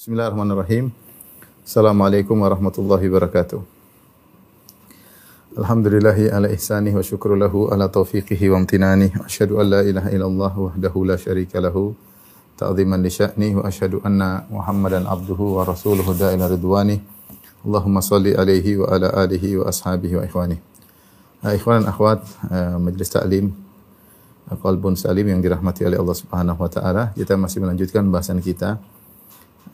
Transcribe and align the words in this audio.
Bismillahirrahmanirrahim. 0.00 0.96
Assalamualaikum 1.60 2.32
warahmatullahi 2.40 3.04
wabarakatuh. 3.04 3.60
Alhamdulillahi 5.60 6.32
ala 6.32 6.48
ihsanih 6.56 6.96
wa 6.96 7.04
syukru 7.04 7.36
lahu 7.36 7.68
ala 7.68 7.84
taufiqihi 7.84 8.48
wa 8.48 8.64
amtinanih. 8.64 9.12
Asyhadu 9.20 9.60
an 9.60 9.68
la 9.68 9.84
ilaha 9.84 10.08
illallah 10.08 10.52
wahdahu 10.56 11.04
la 11.04 11.20
syarika 11.20 11.60
lahu 11.60 11.92
ta'ziman 12.56 13.04
li 13.04 13.12
sya'nih 13.12 13.60
wa 13.60 13.68
asyhadu 13.68 14.00
anna 14.00 14.48
Muhammadan 14.48 15.04
abduhu 15.04 15.60
wa 15.60 15.68
rasuluhu 15.68 16.16
da'ila 16.16 16.48
ridwanih. 16.48 17.04
Allahumma 17.68 18.00
salli 18.00 18.32
alaihi 18.32 18.80
wa 18.80 18.88
ala 18.88 19.12
alihi 19.28 19.60
wa 19.60 19.68
ashabihi 19.68 20.16
wa 20.16 20.24
ikhwanih. 20.24 20.64
Uh, 21.44 21.52
ikhwan 21.52 21.84
dan 21.84 21.92
akhwat 21.92 22.24
uh, 22.48 22.80
majlis 22.80 23.12
taklim 23.12 23.52
uh, 24.48 24.56
Qalbun 24.56 24.96
Salim 24.96 25.28
yang 25.28 25.44
dirahmati 25.44 25.84
oleh 25.84 26.00
Allah 26.00 26.16
Subhanahu 26.16 26.56
wa 26.56 26.72
taala. 26.72 27.12
Kita 27.12 27.36
masih 27.36 27.60
melanjutkan 27.60 28.08
bahasan 28.08 28.40
kita 28.40 28.80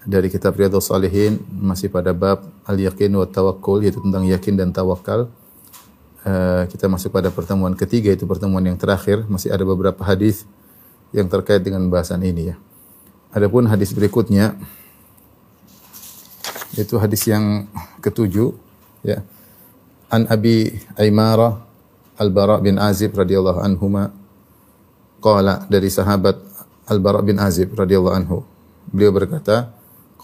dari 0.07 0.31
kitab 0.31 0.55
Riyadhus 0.55 0.87
Salihin 0.89 1.43
masih 1.51 1.91
pada 1.91 2.15
bab 2.15 2.47
al-yaqin 2.63 3.11
wa 3.11 3.27
tawakkul 3.27 3.83
yaitu 3.83 3.99
tentang 3.99 4.23
yakin 4.23 4.55
dan 4.55 4.71
tawakal. 4.71 5.27
Uh, 6.27 6.67
kita 6.71 6.91
masuk 6.91 7.15
pada 7.15 7.31
pertemuan 7.31 7.75
ketiga 7.75 8.11
itu 8.11 8.27
pertemuan 8.27 8.63
yang 8.63 8.75
terakhir 8.75 9.27
masih 9.31 9.51
ada 9.51 9.63
beberapa 9.63 10.03
hadis 10.03 10.43
yang 11.15 11.31
terkait 11.31 11.63
dengan 11.63 11.87
bahasan 11.91 12.23
ini 12.23 12.55
ya. 12.55 12.57
Adapun 13.35 13.67
hadis 13.67 13.91
berikutnya 13.95 14.55
itu 16.79 16.95
hadis 16.99 17.27
yang 17.27 17.67
ketujuh 18.03 18.55
ya. 19.03 19.23
An 20.07 20.31
Abi 20.31 20.71
Aimara 20.95 21.67
Al-Bara 22.17 22.63
bin 22.63 22.81
Azib 22.81 23.13
radhiyallahu 23.13 23.61
anhuma 23.61 24.15
qala 25.21 25.67
dari 25.69 25.91
sahabat 25.93 26.39
Al-Bara 26.89 27.21
bin 27.21 27.37
Azib 27.43 27.75
radhiyallahu 27.75 28.15
anhu. 28.15 28.39
Beliau 28.89 29.11
berkata, 29.13 29.76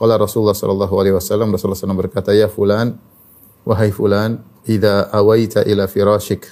qala 0.02 0.18
Rasulullah 0.18 0.58
sallallahu 0.58 0.94
alaihi 0.98 1.14
wasallam 1.14 1.54
Rasulullah 1.54 1.78
SAW 1.78 1.94
berkata, 1.94 2.34
"Ya 2.34 2.50
fulan, 2.50 2.98
wahai 3.62 3.94
fulan, 3.94 4.42
idza 4.66 5.06
awaita 5.14 5.62
ila 5.62 5.86
firashik." 5.86 6.50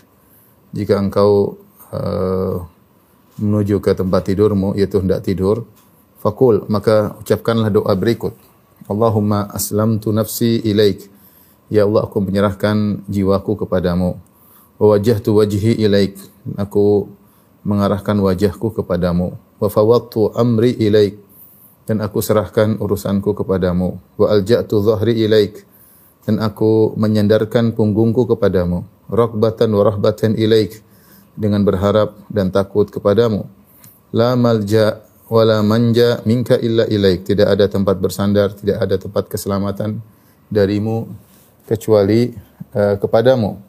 Jika 0.70 1.02
engkau 1.02 1.58
uh, 1.90 2.62
menuju 3.42 3.82
ke 3.82 3.90
tempat 3.98 4.30
tidurmu 4.30 4.78
yaitu 4.78 5.02
hendak 5.02 5.26
tidur, 5.26 5.66
fakul 6.22 6.62
maka 6.70 7.18
ucapkanlah 7.18 7.74
doa 7.74 7.90
berikut. 7.98 8.38
Allahumma 8.86 9.50
aslamtu 9.50 10.14
nafsi 10.14 10.62
ilaik. 10.62 11.10
Ya 11.66 11.90
Allah, 11.90 12.06
aku 12.06 12.22
menyerahkan 12.22 13.02
jiwaku 13.10 13.66
kepadamu. 13.66 14.18
Wa 14.78 14.86
wajjahtu 14.94 15.34
wajhi 15.42 15.74
ilaik. 15.78 16.18
Aku 16.54 17.10
mengarahkan 17.66 18.14
wajahku 18.18 18.74
kepadamu. 18.78 19.34
Wa 19.58 19.68
fawattu 19.70 20.30
amri 20.38 20.74
ilaik. 20.78 21.18
Dan 21.88 22.04
aku 22.04 22.20
serahkan 22.20 22.76
urusanku 22.80 23.32
kepadamu. 23.32 23.98
Wa 24.20 24.36
alja'tu 24.36 24.80
dhahri 24.80 25.24
ilaik. 25.24 25.64
Dan 26.26 26.38
aku 26.38 26.94
menyandarkan 26.96 27.72
punggungku 27.72 28.28
kepadamu. 28.28 28.84
Rakbatan 29.10 29.70
wa 29.72 29.82
rahbatan 29.84 30.36
ilaik. 30.36 30.80
Dengan 31.34 31.64
berharap 31.64 32.14
dan 32.28 32.52
takut 32.52 32.90
kepadamu. 32.92 33.48
La 34.10 34.34
malja 34.34 35.00
wala 35.30 35.62
manja 35.62 36.18
minka 36.26 36.58
illa 36.58 36.84
ilaik. 36.90 37.22
Tidak 37.22 37.46
ada 37.46 37.70
tempat 37.70 37.96
bersandar, 38.02 38.50
tidak 38.52 38.82
ada 38.82 38.98
tempat 38.98 39.30
keselamatan 39.30 40.02
darimu 40.50 41.06
kecuali 41.64 42.34
uh, 42.74 42.98
kepadamu. 42.98 43.62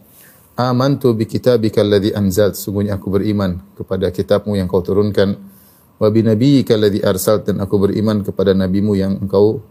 Amantu 0.58 1.14
bi 1.14 1.30
kitabika 1.30 1.86
alladhi 1.86 2.12
anzalt. 2.12 2.58
Sungguhnya 2.58 2.98
aku 2.98 3.14
beriman 3.14 3.62
kepada 3.78 4.10
kitabmu 4.10 4.58
yang 4.58 4.66
kau 4.66 4.82
turunkan. 4.82 5.38
Wa 6.02 6.10
bi 6.10 6.26
nabiyyika 6.26 6.74
alladhi 6.74 7.06
arsalt. 7.06 7.46
Dan 7.46 7.62
aku 7.62 7.78
beriman 7.78 8.26
kepada 8.26 8.58
nabimu 8.58 8.98
yang 8.98 9.22
engkau 9.22 9.62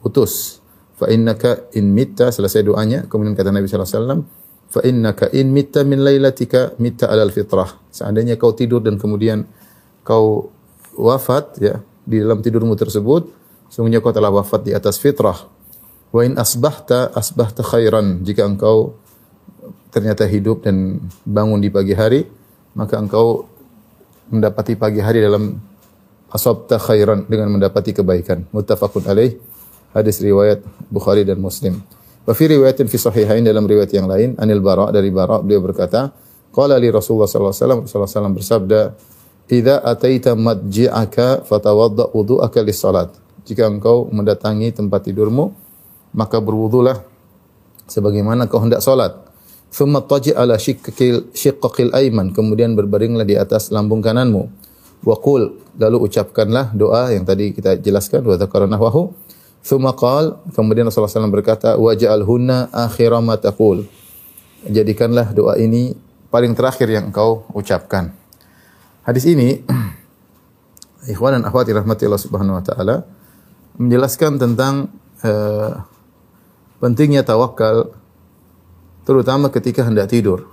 utus. 0.00 0.64
Fa 0.96 1.12
innaka 1.12 1.68
in 1.76 1.92
mitta. 1.92 2.32
Selesai 2.32 2.64
doanya. 2.64 3.04
Kemudian 3.04 3.36
kata 3.36 3.52
Nabi 3.52 3.68
SAW. 3.68 4.24
Fa 4.72 4.80
innaka 4.80 5.28
in 5.36 5.52
mitta 5.52 5.84
min 5.84 6.00
lailatika 6.00 6.72
mitta 6.80 7.12
alal 7.12 7.28
fitrah. 7.28 7.68
Seandainya 7.92 8.40
kau 8.40 8.56
tidur 8.56 8.80
dan 8.80 8.96
kemudian 8.96 9.44
kau 10.00 10.56
wafat 10.96 11.60
ya 11.60 11.82
di 12.06 12.22
dalam 12.22 12.40
tidurmu 12.40 12.78
tersebut 12.78 13.28
sungguhnya 13.68 14.00
kau 14.00 14.14
telah 14.14 14.32
wafat 14.32 14.64
di 14.64 14.72
atas 14.72 14.96
fitrah 14.96 15.50
wa 16.14 16.20
in 16.24 16.38
asbahta 16.38 17.12
asbahta 17.12 17.66
khairan 17.66 18.24
jika 18.24 18.46
engkau 18.46 18.96
ternyata 19.92 20.24
hidup 20.24 20.64
dan 20.64 21.02
bangun 21.26 21.58
di 21.58 21.68
pagi 21.68 21.92
hari 21.92 22.24
maka 22.78 22.96
engkau 22.96 23.50
mendapati 24.30 24.74
pagi 24.74 25.00
hari 25.02 25.22
dalam 25.22 25.56
asabta 26.30 26.82
khairan 26.82 27.26
dengan 27.30 27.54
mendapati 27.54 27.94
kebaikan 27.94 28.46
muttafaqun 28.50 29.06
alaih 29.06 29.38
hadis 29.94 30.18
riwayat 30.20 30.60
Bukhari 30.90 31.22
dan 31.22 31.38
Muslim 31.38 31.80
wa 32.26 32.32
fi 32.34 32.44
riwayatin 32.50 32.90
fi 32.90 32.96
sahihain 32.98 33.46
dalam 33.46 33.64
riwayat 33.64 33.90
yang 33.94 34.10
lain 34.10 34.34
anil 34.38 34.60
bara 34.60 34.90
dari 34.90 35.08
bara 35.14 35.38
beliau 35.38 35.62
berkata 35.62 36.10
qala 36.50 36.76
li 36.76 36.90
Rasulullah 36.90 37.30
sallallahu 37.30 37.54
alaihi 37.54 37.62
wasallam 37.62 37.80
Rasulullah 37.86 38.10
sallallahu 38.10 38.38
bersabda 38.38 38.80
Idza 39.46 39.78
ataita 39.78 40.34
madji'aka 40.34 41.46
fatawadda 41.46 42.10
wudu'aka 42.10 42.66
lis-salat. 42.66 43.14
Jika 43.46 43.70
engkau 43.70 44.10
mendatangi 44.10 44.74
tempat 44.74 45.06
tidurmu, 45.06 45.54
maka 46.10 46.42
berwudulah 46.42 46.98
sebagaimana 47.86 48.50
kau 48.50 48.58
hendak 48.58 48.82
salat. 48.82 49.14
Thumma 49.76 50.00
taji 50.00 50.32
ala 50.32 50.56
shiqqil 50.56 51.92
ayman, 51.92 52.32
kemudian 52.32 52.72
berbaringlah 52.72 53.28
di 53.28 53.36
atas 53.36 53.68
lambung 53.68 54.00
kananmu. 54.00 54.48
Wa 55.04 55.20
qul, 55.20 55.52
lalu 55.76 56.08
ucapkanlah 56.08 56.72
doa 56.72 57.12
yang 57.12 57.28
tadi 57.28 57.52
kita 57.52 57.76
jelaskan 57.84 58.24
wa 58.24 58.40
dzakarna 58.40 58.80
wahu. 58.80 59.12
Thumma 59.60 59.92
qal, 59.92 60.40
kemudian 60.56 60.88
Rasulullah 60.88 61.28
SAW 61.28 61.28
berkata, 61.28 61.76
wa 61.76 61.92
ja'alhunna 61.92 62.72
akhira. 62.72 63.20
Jadikanlah 64.64 65.36
doa 65.36 65.60
ini 65.60 65.92
paling 66.32 66.56
terakhir 66.56 66.88
yang 66.88 67.12
engkau 67.12 67.44
ucapkan. 67.52 68.16
Hadis 69.04 69.28
ini 69.28 69.60
ikhwan 71.12 71.36
dan 71.36 71.44
akhwat 71.44 71.68
rahmati 71.68 72.08
Allah 72.08 72.22
Subhanahu 72.24 72.58
wa 72.58 72.64
taala 72.64 72.96
menjelaskan 73.76 74.40
tentang 74.40 74.88
uh, 75.20 75.84
pentingnya 76.80 77.22
tawakal 77.22 77.92
terutama 79.06 79.48
ketika 79.54 79.86
hendak 79.86 80.10
tidur. 80.10 80.50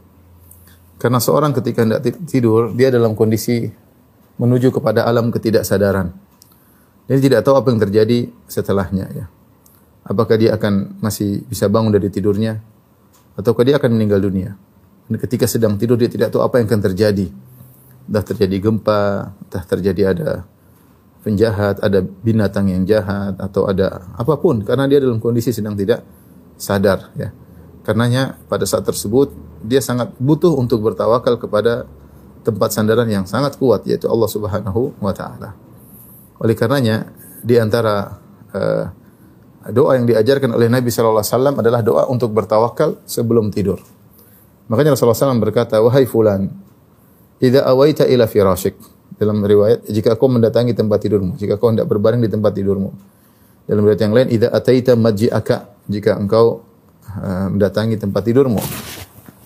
Karena 1.02 1.20
seorang 1.20 1.52
ketika 1.52 1.84
hendak 1.84 2.06
tidur 2.30 2.72
dia 2.72 2.94
dalam 2.94 3.18
kondisi 3.18 3.68
menuju 4.38 4.72
kepada 4.72 5.04
alam 5.04 5.34
ketidaksadaran. 5.34 6.14
Dia 7.10 7.20
tidak 7.20 7.44
tahu 7.44 7.60
apa 7.60 7.68
yang 7.74 7.82
terjadi 7.84 8.32
setelahnya 8.48 9.06
ya. 9.12 9.26
Apakah 10.08 10.40
dia 10.40 10.56
akan 10.56 11.04
masih 11.04 11.44
bisa 11.50 11.68
bangun 11.68 11.92
dari 11.92 12.08
tidurnya 12.08 12.64
ataukah 13.36 13.68
dia 13.68 13.76
akan 13.82 13.98
meninggal 13.98 14.24
dunia. 14.24 14.56
Dan 15.10 15.20
ketika 15.20 15.50
sedang 15.50 15.76
tidur 15.76 16.00
dia 16.00 16.08
tidak 16.08 16.32
tahu 16.32 16.46
apa 16.46 16.62
yang 16.62 16.72
akan 16.72 16.82
terjadi 16.94 17.28
entah 18.08 18.24
terjadi 18.24 18.56
gempa, 18.60 19.32
entah 19.48 19.64
terjadi 19.64 20.02
ada 20.12 20.30
penjahat, 21.24 21.80
ada 21.80 22.04
binatang 22.04 22.68
yang 22.68 22.84
jahat 22.84 23.40
atau 23.40 23.68
ada 23.72 24.12
apa 24.20 24.36
pun 24.36 24.60
karena 24.64 24.92
dia 24.92 25.00
dalam 25.00 25.24
kondisi 25.24 25.56
sedang 25.56 25.76
tidak 25.80 26.04
sadar 26.60 27.16
ya. 27.16 27.32
Karenanya 27.84 28.40
pada 28.48 28.64
saat 28.64 28.88
tersebut 28.88 29.32
dia 29.64 29.80
sangat 29.84 30.12
butuh 30.20 30.56
untuk 30.56 30.84
bertawakal 30.84 31.36
kepada 31.40 31.88
tempat 32.44 32.76
sandaran 32.76 33.08
yang 33.08 33.24
sangat 33.28 33.56
kuat 33.56 33.88
yaitu 33.88 34.08
Allah 34.08 34.28
Subhanahu 34.28 34.96
wa 35.00 35.14
taala. 35.16 35.56
Oleh 36.40 36.56
karenanya 36.56 37.12
di 37.44 37.56
antara 37.60 38.20
uh, 38.52 38.86
doa 39.72 39.96
yang 39.96 40.08
diajarkan 40.08 40.52
oleh 40.52 40.68
Nabi 40.68 40.92
sallallahu 40.92 41.24
alaihi 41.24 41.36
wasallam 41.36 41.56
adalah 41.60 41.82
doa 41.84 42.04
untuk 42.12 42.32
bertawakal 42.36 43.00
sebelum 43.08 43.52
tidur. 43.52 43.80
Makanya 44.72 44.96
Rasulullah 44.96 45.36
SAW 45.36 45.44
berkata, 45.44 45.84
"Wahai 45.84 46.08
fulan, 46.08 46.48
Idza 47.44 47.68
awaita 47.68 48.08
ila 48.08 48.24
firashik. 48.24 48.80
Dalam 49.20 49.44
riwayat, 49.44 49.84
jika 49.92 50.16
kau 50.16 50.32
mendatangi 50.32 50.72
tempat 50.72 51.04
tidurmu, 51.04 51.36
jika 51.36 51.60
kau 51.60 51.70
hendak 51.70 51.86
berbaring 51.92 52.24
di 52.24 52.32
tempat 52.32 52.56
tidurmu. 52.56 52.90
Dalam 53.68 53.84
riwayat 53.84 54.02
yang 54.02 54.16
lain, 54.16 54.28
idza 54.32 54.48
ataita 54.48 54.96
madji'aka, 54.96 55.88
jika 55.92 56.16
engkau 56.16 56.64
uh, 57.20 57.48
mendatangi 57.54 58.00
tempat 58.00 58.22
tidurmu, 58.26 58.60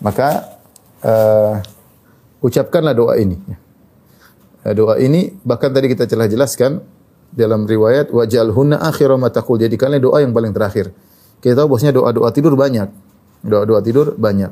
maka 0.02 0.60
uh, 1.04 1.60
ucapkanlah 2.42 2.94
doa 2.96 3.18
ini. 3.18 3.38
Uh, 4.64 4.74
doa 4.74 4.96
ini 5.02 5.36
bahkan 5.44 5.74
tadi 5.74 5.92
kita 5.92 6.06
telah 6.06 6.30
jelaskan 6.30 6.82
dalam 7.34 7.68
riwayat 7.68 8.14
wajalhunna 8.14 8.80
akhira 8.82 9.20
ma 9.20 9.28
taqul. 9.34 9.60
Jadikanlah 9.60 10.00
doa 10.00 10.24
yang 10.24 10.32
paling 10.32 10.56
terakhir. 10.56 10.94
Kita 11.44 11.54
tahu 11.54 11.78
bosnya 11.78 11.94
doa-doa 11.94 12.30
tidur 12.34 12.58
banyak. 12.58 12.90
Doa-doa 13.46 13.80
tidur 13.84 14.18
banyak. 14.18 14.50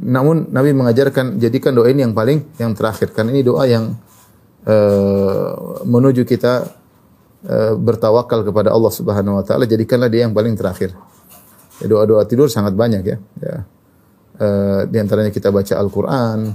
Namun 0.00 0.52
Nabi 0.52 0.76
mengajarkan 0.76 1.40
jadikan 1.40 1.72
doa 1.72 1.88
ini 1.88 2.04
yang 2.04 2.12
paling 2.12 2.44
yang 2.60 2.76
terakhir 2.76 3.16
karena 3.16 3.32
ini 3.32 3.42
doa 3.44 3.64
yang 3.64 3.96
uh, 4.68 5.82
menuju 5.84 6.24
kita 6.28 6.84
bertawakal 7.78 8.42
kepada 8.42 8.74
Allah 8.74 8.90
Subhanahu 8.90 9.38
wa 9.38 9.44
taala 9.46 9.70
jadikanlah 9.70 10.10
dia 10.10 10.26
yang 10.26 10.34
paling 10.34 10.58
terakhir. 10.58 10.98
Ya, 11.82 11.86
doa-doa 11.92 12.24
tidur 12.24 12.48
sangat 12.48 12.72
banyak 12.72 13.02
ya. 13.04 13.16
ya. 13.40 13.56
Uh, 14.36 14.80
di 14.88 15.00
antaranya 15.00 15.32
kita 15.32 15.48
baca 15.48 15.76
Al-Qur'an, 15.80 16.52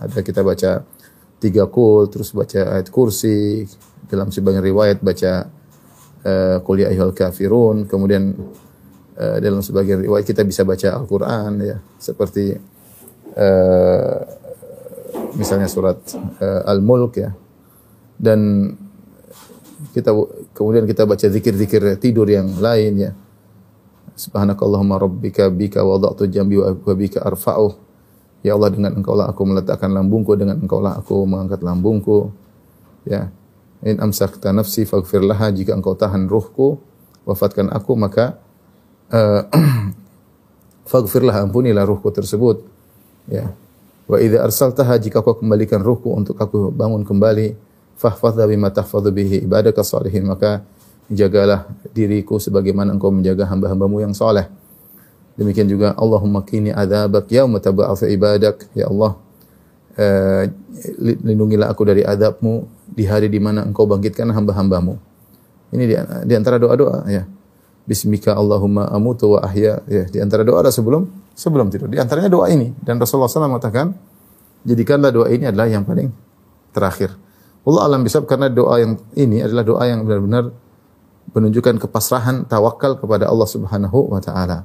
ada 0.00 0.20
kita 0.20 0.44
baca 0.44 0.84
tiga 1.40 1.64
kul, 1.68 2.08
terus 2.12 2.36
baca 2.36 2.76
ayat 2.76 2.88
kursi, 2.92 3.64
dalam 4.08 4.28
sebagian 4.32 4.64
riwayat 4.64 5.00
baca 5.04 5.48
uh, 6.24 6.56
qul 6.64 6.84
ya 6.84 6.92
ayyuhal 6.92 7.16
kafirun, 7.16 7.88
kemudian 7.88 8.36
uh, 9.16 9.36
dalam 9.40 9.64
sebagian 9.64 10.04
riwayat 10.04 10.24
kita 10.24 10.44
bisa 10.44 10.64
baca 10.68 10.96
Al-Qur'an 11.00 11.52
ya, 11.60 11.76
seperti 11.96 12.56
uh, 13.36 14.18
misalnya 15.36 15.68
surat 15.68 15.96
uh, 16.40 16.68
Al-Mulk 16.68 17.12
ya. 17.20 17.30
Dan 18.18 18.72
kita 19.94 20.10
kemudian 20.52 20.84
kita 20.84 21.06
baca 21.06 21.24
zikir-zikir 21.24 22.02
tidur 22.02 22.26
yang 22.26 22.52
lain 22.58 22.94
ya. 22.98 23.12
Subhanakallahumma 24.18 24.98
rabbika 24.98 25.46
bika 25.46 25.86
wada'tu 25.86 26.26
jambi 26.26 26.58
wa 26.58 26.74
bika 26.74 27.22
arfa'uh. 27.22 27.78
Ya 28.42 28.58
Allah 28.58 28.74
dengan 28.74 28.98
engkau 28.98 29.14
lah 29.14 29.30
aku 29.30 29.46
meletakkan 29.46 29.94
lambungku, 29.94 30.34
dengan 30.34 30.58
engkau 30.58 30.82
lah 30.82 30.98
aku 30.98 31.22
mengangkat 31.22 31.62
lambungku. 31.62 32.34
Ya. 33.06 33.30
In 33.86 34.02
amsakta 34.02 34.50
nafsi 34.50 34.82
faghfir 34.82 35.22
laha 35.22 35.54
jika 35.54 35.78
engkau 35.78 35.94
tahan 35.94 36.26
ruhku, 36.26 36.82
wafatkan 37.22 37.70
aku 37.70 37.94
maka 37.94 38.42
uh, 39.14 39.46
faghfir 40.90 41.22
ampunilah 41.22 41.86
ruhku 41.86 42.10
tersebut. 42.10 42.66
Ya. 43.30 43.54
Wa 44.10 44.18
idza 44.18 44.42
arsaltaha 44.42 44.98
jika 44.98 45.22
kau 45.22 45.38
kembalikan 45.38 45.78
ruhku 45.78 46.10
untuk 46.10 46.34
aku 46.42 46.74
bangun 46.74 47.06
kembali, 47.06 47.54
fahfadha 47.98 48.46
bima 48.50 48.70
tahfadhu 48.74 49.14
bihi 49.14 49.46
ibadaka 49.46 49.82
salihin 49.82 50.26
maka 50.26 50.66
jagalah 51.08 51.68
diriku 51.96 52.36
sebagaimana 52.36 52.92
engkau 52.92 53.08
menjaga 53.08 53.48
hamba-hambamu 53.48 54.04
yang 54.04 54.12
soleh. 54.12 54.48
Demikian 55.38 55.70
juga 55.70 55.94
Allahumma 55.94 56.42
kini 56.42 56.74
adzabak 56.74 57.30
yauma 57.30 57.62
tab'atsu 57.62 58.10
ibadak. 58.10 58.66
Ya 58.74 58.90
Allah, 58.90 59.16
uh, 59.96 60.42
lindungilah 60.98 61.70
aku 61.70 61.86
dari 61.86 62.02
adabmu 62.02 62.66
di 62.90 63.04
hari 63.06 63.30
di 63.30 63.38
mana 63.38 63.62
engkau 63.64 63.86
bangkitkan 63.86 64.28
hamba-hambamu. 64.34 64.98
Ini 65.72 65.84
di, 65.84 65.94
di 66.28 66.34
antara 66.34 66.58
doa-doa 66.58 67.06
ya. 67.08 67.24
Bismika 67.88 68.36
Allahumma 68.36 68.84
amutu 68.92 69.32
wa 69.32 69.40
ahya. 69.40 69.80
Ya, 69.88 70.04
di 70.04 70.18
antara 70.20 70.44
doa 70.44 70.60
ada 70.60 70.68
sebelum 70.74 71.08
sebelum 71.32 71.72
tidur. 71.72 71.88
Di 71.88 71.96
antaranya 71.96 72.28
doa 72.28 72.50
ini 72.52 72.74
dan 72.84 73.00
Rasulullah 73.00 73.30
SAW 73.30 73.48
mengatakan 73.48 73.96
jadikanlah 74.66 75.08
doa 75.14 75.28
ini 75.32 75.48
adalah 75.48 75.70
yang 75.70 75.86
paling 75.88 76.12
terakhir. 76.74 77.16
Allah 77.64 77.82
alam 77.84 78.00
bisa 78.04 78.20
karena 78.26 78.50
doa 78.52 78.80
yang 78.80 78.98
ini 79.16 79.40
adalah 79.40 79.64
doa 79.64 79.82
yang 79.86 80.02
benar-benar 80.04 80.50
menunjukkan 81.32 81.76
kepasrahan 81.82 82.48
tawakal 82.48 82.96
kepada 82.96 83.28
Allah 83.28 83.48
Subhanahu 83.48 84.12
wa 84.12 84.20
taala. 84.20 84.64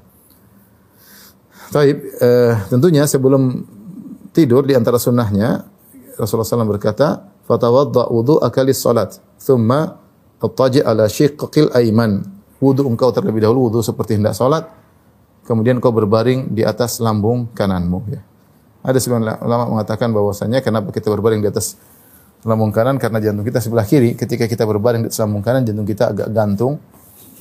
Taib, 1.74 1.98
eh, 2.22 2.54
tentunya 2.70 3.04
sebelum 3.10 3.66
tidur 4.30 4.62
di 4.64 4.78
antara 4.78 5.02
sunnahnya 5.02 5.66
Rasulullah 6.14 6.46
SAW 6.46 6.70
berkata, 6.70 7.26
"Fatawadda 7.50 8.14
wudu 8.14 8.38
akalis 8.38 8.78
salat, 8.78 9.18
thumma 9.42 9.98
tattaji 10.38 10.86
ala 10.86 11.10
shiqqil 11.10 11.74
aiman." 11.74 12.22
Wudu 12.62 12.88
engkau 12.88 13.12
terlebih 13.12 13.44
dahulu 13.44 13.68
wudu 13.68 13.84
seperti 13.84 14.16
hendak 14.16 14.38
salat, 14.38 14.70
kemudian 15.44 15.84
kau 15.84 15.92
berbaring 15.92 16.54
di 16.54 16.64
atas 16.64 17.04
lambung 17.04 17.52
kananmu 17.52 18.00
ya. 18.08 18.22
Ada 18.84 19.00
sebagian 19.00 19.40
ulama 19.44 19.80
mengatakan 19.80 20.12
bahwasanya 20.12 20.60
kenapa 20.60 20.92
kita 20.92 21.12
berbaring 21.12 21.44
di 21.44 21.48
atas 21.48 21.76
lambung 22.44 22.76
kanan 22.76 23.00
karena 23.00 23.24
jantung 23.24 23.48
kita 23.48 23.64
sebelah 23.64 23.88
kiri. 23.88 24.16
Ketika 24.16 24.48
kita 24.48 24.68
berbaring 24.68 25.08
di 25.08 25.10
lambung 25.16 25.44
kanan, 25.44 25.64
jantung 25.64 25.88
kita 25.88 26.12
agak 26.12 26.28
gantung 26.32 26.80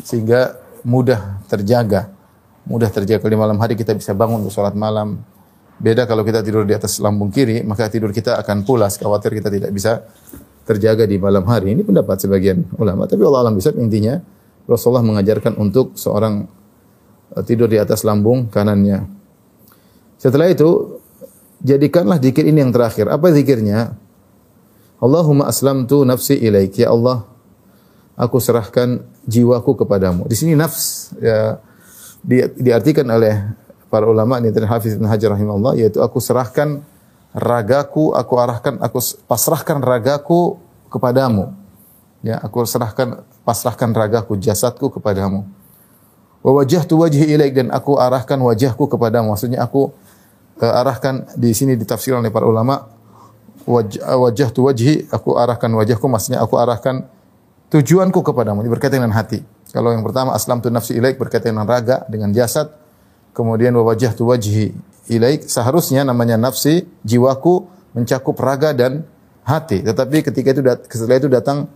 sehingga 0.03 0.59
mudah 0.87 1.43
terjaga. 1.51 2.11
Mudah 2.67 2.91
terjaga. 2.91 3.19
Kalau 3.23 3.33
di 3.35 3.41
malam 3.41 3.59
hari 3.59 3.75
kita 3.75 3.95
bisa 3.95 4.15
bangun 4.15 4.47
untuk 4.47 4.55
sholat 4.55 4.75
malam. 4.79 5.19
Beda 5.83 6.07
kalau 6.07 6.23
kita 6.23 6.47
tidur 6.47 6.63
di 6.63 6.79
atas 6.79 7.03
lambung 7.03 7.35
kiri, 7.35 7.67
maka 7.67 7.91
tidur 7.91 8.15
kita 8.15 8.39
akan 8.39 8.63
pulas. 8.63 9.03
Khawatir 9.03 9.35
kita 9.35 9.51
tidak 9.51 9.75
bisa 9.75 10.07
terjaga 10.63 11.03
di 11.11 11.19
malam 11.19 11.43
hari. 11.51 11.75
Ini 11.75 11.83
pendapat 11.83 12.23
sebagian 12.23 12.71
ulama. 12.79 13.11
Tapi 13.11 13.19
Allah 13.27 13.51
alam 13.51 13.55
bisa 13.59 13.75
intinya 13.75 14.23
Rasulullah 14.67 15.03
mengajarkan 15.03 15.59
untuk 15.59 15.99
seorang 15.99 16.47
eh, 17.35 17.43
tidur 17.43 17.67
di 17.67 17.83
atas 17.83 18.07
lambung 18.07 18.47
kanannya. 18.47 19.03
Setelah 20.23 20.47
itu, 20.47 21.03
jadikanlah 21.67 22.23
zikir 22.23 22.47
ini 22.47 22.63
yang 22.63 22.71
terakhir. 22.71 23.11
Apa 23.11 23.35
zikirnya? 23.35 23.99
Allahumma 25.03 25.51
aslamtu 25.51 26.07
nafsi 26.07 26.39
ilaik. 26.39 26.79
Ya 26.79 26.95
Allah, 26.95 27.27
aku 28.15 28.39
serahkan 28.39 29.03
jiwaku 29.27 29.83
kepadamu. 29.83 30.31
Di 30.31 30.39
sini 30.39 30.55
nafs 30.55 31.11
ya 31.19 31.59
di, 32.23 32.39
diartikan 32.55 33.11
oleh 33.11 33.51
para 33.91 34.07
ulama 34.07 34.39
ini 34.39 34.55
dari 34.55 34.71
Hafiz 34.71 34.95
bin 34.95 35.11
Hajar 35.11 35.35
rahimahullah 35.35 35.75
yaitu 35.75 35.99
aku 35.99 36.23
serahkan 36.23 36.87
ragaku, 37.35 38.15
aku 38.15 38.35
arahkan, 38.39 38.79
aku 38.79 39.03
pasrahkan 39.27 39.83
ragaku 39.83 40.63
kepadamu. 40.87 41.51
Ya, 42.23 42.39
aku 42.39 42.63
serahkan 42.63 43.27
pasrahkan 43.43 43.91
ragaku, 43.91 44.39
jasadku 44.39 44.87
kepadamu. 44.87 45.43
Wa 46.47 46.51
wajhtu 46.63 46.95
wajhi 46.95 47.27
ilaik 47.35 47.59
dan 47.59 47.75
aku 47.75 47.99
arahkan 47.99 48.39
wajahku 48.39 48.87
kepadamu. 48.87 49.35
Maksudnya 49.35 49.67
aku 49.67 49.91
uh, 50.63 50.81
arahkan 50.83 51.27
di 51.35 51.51
sini 51.51 51.75
ditafsirkan 51.75 52.23
oleh 52.23 52.31
para 52.31 52.47
ulama 52.47 52.87
wajah 53.67 54.49
tu 54.51 54.67
wajhi, 54.67 55.07
aku 55.11 55.39
arahkan 55.39 55.71
wajahku, 55.71 56.07
maksudnya 56.07 56.43
aku 56.43 56.59
arahkan 56.59 57.07
tujuanku 57.73 58.21
kepadamu. 58.21 58.61
Ini 58.63 58.71
berkaitan 58.71 59.03
dengan 59.03 59.17
hati. 59.17 59.41
Kalau 59.73 59.89
yang 59.95 60.05
pertama 60.05 60.37
aslam 60.37 60.61
tu 60.61 60.69
nafsi 60.69 60.93
ilaik 60.97 61.17
berkaitan 61.17 61.57
dengan 61.57 61.65
raga, 61.65 62.05
dengan 62.07 62.29
jasad. 62.37 62.69
Kemudian 63.33 63.73
wajah 63.73 64.13
tu 64.13 64.29
wajhi 64.29 64.77
ilaik 65.09 65.49
seharusnya 65.49 66.05
namanya 66.05 66.37
nafsi, 66.37 66.85
jiwaku 67.01 67.65
mencakup 67.97 68.37
raga 68.37 68.77
dan 68.77 69.09
hati. 69.49 69.81
Tetapi 69.81 70.21
ketika 70.21 70.49
itu 70.53 70.61
setelah 70.93 71.17
itu 71.17 71.29
datang 71.33 71.73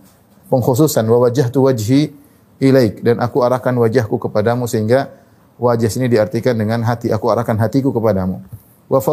pengkhususan 0.53 1.03
wajah 1.09 1.49
tu 1.49 1.65
wajhi 1.65 2.13
ilaik 2.61 3.01
dan 3.01 3.17
aku 3.17 3.41
arahkan 3.41 3.73
wajahku 3.73 4.21
kepadamu 4.21 4.69
sehingga 4.69 5.09
wajah 5.57 5.89
sini 5.89 6.05
diartikan 6.05 6.53
dengan 6.53 6.85
hati. 6.85 7.09
Aku 7.09 7.33
arahkan 7.33 7.57
hatiku 7.57 7.89
kepadamu 7.89 8.45
wa 8.87 9.03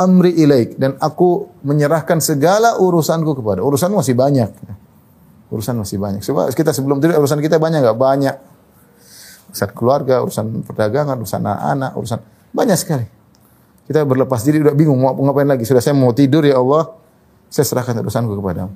amri 0.00 0.32
ilaik 0.32 0.80
dan 0.80 0.96
aku 0.96 1.52
menyerahkan 1.60 2.24
segala 2.24 2.80
urusanku 2.80 3.36
kepada. 3.36 3.60
Urusan 3.60 3.92
masih 3.92 4.16
banyak. 4.16 4.48
Urusan 5.52 5.76
masih 5.76 6.00
banyak. 6.00 6.24
Coba 6.24 6.48
kita 6.48 6.72
sebelum 6.72 7.04
tidur 7.04 7.20
urusan 7.20 7.44
kita 7.44 7.60
banyak 7.60 7.84
enggak? 7.84 7.98
Banyak. 8.00 8.36
Urusan 9.52 9.70
keluarga, 9.76 10.24
urusan 10.24 10.64
perdagangan, 10.64 11.20
urusan 11.20 11.40
anak-anak, 11.44 11.92
urusan 12.00 12.18
banyak 12.56 12.78
sekali. 12.80 13.06
Kita 13.84 14.06
berlepas 14.08 14.40
diri 14.46 14.62
udah 14.64 14.72
bingung 14.72 14.96
mau 14.96 15.12
ngapain 15.12 15.50
lagi. 15.50 15.68
Sudah 15.68 15.84
saya 15.84 15.92
mau 15.92 16.14
tidur 16.16 16.46
ya 16.46 16.56
Allah, 16.56 16.94
saya 17.52 17.66
serahkan 17.68 18.00
urusanku 18.00 18.38
kepadamu. 18.40 18.72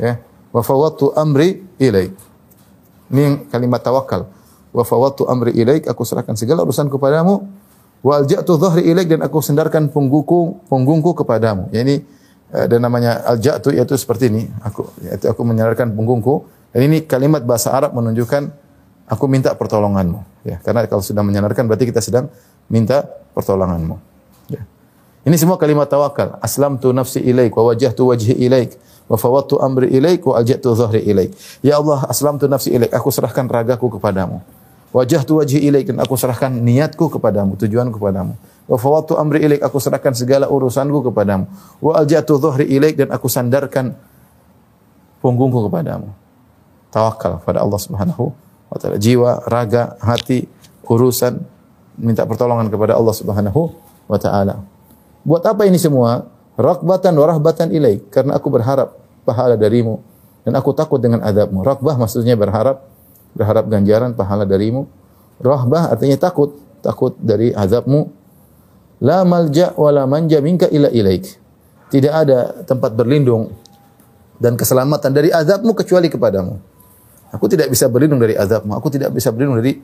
Ya. 0.00 0.18
Wa 0.50 0.64
fawwadtu 0.64 1.14
amri 1.14 1.62
ilaik. 1.78 2.16
Ini 3.14 3.46
kalimat 3.52 3.84
tawakal. 3.84 4.26
Wa 4.72 4.82
amri 5.28 5.54
ilaik, 5.54 5.86
aku 5.86 6.02
serahkan 6.02 6.34
segala 6.34 6.64
urusan 6.66 6.90
kepadamu 6.90 7.57
Wal 8.02 8.30
ja'tu 8.30 8.54
dhahri 8.54 8.86
ilaik 8.94 9.10
dan 9.10 9.20
aku 9.26 9.42
sendarkan 9.42 9.90
punggungku 9.90 10.66
punggungku 10.70 11.18
kepadamu. 11.18 11.66
Ya 11.74 11.82
ini 11.82 12.06
ada 12.48 12.76
eh, 12.76 12.80
namanya 12.80 13.26
al 13.26 13.42
ja'tu 13.42 13.74
yaitu 13.74 13.98
seperti 13.98 14.30
ini. 14.30 14.46
Aku 14.62 14.86
yaitu 15.02 15.26
aku 15.26 15.42
menyandarkan 15.42 15.90
punggungku. 15.92 16.46
Dan 16.70 16.86
ini 16.86 17.02
kalimat 17.02 17.42
bahasa 17.42 17.72
Arab 17.74 17.96
menunjukkan 17.96 18.52
aku 19.08 19.24
minta 19.26 19.56
pertolonganmu. 19.56 20.44
Ya, 20.44 20.60
karena 20.60 20.84
kalau 20.84 21.00
sudah 21.00 21.24
menyandarkan 21.24 21.64
berarti 21.64 21.88
kita 21.88 22.04
sedang 22.04 22.28
minta 22.68 23.08
pertolonganmu. 23.32 23.96
Ya. 24.52 24.62
Ini 25.24 25.36
semua 25.40 25.56
kalimat 25.56 25.88
tawakal. 25.88 26.36
Aslamtu 26.44 26.92
nafsi 26.92 27.24
ilaik 27.24 27.56
wa 27.56 27.72
wajjahtu 27.72 28.04
wajhi 28.04 28.36
ilaik 28.36 28.76
wa 29.08 29.16
fawattu 29.16 29.56
amri 29.58 29.88
ilaik 29.88 30.22
wa 30.28 30.36
alja'tu 30.36 30.76
dhahri 30.76 31.00
ilaik. 31.08 31.32
Ya 31.64 31.80
Allah, 31.80 32.04
aslamtu 32.06 32.44
nafsi 32.46 32.76
ilaik. 32.76 32.92
Aku 32.92 33.08
serahkan 33.08 33.48
ragaku 33.48 33.96
kepadamu. 33.96 34.44
Wajah 34.88 35.20
tu 35.28 35.36
wajhi 35.36 35.60
ilaik 35.68 35.92
dan 35.92 36.00
aku 36.00 36.16
serahkan 36.16 36.48
niatku 36.48 37.12
kepadamu, 37.12 37.60
tujuanku 37.60 38.00
kepadamu. 38.00 38.32
Wa 38.64 38.76
fawattu 38.80 39.20
amri 39.20 39.44
ilaik, 39.44 39.60
aku 39.60 39.76
serahkan 39.76 40.16
segala 40.16 40.48
urusanku 40.48 41.12
kepadamu. 41.12 41.44
Wa 41.84 42.00
aljatu 42.00 42.40
dhuhri 42.40 42.64
ilaik 42.72 42.96
dan 42.96 43.12
aku 43.12 43.28
sandarkan 43.28 43.92
punggungku 45.20 45.68
kepadamu. 45.68 46.08
Tawakal 46.88 47.44
pada 47.44 47.60
Allah 47.60 47.80
Subhanahu 47.80 48.32
wa 48.72 48.76
taala. 48.80 48.96
Jiwa, 48.96 49.44
raga, 49.44 50.00
hati, 50.00 50.48
urusan 50.88 51.36
minta 52.00 52.24
pertolongan 52.24 52.72
kepada 52.72 52.96
Allah 52.96 53.12
Subhanahu 53.12 53.76
wa 54.08 54.16
taala. 54.16 54.64
Buat 55.20 55.44
apa 55.44 55.68
ini 55.68 55.76
semua? 55.76 56.24
Rakbatan 56.56 57.12
wa 57.12 57.28
rahbatan 57.28 57.68
ilaik, 57.70 58.08
karena 58.08 58.40
aku 58.40 58.48
berharap 58.48 58.96
pahala 59.28 59.54
darimu 59.54 60.00
dan 60.48 60.56
aku 60.56 60.72
takut 60.72 60.96
dengan 60.96 61.20
adabmu. 61.20 61.60
Rakbah 61.60 62.00
maksudnya 62.00 62.40
berharap 62.40 62.87
berharap 63.38 63.70
ganjaran 63.70 64.18
pahala 64.18 64.42
darimu. 64.42 64.90
Rahbah 65.38 65.94
artinya 65.94 66.18
takut, 66.18 66.58
takut 66.82 67.14
dari 67.22 67.54
azabmu. 67.54 68.10
La 68.98 69.22
malja 69.22 69.78
wa 69.78 69.94
la 69.94 70.10
manja 70.10 70.42
minka 70.42 70.66
ila 70.66 70.90
ilaik. 70.90 71.38
Tidak 71.88 72.10
ada 72.10 72.66
tempat 72.66 72.98
berlindung 72.98 73.54
dan 74.42 74.58
keselamatan 74.58 75.14
dari 75.14 75.30
azabmu 75.30 75.70
kecuali 75.78 76.10
kepadamu. 76.10 76.58
Aku 77.30 77.46
tidak 77.46 77.70
bisa 77.70 77.86
berlindung 77.86 78.18
dari 78.18 78.34
azabmu. 78.34 78.74
Aku 78.74 78.90
tidak 78.90 79.14
bisa 79.14 79.30
berlindung 79.30 79.62
dari 79.62 79.78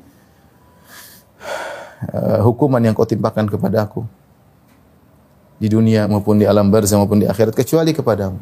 uh, 2.10 2.42
hukuman 2.42 2.82
yang 2.82 2.90
kau 2.90 3.06
timpakan 3.06 3.46
kepada 3.46 3.86
aku 3.86 4.02
di 5.62 5.70
dunia 5.70 6.10
maupun 6.10 6.42
di 6.42 6.46
alam 6.48 6.66
barzah 6.68 6.98
maupun 6.98 7.22
di 7.22 7.26
akhirat 7.30 7.54
kecuali 7.54 7.94
kepadamu. 7.94 8.36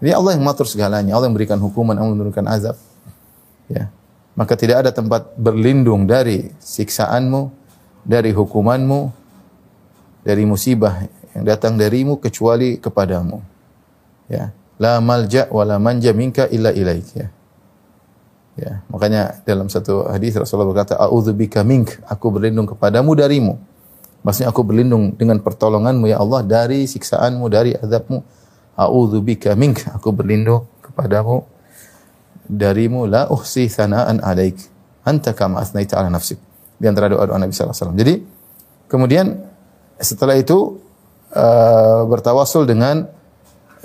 Ini 0.00 0.12
Allah 0.12 0.36
yang 0.36 0.44
mengatur 0.44 0.68
segalanya. 0.68 1.16
Allah 1.16 1.26
yang 1.26 1.34
memberikan 1.34 1.58
hukuman, 1.58 1.96
Allah 1.96 2.12
yang 2.12 2.20
memberikan 2.20 2.46
azab. 2.46 2.76
Ya. 3.66 3.88
Maka 4.36 4.52
tidak 4.52 4.84
ada 4.84 4.90
tempat 4.92 5.32
berlindung 5.40 6.04
dari 6.04 6.52
siksaanmu, 6.60 7.48
dari 8.04 8.36
hukumanmu, 8.36 9.00
dari 10.20 10.44
musibah 10.44 11.08
yang 11.32 11.48
datang 11.48 11.80
darimu 11.80 12.20
kecuali 12.20 12.76
kepadamu. 12.76 13.40
Ya, 14.28 14.52
la 14.76 15.00
malja 15.00 15.48
wa 15.48 15.64
la 15.64 15.80
manja 15.80 16.12
minka 16.12 16.44
illa 16.52 16.68
ilaik 16.70 17.08
ya. 17.16 17.26
Ya, 18.56 18.80
makanya 18.88 19.44
dalam 19.44 19.68
satu 19.68 20.08
hadis 20.08 20.32
Rasulullah 20.36 20.72
berkata, 20.72 20.96
"A'udzubika 20.96 21.60
mink," 21.60 22.00
aku 22.08 22.32
berlindung 22.32 22.64
kepadamu 22.64 23.12
darimu. 23.12 23.60
Maksudnya 24.24 24.48
aku 24.48 24.64
berlindung 24.64 25.12
dengan 25.12 25.40
pertolonganmu 25.44 26.08
ya 26.08 26.20
Allah 26.20 26.40
dari 26.40 26.88
siksaanmu, 26.88 27.44
dari 27.52 27.76
azabmu. 27.76 28.24
A'udzubika 28.76 29.52
mink, 29.56 29.84
aku 29.92 30.08
berlindung 30.12 30.64
kepadamu 30.80 31.44
darimu 32.48 33.06
la 33.06 33.28
uhsi 33.28 33.66
thana'an 33.68 34.22
alaik. 34.22 34.58
Anta 35.06 35.36
kama 35.36 35.62
asnaita 35.62 35.98
ala 36.02 36.10
nafsik. 36.10 36.38
Di 36.76 36.90
antara 36.90 37.06
doa-doa 37.06 37.38
Nabi 37.38 37.54
sallallahu 37.54 37.72
alaihi 37.72 37.82
wasallam. 37.82 37.98
Jadi 37.98 38.14
kemudian 38.90 39.26
setelah 39.96 40.36
itu 40.36 40.82
uh, 41.32 42.04
bertawasul 42.10 42.66
dengan 42.66 43.06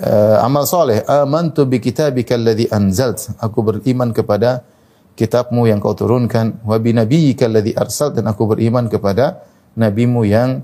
uh, 0.02 0.44
amal 0.44 0.66
soleh. 0.66 1.00
Amantu 1.06 1.64
bi 1.64 1.78
kitabika 1.78 2.34
alladhi 2.36 2.66
anzalt. 2.68 3.32
Aku 3.38 3.62
beriman 3.64 4.10
kepada 4.10 4.66
kitabmu 5.14 5.64
yang 5.70 5.80
kau 5.80 5.96
turunkan. 5.96 6.60
Wa 6.66 6.76
bi 6.82 6.92
nabiyyika 6.92 7.48
alladhi 7.48 7.72
arsalt. 7.72 8.18
Dan 8.18 8.28
aku 8.28 8.44
beriman 8.50 8.90
kepada 8.92 9.46
nabimu 9.78 10.26
yang 10.26 10.60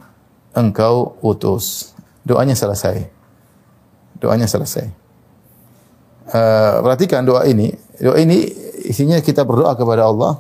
engkau 0.53 1.17
utus. 1.25 1.97
Doanya 2.29 2.53
selesai. 2.53 3.09
Doanya 4.21 4.45
selesai. 4.45 4.91
Uh, 6.29 6.85
perhatikan 6.85 7.25
doa 7.25 7.49
ini. 7.49 7.73
Doa 7.99 8.19
ini 8.23 8.47
isinya 8.87 9.19
kita 9.19 9.43
berdoa 9.43 9.75
kepada 9.75 10.07
Allah 10.07 10.39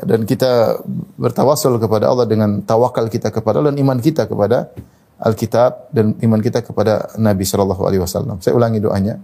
dan 0.00 0.24
kita 0.24 0.80
bertawasul 1.20 1.76
kepada 1.76 2.08
Allah 2.08 2.24
dengan 2.24 2.64
tawakal 2.64 3.12
kita 3.12 3.28
kepada 3.28 3.60
Allah 3.60 3.76
dan 3.76 3.80
iman 3.84 3.98
kita 4.00 4.24
kepada 4.24 4.72
Alkitab 5.22 5.92
dan 5.94 6.18
iman 6.18 6.40
kita 6.42 6.64
kepada 6.66 7.12
Nabi 7.20 7.46
Shallallahu 7.46 7.82
Alaihi 7.86 8.02
Wasallam. 8.02 8.42
Saya 8.42 8.58
ulangi 8.58 8.82
doanya. 8.82 9.22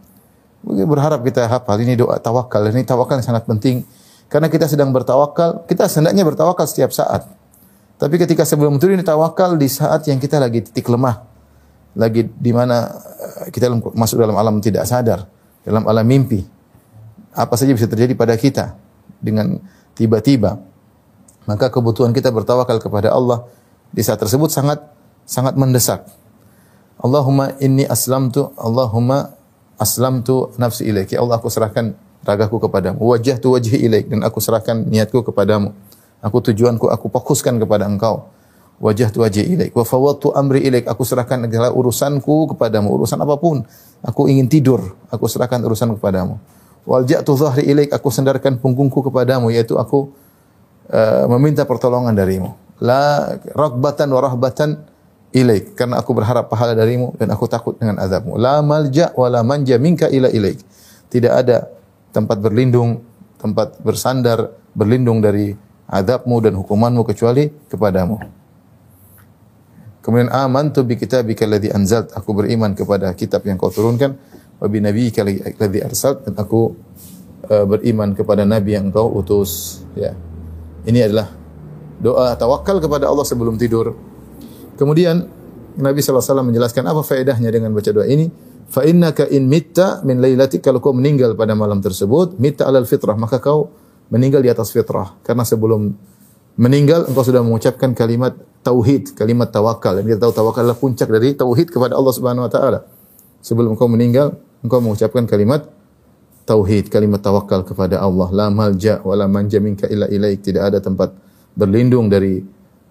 Berharap 0.62 1.26
kita 1.26 1.50
hafal 1.50 1.80
ini 1.82 1.98
doa 1.98 2.20
tawakal. 2.22 2.62
Ini 2.70 2.86
tawakal 2.86 3.18
yang 3.18 3.26
sangat 3.26 3.48
penting 3.48 3.82
karena 4.30 4.46
kita 4.46 4.70
sedang 4.70 4.94
bertawakal. 4.94 5.66
Kita 5.66 5.90
hendaknya 5.90 6.22
bertawakal 6.22 6.68
setiap 6.70 6.94
saat. 6.94 7.26
Tapi 7.98 8.14
ketika 8.14 8.46
sebelum 8.46 8.78
itu 8.78 8.86
ini 8.94 9.02
tawakal 9.02 9.58
di 9.58 9.66
saat 9.66 10.06
yang 10.06 10.22
kita 10.22 10.38
lagi 10.38 10.62
titik 10.62 10.86
lemah, 10.86 11.18
lagi 11.98 12.30
di 12.30 12.52
mana 12.54 12.94
eh, 13.42 13.50
kita 13.50 13.74
masuk 13.74 14.22
dalam 14.22 14.38
alam 14.38 14.62
tidak 14.62 14.86
sadar, 14.86 15.26
dalam 15.66 15.82
alam 15.82 16.06
mimpi. 16.06 16.57
Apa 17.38 17.54
saja 17.54 17.70
bisa 17.70 17.86
terjadi 17.86 18.18
pada 18.18 18.34
kita 18.34 18.74
dengan 19.22 19.62
tiba-tiba. 19.94 20.58
Maka 21.46 21.70
kebutuhan 21.70 22.10
kita 22.10 22.34
bertawakal 22.34 22.82
kepada 22.82 23.14
Allah 23.14 23.46
di 23.94 24.02
saat 24.02 24.18
tersebut 24.18 24.50
sangat 24.50 24.82
sangat 25.22 25.54
mendesak. 25.54 26.02
Allahumma 26.98 27.54
inni 27.62 27.86
aslamtu 27.86 28.50
Allahumma 28.58 29.38
aslamtu 29.78 30.50
nafsi 30.58 30.90
ilaik. 30.90 31.14
Ya 31.14 31.22
Allah 31.22 31.38
aku 31.38 31.46
serahkan 31.46 31.94
ragaku 32.26 32.58
kepadamu. 32.66 32.98
Wajjahtu 32.98 33.54
wajhi 33.54 33.78
ilaik 33.86 34.10
dan 34.10 34.26
aku 34.26 34.42
serahkan 34.42 34.82
niatku 34.82 35.22
kepadamu. 35.22 35.72
Aku 36.18 36.42
tujuanku 36.42 36.90
aku 36.90 37.06
fokuskan 37.08 37.62
kepada 37.62 37.86
Engkau. 37.86 38.26
Wajjahtu 38.82 39.22
wajhi 39.22 39.46
ilaik 39.46 39.72
wa 39.78 39.86
fawwadtu 39.86 40.34
amri 40.34 40.66
ilaik. 40.66 40.90
Aku 40.90 41.06
serahkan 41.06 41.46
segala 41.46 41.70
urusanku 41.70 42.54
kepadamu, 42.54 42.90
urusan 42.90 43.18
apa 43.22 43.38
pun. 43.38 43.62
Aku 44.02 44.26
ingin 44.26 44.50
tidur, 44.50 44.98
aku 45.10 45.30
serahkan 45.30 45.62
urusan 45.62 45.94
kepadamu. 45.98 46.38
Walja'tu 46.88 47.36
dhahri 47.36 47.68
ilaik. 47.68 47.92
Aku 47.92 48.08
sandarkan 48.08 48.56
punggungku 48.56 49.04
kepadamu 49.04 49.52
yaitu 49.52 49.76
aku 49.76 50.08
uh, 50.88 51.28
meminta 51.36 51.68
pertolongan 51.68 52.16
darimu. 52.16 52.56
La 52.80 53.36
ragbatan 53.52 54.08
wa 54.08 54.20
rahbatan 54.24 54.88
ilaik 55.36 55.76
karena 55.76 56.00
aku 56.00 56.16
berharap 56.16 56.48
pahala 56.48 56.72
darimu 56.72 57.12
dan 57.20 57.28
aku 57.28 57.44
takut 57.44 57.76
dengan 57.76 58.00
azabmu. 58.00 58.40
La 58.40 58.64
malja 58.64 59.12
wa 59.12 59.28
la 59.28 59.44
manja 59.44 59.76
minka 59.76 60.08
ila 60.08 60.32
ilaik. 60.32 60.64
Tidak 61.12 61.28
ada 61.28 61.68
tempat 62.08 62.40
berlindung, 62.40 63.04
tempat 63.36 63.76
bersandar, 63.84 64.56
berlindung 64.72 65.20
dari 65.20 65.52
azabmu 65.92 66.40
dan 66.40 66.56
hukumanmu 66.56 67.04
kecuali 67.04 67.52
kepadamu. 67.68 68.16
Kemudian 70.00 70.32
amantu 70.32 70.88
bi 70.88 70.96
kitabika 70.96 71.44
alladhi 71.44 71.68
anzalt. 71.68 72.16
Aku 72.16 72.32
beriman 72.32 72.72
kepada 72.72 73.12
kitab 73.12 73.44
yang 73.44 73.60
kau 73.60 73.68
turunkan 73.68 74.16
wa 74.58 74.66
bi 74.66 74.78
nabiyyika 74.82 75.22
alladhi 75.22 75.80
arsalt 75.82 76.26
dan 76.26 76.34
aku 76.34 76.74
uh, 77.46 77.64
beriman 77.66 78.14
kepada 78.14 78.42
nabi 78.42 78.74
yang 78.74 78.90
kau 78.90 79.10
utus 79.14 79.82
ya. 79.94 80.14
Ini 80.88 81.10
adalah 81.10 81.30
doa 81.98 82.34
tawakal 82.38 82.78
kepada 82.78 83.10
Allah 83.10 83.26
sebelum 83.26 83.58
tidur 83.58 83.92
Kemudian 84.78 85.26
Nabi 85.74 85.98
SAW 85.98 86.46
menjelaskan 86.46 86.86
apa 86.86 87.02
faedahnya 87.02 87.50
dengan 87.50 87.74
baca 87.74 87.90
doa 87.90 88.06
ini. 88.06 88.30
Fa 88.70 88.86
innaka 88.86 89.26
in 89.26 89.50
mitta 89.50 90.06
min 90.06 90.22
lailatik 90.22 90.62
kalau 90.62 90.78
kau 90.78 90.94
meninggal 90.94 91.34
pada 91.34 91.58
malam 91.58 91.82
tersebut, 91.82 92.38
mitta 92.38 92.68
alal 92.68 92.86
fitrah, 92.86 93.18
maka 93.18 93.42
kau 93.42 93.74
meninggal 94.14 94.38
di 94.38 94.50
atas 94.54 94.70
fitrah. 94.70 95.18
Karena 95.26 95.42
sebelum 95.42 95.90
meninggal 96.54 97.10
engkau 97.10 97.26
sudah 97.26 97.42
mengucapkan 97.42 97.90
kalimat 97.90 98.38
tauhid, 98.62 99.18
kalimat 99.18 99.50
tawakal. 99.50 99.98
Dan 99.98 100.06
kita 100.06 100.22
tahu 100.22 100.32
tawakal 100.36 100.62
adalah 100.62 100.78
puncak 100.78 101.10
dari 101.10 101.34
tauhid 101.34 101.74
kepada 101.74 101.98
Allah 101.98 102.14
Subhanahu 102.14 102.46
wa 102.46 102.52
taala. 102.52 102.78
Sebelum 103.42 103.74
engkau 103.74 103.90
meninggal, 103.90 104.38
engkau 104.62 104.82
mengucapkan 104.82 105.24
kalimat 105.28 105.68
tauhid, 106.48 106.88
kalimat 106.88 107.20
tawakal 107.20 107.60
kepada 107.60 108.00
Allah. 108.00 108.28
La 108.32 108.46
malja 108.48 109.04
wa 109.04 109.12
la 109.12 109.28
manja 109.28 109.60
minka 109.60 109.84
illa 109.86 110.08
ilaik. 110.08 110.40
Tidak 110.40 110.62
ada 110.64 110.80
tempat 110.80 111.12
berlindung 111.52 112.08
dari 112.08 112.40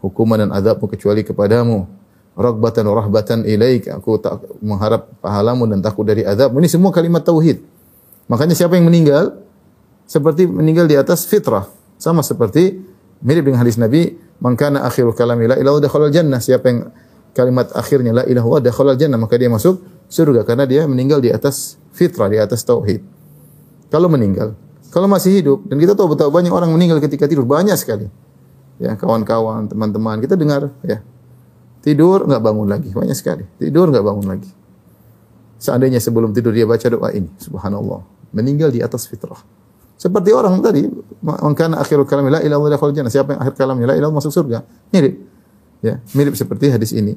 hukuman 0.05 0.45
dan 0.45 0.49
azabmu 0.53 0.85
kecuali 0.85 1.25
kepadamu. 1.25 1.89
Ragbatan 2.37 2.85
wa 2.85 2.95
rahbatan 3.01 3.39
ilaik. 3.49 3.89
Aku 3.89 4.21
tak 4.21 4.45
mengharap 4.61 5.09
pahalamu 5.17 5.65
dan 5.65 5.81
takut 5.81 6.05
dari 6.05 6.21
azab. 6.21 6.53
Ini 6.53 6.69
semua 6.69 6.93
kalimat 6.93 7.25
tauhid. 7.25 7.65
Makanya 8.29 8.53
siapa 8.53 8.77
yang 8.77 8.85
meninggal 8.85 9.41
seperti 10.05 10.45
meninggal 10.45 10.85
di 10.85 10.93
atas 10.93 11.25
fitrah. 11.25 11.65
Sama 11.97 12.21
seperti 12.21 12.77
mirip 13.25 13.49
dengan 13.49 13.65
hadis 13.65 13.81
Nabi, 13.81 14.13
"Man 14.37 14.53
kana 14.53 14.85
akhiru 14.85 15.17
kalami 15.17 15.49
la 15.49 15.57
jannah." 16.13 16.37
Siapa 16.37 16.65
yang 16.69 16.93
kalimat 17.37 17.69
akhirnya 17.77 18.09
la 18.09 18.23
ilaha 18.25 18.49
illallah 18.49 18.61
dakhala 18.65 18.97
jannah, 18.97 19.21
maka 19.21 19.37
dia 19.37 19.45
masuk 19.45 19.85
surga 20.09 20.41
karena 20.41 20.65
dia 20.65 20.89
meninggal 20.89 21.21
di 21.21 21.29
atas 21.29 21.77
fitrah, 21.93 22.25
di 22.25 22.41
atas 22.41 22.65
tauhid. 22.65 23.05
Kalau 23.93 24.09
meninggal, 24.09 24.57
kalau 24.89 25.05
masih 25.05 25.37
hidup 25.37 25.61
dan 25.69 25.77
kita 25.77 25.93
tahu 25.93 26.17
betapa 26.17 26.33
banyak 26.33 26.49
orang 26.49 26.73
meninggal 26.73 26.97
ketika 26.97 27.29
tidur, 27.29 27.45
banyak 27.45 27.77
sekali 27.77 28.09
ya 28.81 28.97
kawan-kawan, 28.97 29.69
teman-teman 29.69 30.17
kita 30.17 30.33
dengar 30.33 30.73
ya 30.81 31.01
tidur 31.81 32.25
nggak 32.29 32.41
bangun 32.41 32.69
lagi 32.69 32.89
banyak 32.93 33.17
sekali 33.17 33.45
tidur 33.61 33.93
nggak 33.93 34.01
bangun 34.01 34.25
lagi. 34.25 34.49
Seandainya 35.57 35.97
sebelum 35.97 36.37
tidur 36.37 36.53
dia 36.53 36.69
baca 36.69 36.85
doa 36.85 37.09
ini, 37.09 37.33
subhanallah, 37.41 38.05
meninggal 38.29 38.69
di 38.69 38.77
atas 38.77 39.09
fitrah. 39.09 39.41
Seperti 39.97 40.29
orang 40.29 40.61
tadi, 40.61 40.85
mengkana 41.25 41.81
akhirul 41.81 42.05
kalam 42.05 42.29
la 42.29 42.37
ilaha 42.45 42.69
illallah 42.69 42.93
jannah. 42.93 43.09
Siapa 43.09 43.33
yang 43.33 43.41
akhir 43.41 43.53
kalamnya 43.57 43.89
la 43.89 43.95
ilaha 43.97 44.13
masuk 44.13 44.29
surga. 44.29 44.61
Mirip. 44.93 45.36
Ya, 45.81 46.01
mirip 46.17 46.33
seperti 46.33 46.73
hadis 46.73 46.93
ini. 46.93 47.13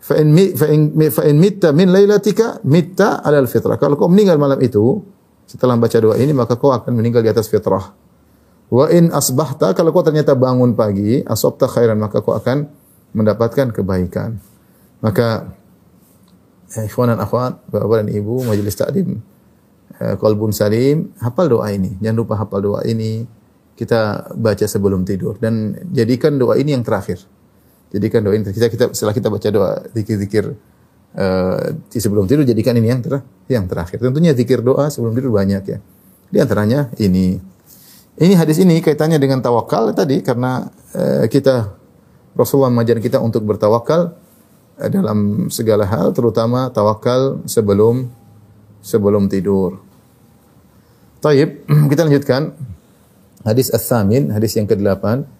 Fa 0.00 0.16
in 0.16 0.32
fa 0.56 0.66
in 0.70 0.96
fa 1.12 1.22
in 1.28 1.36
min 1.36 1.88
lailatika 1.92 2.62
mitta 2.64 3.20
alal 3.20 3.50
fitrah. 3.50 3.76
Kalau 3.76 4.00
kau 4.00 4.08
meninggal 4.08 4.40
malam 4.40 4.56
itu 4.64 5.04
setelah 5.44 5.76
baca 5.76 5.98
doa 5.98 6.16
ini 6.16 6.32
maka 6.32 6.56
kau 6.56 6.72
akan 6.72 6.94
meninggal 6.94 7.20
di 7.20 7.28
atas 7.28 7.50
fitrah. 7.50 7.92
Wa 8.70 8.86
in 8.88 9.10
asbahta 9.10 9.74
kalau 9.74 9.90
kau 9.90 10.06
ternyata 10.06 10.38
bangun 10.38 10.78
pagi, 10.78 11.20
asabta 11.26 11.66
khairan 11.66 11.98
maka 11.98 12.22
kau 12.22 12.32
akan 12.32 12.70
mendapatkan 13.12 13.74
kebaikan. 13.74 14.38
Maka 15.02 15.50
eh, 16.78 16.86
ikhwan 16.86 17.10
dan 17.10 17.18
akhwat, 17.18 17.66
Bapak 17.68 18.06
dan 18.06 18.08
Ibu, 18.08 18.46
majelis 18.46 18.78
taklim 18.78 19.18
eh, 19.98 20.14
Qalbun 20.16 20.54
Salim, 20.54 21.12
hafal 21.20 21.50
doa 21.50 21.68
ini. 21.74 21.98
Jangan 21.98 22.16
lupa 22.16 22.34
hafal 22.38 22.60
doa 22.62 22.80
ini. 22.86 23.26
Kita 23.76 24.32
baca 24.36 24.66
sebelum 24.68 25.08
tidur 25.08 25.40
dan 25.40 25.72
jadikan 25.88 26.36
doa 26.36 26.60
ini 26.60 26.76
yang 26.76 26.84
terakhir. 26.84 27.24
Jadikan 27.90 28.22
doa 28.22 28.34
ini 28.38 28.46
kita 28.46 28.70
kita 28.70 28.84
setelah 28.94 29.14
kita 29.14 29.28
baca 29.28 29.48
doa 29.50 29.82
zikir-zikir 29.90 30.54
uh, 31.18 31.58
sebelum 31.90 32.30
tidur 32.30 32.46
jadikan 32.46 32.78
ini 32.78 32.88
yang 32.90 33.02
ter, 33.02 33.18
yang 33.50 33.66
terakhir. 33.66 33.98
Tentunya 33.98 34.30
zikir 34.30 34.62
doa 34.62 34.86
sebelum 34.90 35.14
tidur 35.14 35.34
banyak 35.34 35.62
ya. 35.66 35.78
Di 36.30 36.38
antaranya 36.38 36.86
ini 37.02 37.34
ini 38.20 38.34
hadis 38.38 38.62
ini 38.62 38.78
kaitannya 38.78 39.18
dengan 39.18 39.42
tawakal 39.42 39.90
tadi 39.90 40.22
karena 40.22 40.70
uh, 40.94 41.26
kita 41.26 41.74
Rasulullah 42.38 42.70
mengajar 42.70 43.02
kita 43.02 43.18
untuk 43.18 43.42
bertawakal 43.42 44.14
uh, 44.78 44.88
dalam 44.88 45.50
segala 45.50 45.82
hal 45.82 46.14
terutama 46.14 46.70
tawakal 46.70 47.42
sebelum 47.50 48.06
sebelum 48.78 49.26
tidur. 49.26 49.82
Taib, 51.20 51.68
kita 51.90 52.08
lanjutkan 52.08 52.56
hadis 53.44 53.68
Ats-Tsamin, 53.68 54.32
hadis 54.32 54.56
yang 54.56 54.64
ke-8. 54.64 55.39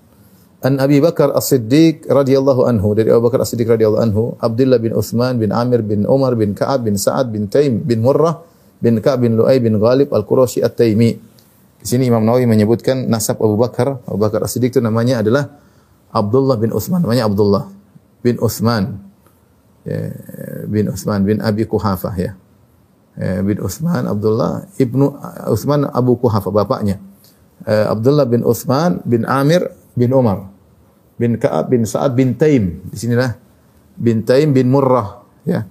An 0.60 0.76
Abi 0.76 1.00
Bakar 1.00 1.32
As-Siddiq 1.32 2.04
radhiyallahu 2.04 2.68
anhu 2.68 2.92
dari 2.92 3.08
Abu 3.08 3.32
Bakar 3.32 3.40
As-Siddiq 3.40 3.64
radhiyallahu 3.64 4.04
anhu, 4.04 4.22
Abdullah 4.44 4.76
bin 4.76 4.92
Utsman 4.92 5.40
bin 5.40 5.56
Amir 5.56 5.80
bin 5.80 6.04
Umar 6.04 6.36
bin 6.36 6.52
Ka'ab 6.52 6.84
bin 6.84 7.00
Sa'ad 7.00 7.32
bin 7.32 7.48
Taim 7.48 7.80
bin 7.80 8.04
Murrah 8.04 8.44
bin 8.76 9.00
Ka'ab 9.00 9.24
bin 9.24 9.40
Lu'ay 9.40 9.56
bin 9.56 9.80
Ghalib 9.80 10.12
Al-Qurashi 10.12 10.60
At-Taimi 10.60 11.16
Di 11.80 11.86
sini 11.88 12.12
Imam 12.12 12.20
Nawawi 12.20 12.44
menyebutkan 12.44 13.08
nasab 13.08 13.40
Abu 13.40 13.56
Bakar. 13.56 14.04
Abu 14.04 14.20
Bakar 14.20 14.44
As-Siddiq 14.44 14.76
itu 14.76 14.84
namanya 14.84 15.24
adalah 15.24 15.48
Abdullah 16.12 16.60
bin 16.60 16.76
Utsman. 16.76 17.00
Namanya 17.00 17.24
Abdullah 17.24 17.64
bin 18.20 18.36
Utsman. 18.36 19.00
Ya, 19.88 20.12
bin 20.68 20.92
Utsman 20.92 21.24
bin 21.24 21.40
Abi 21.40 21.64
Kuhafah 21.64 22.12
ya. 22.20 22.36
ya. 23.16 23.40
bin 23.40 23.64
Utsman 23.64 24.04
Abdullah 24.04 24.68
ibnu 24.76 25.16
Utsman 25.48 25.88
Abu 25.88 26.20
Kuhafah 26.20 26.52
bapaknya. 26.52 27.00
Eh, 27.64 27.88
Abdullah 27.88 28.28
bin 28.28 28.44
Utsman 28.44 29.00
bin 29.08 29.24
Amir 29.24 29.79
bin 29.94 30.10
Umar 30.14 30.50
bin 31.20 31.36
Ka'ab 31.36 31.68
bin 31.68 31.84
Sa'ad 31.84 32.16
bin 32.16 32.32
Taim. 32.32 32.80
Di 32.88 32.96
sinilah 32.96 33.36
bin 34.00 34.24
Taim 34.24 34.56
bin 34.56 34.72
Murrah 34.72 35.20
ya. 35.44 35.68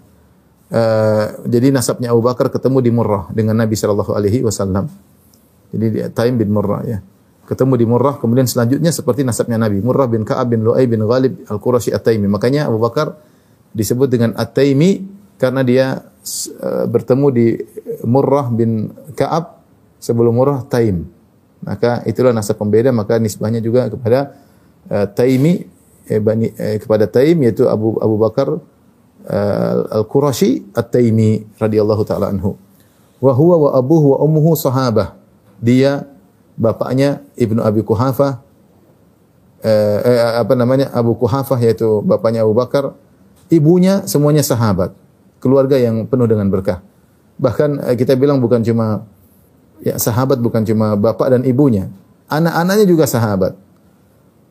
Uh, 0.70 1.50
jadi 1.50 1.74
nasabnya 1.74 2.14
Abu 2.14 2.22
Bakar 2.22 2.54
ketemu 2.54 2.78
di 2.86 2.94
Murrah 2.94 3.26
dengan 3.34 3.58
Nabi 3.58 3.74
sallallahu 3.74 4.14
alaihi 4.14 4.46
wasallam. 4.46 4.86
Jadi 5.74 6.14
Taim 6.14 6.38
bin 6.38 6.54
Murrah 6.54 6.86
ya. 6.86 7.02
Ketemu 7.50 7.82
di 7.82 7.86
Murrah, 7.90 8.22
kemudian 8.22 8.46
selanjutnya 8.46 8.94
seperti 8.94 9.26
nasabnya 9.26 9.58
Nabi. 9.58 9.82
Murrah 9.82 10.06
bin 10.06 10.22
Ka'ab 10.22 10.54
bin 10.54 10.62
Lu'ay 10.62 10.86
bin 10.86 11.02
Ghalib 11.02 11.50
Al-Qurashi 11.50 11.90
At-Taimi. 11.90 12.30
Makanya 12.30 12.70
Abu 12.70 12.78
Bakar 12.78 13.18
disebut 13.74 14.06
dengan 14.06 14.38
At-Taimi 14.38 15.02
karena 15.42 15.66
dia 15.66 15.98
uh, 16.62 16.86
bertemu 16.86 17.28
di 17.34 17.58
Murrah 18.06 18.54
bin 18.54 18.94
Ka'ab 19.18 19.66
sebelum 19.98 20.38
Murrah 20.38 20.62
Taim. 20.70 21.10
Maka 21.60 22.04
itulah 22.08 22.32
nasab 22.32 22.56
pembeda, 22.56 22.90
maka 22.96 23.20
nisbahnya 23.20 23.60
juga 23.60 23.92
kepada 23.92 24.32
uh, 24.88 25.06
Taimi 25.12 25.68
eh, 26.08 26.22
bani, 26.24 26.50
eh, 26.56 26.80
kepada 26.80 27.06
Taim 27.06 27.36
yaitu 27.44 27.68
Abu 27.68 28.00
Abu 28.00 28.16
Bakar 28.16 28.48
uh, 28.56 29.76
Al-Qurashi 29.92 30.72
At-Taimi 30.72 31.60
radhiyallahu 31.60 32.04
taala 32.08 32.32
anhu. 32.32 32.56
Wa 33.20 33.36
huwa 33.36 33.68
wa 33.68 33.70
abuhu 33.76 34.16
wa 34.16 34.18
ummuhu 34.24 34.56
sahabah. 34.56 35.20
Dia 35.60 36.08
bapaknya 36.56 37.24
Ibnu 37.36 37.60
Abi 37.60 37.84
Kuhafa 37.84 38.44
eh, 39.64 40.00
eh, 40.04 40.20
apa 40.40 40.56
namanya 40.56 40.92
Abu 40.96 41.16
Kuhafa 41.16 41.60
yaitu 41.60 42.04
bapaknya 42.04 42.44
Abu 42.44 42.56
Bakar. 42.56 42.96
Ibunya 43.50 44.06
semuanya 44.06 44.46
sahabat. 44.46 44.94
Keluarga 45.40 45.80
yang 45.80 46.06
penuh 46.06 46.28
dengan 46.28 46.52
berkah. 46.52 46.84
Bahkan 47.40 47.92
eh, 47.92 47.96
kita 47.96 48.16
bilang 48.20 48.44
bukan 48.44 48.64
cuma 48.64 49.08
ya 49.84 49.96
sahabat 49.96 50.40
bukan 50.40 50.64
cuma 50.68 50.96
bapak 50.96 51.36
dan 51.36 51.42
ibunya 51.48 51.88
anak-anaknya 52.28 52.86
juga 52.86 53.06
sahabat 53.08 53.54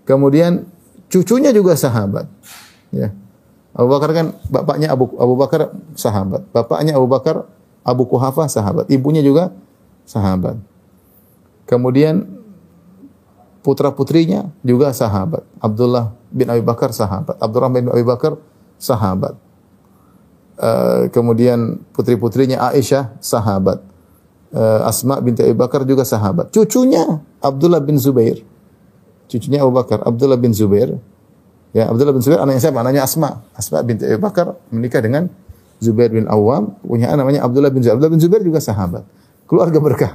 kemudian 0.08 0.64
cucunya 1.12 1.52
juga 1.52 1.76
sahabat 1.76 2.28
ya 2.92 3.12
Abu 3.76 3.88
Bakar 3.92 4.10
kan 4.16 4.26
bapaknya 4.48 4.88
Abu 4.90 5.12
Abu 5.20 5.34
Bakar 5.36 5.72
sahabat 5.94 6.48
bapaknya 6.50 6.96
Abu 6.96 7.06
Bakar 7.06 7.44
Abu 7.84 8.08
Kuhafa 8.08 8.48
sahabat 8.48 8.88
ibunya 8.88 9.20
juga 9.20 9.52
sahabat 10.08 10.56
Kemudian 11.68 12.24
putra-putrinya 13.60 14.48
juga 14.64 14.88
sahabat. 14.96 15.44
Abdullah 15.60 16.16
bin 16.32 16.48
Abi 16.48 16.64
Bakar 16.64 16.96
sahabat. 16.96 17.36
Abdurrahman 17.36 17.84
bin 17.84 17.92
Abi 17.92 18.08
Bakar 18.08 18.40
sahabat. 18.80 19.36
Uh, 20.58 21.06
kemudian 21.12 21.84
putri-putrinya 21.92 22.72
Aisyah 22.72 23.12
sahabat. 23.20 23.84
Uh, 24.48 24.80
Asma 24.88 25.20
binti 25.20 25.44
Abi 25.44 25.52
Bakar 25.52 25.84
juga 25.84 26.08
sahabat. 26.08 26.48
Cucunya 26.48 27.20
Abdullah 27.44 27.84
bin 27.84 28.00
Zubair. 28.00 28.40
Cucunya 29.28 29.60
Abu 29.60 29.76
Bakar, 29.76 30.00
Abdullah 30.08 30.40
bin 30.40 30.56
Zubair. 30.56 30.96
Ya, 31.76 31.84
Abdullah 31.84 32.16
bin 32.16 32.24
Zubair 32.24 32.40
anaknya 32.40 32.64
siapa? 32.64 32.80
Anaknya 32.80 33.04
Asma. 33.04 33.44
Asma 33.52 33.84
binti 33.84 34.08
Abi 34.08 34.16
Bakar 34.16 34.56
menikah 34.72 35.04
dengan 35.04 35.28
Zubair 35.78 36.08
bin 36.08 36.24
Awam, 36.26 36.80
punya 36.80 37.12
anak 37.12 37.28
namanya 37.28 37.40
Abdullah 37.44 37.68
bin 37.68 37.84
Zubair. 37.84 38.00
Abdullah 38.00 38.12
bin 38.16 38.22
Zubair 38.24 38.40
juga 38.40 38.58
sahabat. 38.64 39.04
Keluarga 39.44 39.78
berkah 39.84 40.12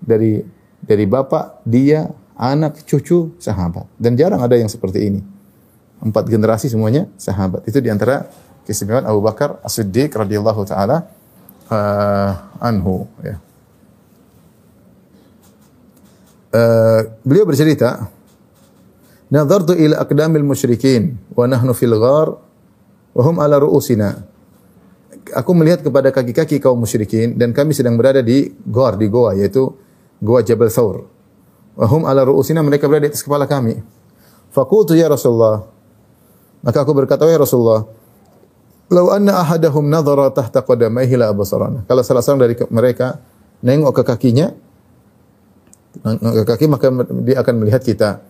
dari 0.00 0.40
dari 0.80 1.04
bapak, 1.04 1.60
dia, 1.68 2.08
anak, 2.40 2.88
cucu, 2.88 3.36
sahabat. 3.36 3.84
Dan 4.00 4.16
jarang 4.16 4.40
ada 4.40 4.56
yang 4.56 4.72
seperti 4.72 5.12
ini. 5.12 5.20
Empat 6.00 6.24
generasi 6.24 6.72
semuanya 6.72 7.04
sahabat. 7.20 7.68
Itu 7.68 7.84
di 7.84 7.92
antara 7.92 8.32
keistimewaan 8.64 9.04
Abu 9.04 9.20
Bakar 9.20 9.60
As-Siddiq 9.60 10.12
radhiyallahu 10.16 10.64
taala 10.64 11.04
uh, 11.68 12.64
anhu 12.64 13.04
ya. 13.20 13.43
Uh, 16.54 17.18
beliau 17.26 17.42
bercerita, 17.42 18.06
"Nadartu 19.26 19.74
ila 19.74 20.06
aqdamil 20.06 20.46
musyrikin 20.46 21.18
wa 21.34 21.50
nahnu 21.50 21.74
fil 21.74 21.98
ghar 21.98 22.38
wa 23.10 23.22
hum 23.26 23.42
ala 23.42 23.58
ru'usina." 23.58 24.22
Aku 25.34 25.50
melihat 25.50 25.82
kepada 25.82 26.14
kaki-kaki 26.14 26.62
kaum 26.62 26.78
musyrikin 26.78 27.34
dan 27.34 27.50
kami 27.50 27.74
sedang 27.74 27.98
berada 27.98 28.22
di 28.22 28.54
gor 28.70 28.94
di 28.94 29.10
goa 29.10 29.34
yaitu 29.34 29.74
gua 30.22 30.46
Jabal 30.46 30.70
Thawr. 30.70 31.10
Wahum 31.74 32.06
ala 32.06 32.22
ru'usina 32.22 32.62
mereka 32.62 32.86
berada 32.86 33.10
di 33.10 33.10
atas 33.10 33.26
kepala 33.26 33.50
kami. 33.50 33.82
Fakultu 34.54 34.94
ya 34.94 35.10
Rasulullah. 35.10 35.66
Maka 36.62 36.86
aku 36.86 36.94
berkata, 36.94 37.26
ya 37.26 37.36
Rasulullah, 37.36 37.84
Lau 38.92 39.10
anna 39.10 39.42
ahadahum 39.42 39.90
nadhara 39.90 40.30
tahta 40.30 40.62
qadamaihi 40.62 41.18
la 41.18 41.32
abasarana. 41.32 41.82
Kalau 41.88 42.04
salah 42.04 42.22
seorang 42.22 42.46
dari 42.46 42.54
mereka 42.68 43.18
nengok 43.64 44.00
ke 44.00 44.02
kakinya, 44.06 44.54
ke 46.02 46.42
kaki 46.42 46.66
maka 46.66 46.90
dia 47.22 47.38
akan 47.38 47.54
melihat 47.62 47.82
kita. 47.84 48.24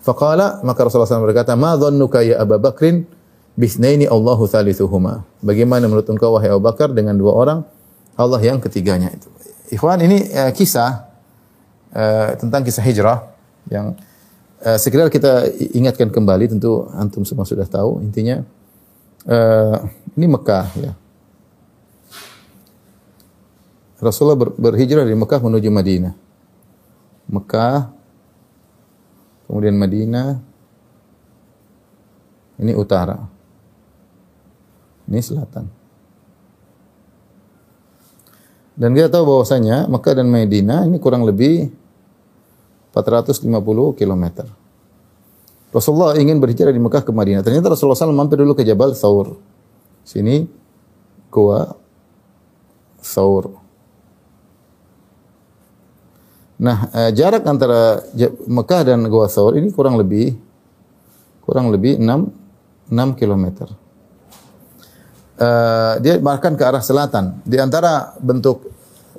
Faqala 0.00 0.62
maka 0.62 0.86
Rasulullah 0.86 1.10
SAW 1.10 1.26
berkata, 1.26 1.58
"Ma 1.58 1.74
dhannuka 1.74 2.22
ya 2.22 2.40
Abu 2.40 2.56
Bakrin 2.62 3.04
bisnaini 3.58 4.06
Allahu 4.06 4.46
thalithuhuma." 4.46 5.26
Bagaimana 5.42 5.90
menurut 5.90 6.06
engkau 6.06 6.38
wahai 6.38 6.48
Abu 6.48 6.62
Bakar 6.62 6.94
dengan 6.94 7.18
dua 7.18 7.34
orang 7.34 7.58
Allah 8.16 8.40
yang 8.40 8.62
ketiganya 8.62 9.12
itu. 9.12 9.28
Ikhwan 9.76 9.98
ini 10.00 10.30
uh, 10.30 10.54
kisah 10.54 11.10
uh, 11.90 12.30
tentang 12.38 12.62
kisah 12.62 12.86
hijrah 12.86 13.28
yang 13.66 13.98
uh, 14.62 14.78
sekedar 14.78 15.10
kita 15.10 15.50
ingatkan 15.74 16.08
kembali 16.08 16.54
tentu 16.54 16.86
antum 16.94 17.26
semua 17.26 17.44
sudah 17.44 17.66
tahu 17.66 17.98
intinya 18.00 18.46
uh, 19.26 19.76
ini 20.14 20.26
Mekah 20.30 20.66
ya. 20.80 20.92
Rasulullah 23.96 24.38
ber, 24.38 24.52
berhijrah 24.54 25.02
dari 25.08 25.16
Mekah 25.16 25.40
menuju 25.40 25.68
Madinah. 25.72 26.25
Mekah 27.26 27.90
kemudian 29.46 29.74
Madinah 29.78 30.42
ini 32.56 32.72
utara. 32.72 33.20
Ini 35.06 35.20
selatan. 35.22 35.70
Dan 38.76 38.92
kita 38.92 39.08
tahu 39.08 39.24
bahwasanya 39.24 39.88
Mekah 39.88 40.14
dan 40.20 40.28
Madinah 40.28 40.84
ini 40.84 41.00
kurang 41.00 41.24
lebih 41.24 41.72
450 42.92 43.48
km. 43.96 44.24
Rasulullah 45.72 46.16
ingin 46.16 46.40
berhijrah 46.40 46.72
dari 46.72 46.80
Mekah 46.80 47.04
ke 47.04 47.12
Madinah. 47.12 47.44
Ternyata 47.44 47.72
Rasulullah 47.72 47.96
SAW 47.96 48.16
mampir 48.16 48.40
dulu 48.40 48.56
ke 48.56 48.64
Jabal 48.64 48.96
Thawr. 48.96 49.36
Sini 50.04 50.48
gua 51.28 51.76
Thawr. 53.04 53.65
Nah, 56.56 56.88
eh, 56.88 57.10
jarak 57.12 57.44
antara 57.44 58.00
Mekah 58.48 58.82
dan 58.88 59.04
Gua 59.12 59.28
Thawr 59.28 59.60
ini 59.60 59.68
kurang 59.72 60.00
lebih 60.00 60.32
kurang 61.44 61.68
lebih 61.70 62.00
6 62.00 62.90
6 62.90 63.20
kilometer 63.20 63.86
uh, 65.40 65.94
dia 66.00 66.18
bahkan 66.20 66.56
ke 66.56 66.64
arah 66.64 66.82
selatan. 66.82 67.40
Di 67.44 67.60
antara 67.60 68.16
bentuk 68.18 68.68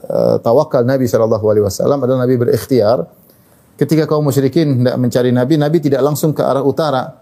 uh, 0.05 0.37
tawakal 0.41 0.83
Nabi 0.83 1.05
Shallallahu 1.05 1.45
Alaihi 1.45 1.65
Wasallam 1.65 1.99
adalah 2.03 2.25
Nabi 2.25 2.35
berikhtiar. 2.37 3.05
Ketika 3.77 4.09
kaum 4.09 4.25
musyrikin 4.25 4.81
hendak 4.81 4.97
mencari 4.97 5.29
Nabi, 5.29 5.53
Nabi 5.61 5.77
tidak 5.77 6.01
langsung 6.01 6.33
ke 6.33 6.41
arah 6.41 6.65
utara. 6.65 7.13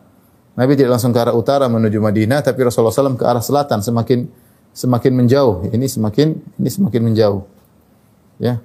Nabi 0.56 0.80
tidak 0.80 0.96
langsung 0.96 1.12
ke 1.12 1.20
arah 1.20 1.36
utara 1.36 1.68
menuju 1.68 2.00
Madinah, 2.00 2.40
tapi 2.40 2.64
Rasulullah 2.64 2.96
SAW 2.96 3.20
ke 3.20 3.28
arah 3.28 3.44
selatan, 3.44 3.84
semakin 3.84 4.24
semakin 4.72 5.12
menjauh. 5.20 5.68
Ini 5.68 5.84
semakin 5.84 6.28
ini 6.56 6.70
semakin 6.72 7.02
menjauh, 7.12 7.44
ya, 8.40 8.64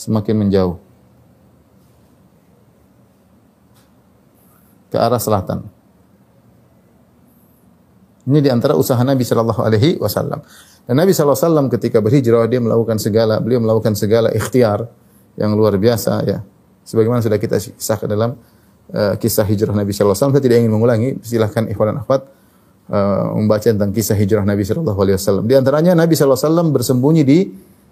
semakin 0.00 0.34
menjauh 0.40 0.80
ke 4.88 4.96
arah 4.96 5.20
selatan. 5.20 5.68
Ini 8.24 8.40
di 8.40 8.48
antara 8.48 8.76
usaha 8.76 9.00
Nabi 9.00 9.22
sallallahu 9.22 9.60
alaihi 9.60 10.00
wasallam. 10.00 10.40
Dan 10.88 10.94
Nabi 10.96 11.12
sallallahu 11.12 11.36
alaihi 11.36 11.46
wasallam 11.46 11.66
ketika 11.68 11.98
berhijrah 12.00 12.48
dia 12.48 12.60
melakukan 12.62 12.96
segala, 12.96 13.38
beliau 13.38 13.60
melakukan 13.60 13.92
segala 13.92 14.32
ikhtiar 14.32 14.88
yang 15.36 15.52
luar 15.54 15.76
biasa 15.76 16.24
ya. 16.24 16.40
Sebagaimana 16.82 17.22
sudah 17.22 17.38
kita 17.38 17.60
kisahkan 17.60 18.08
dalam 18.10 18.34
uh, 18.90 19.14
kisah 19.20 19.46
hijrah 19.46 19.76
Nabi 19.76 19.94
sallallahu 19.94 20.16
alaihi 20.16 20.20
wasallam. 20.20 20.34
Saya 20.34 20.44
tidak 20.44 20.58
ingin 20.64 20.72
mengulangi, 20.72 21.08
silahkan 21.22 21.64
ikhwan 21.70 21.94
dan 21.94 21.98
akhwat 22.02 22.26
uh, 22.90 23.36
membaca 23.36 23.68
tentang 23.68 23.92
kisah 23.94 24.16
hijrah 24.18 24.42
Nabi 24.42 24.66
sallallahu 24.66 24.98
alaihi 24.98 25.16
wasallam. 25.16 25.44
Di 25.46 25.54
antaranya 25.54 25.92
Nabi 25.94 26.18
sallallahu 26.18 26.38
alaihi 26.38 26.50
wasallam 26.50 26.66
bersembunyi 26.74 27.22
di 27.22 27.38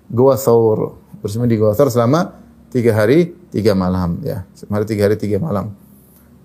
Gua 0.09 0.40
Thawr, 0.40 0.97
bersembunyi 1.21 1.53
di 1.55 1.59
Gua 1.61 1.77
Thawr 1.77 1.92
selama 1.92 2.33
tiga 2.73 2.97
hari 2.97 3.33
tiga 3.53 3.77
malam 3.77 4.21
ya, 4.25 4.44
selama 4.57 4.85
tiga 4.88 5.09
hari 5.09 5.16
tiga 5.21 5.37
malam. 5.37 5.73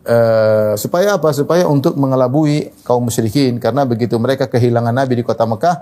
Uh, 0.03 0.75
supaya 0.75 1.15
apa? 1.15 1.31
Supaya 1.31 1.63
untuk 1.63 1.95
mengelabui 1.95 2.75
kaum 2.83 3.07
musyrikin 3.07 3.55
karena 3.55 3.87
begitu 3.87 4.19
mereka 4.19 4.51
kehilangan 4.51 4.91
Nabi 4.91 5.15
di 5.15 5.23
kota 5.23 5.47
Mekah, 5.47 5.75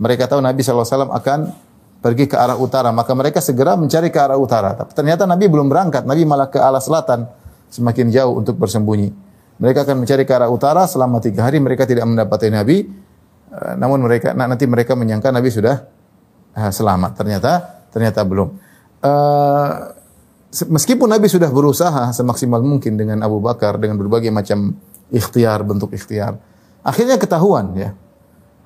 mereka 0.00 0.24
tahu 0.24 0.40
Nabi 0.40 0.64
SAW 0.64 1.12
akan 1.12 1.52
pergi 2.00 2.24
ke 2.30 2.36
arah 2.38 2.56
utara, 2.56 2.88
maka 2.96 3.12
mereka 3.12 3.44
segera 3.44 3.76
mencari 3.76 4.08
ke 4.08 4.16
arah 4.16 4.40
utara. 4.40 4.72
Tapi 4.72 4.96
ternyata 4.96 5.28
Nabi 5.28 5.52
belum 5.52 5.68
berangkat, 5.68 6.08
Nabi 6.08 6.24
malah 6.24 6.48
ke 6.48 6.56
arah 6.56 6.80
selatan, 6.80 7.28
semakin 7.68 8.08
jauh 8.08 8.40
untuk 8.40 8.56
bersembunyi. 8.56 9.12
Mereka 9.58 9.84
akan 9.84 10.06
mencari 10.06 10.22
ke 10.22 10.32
arah 10.32 10.48
utara 10.48 10.86
selama 10.86 11.18
tiga 11.20 11.44
hari, 11.44 11.58
mereka 11.60 11.84
tidak 11.84 12.06
mendapati 12.06 12.48
Nabi, 12.48 12.88
eh, 13.52 13.74
namun 13.76 14.00
mereka 14.00 14.32
nanti 14.32 14.64
mereka 14.64 14.94
menyangka 14.94 15.28
Nabi 15.34 15.50
sudah 15.50 15.97
selamat. 16.74 17.14
Ternyata 17.14 17.52
ternyata 17.94 18.20
belum. 18.26 18.48
Uh, 18.98 19.94
meskipun 20.50 21.06
Nabi 21.06 21.30
sudah 21.30 21.48
berusaha 21.52 22.10
semaksimal 22.10 22.58
mungkin 22.64 22.98
dengan 22.98 23.22
Abu 23.22 23.38
Bakar 23.38 23.78
dengan 23.78 23.94
berbagai 24.00 24.34
macam 24.34 24.74
ikhtiar 25.08 25.62
bentuk 25.62 25.94
ikhtiar, 25.94 26.36
akhirnya 26.82 27.16
ketahuan 27.16 27.72
ya. 27.78 27.90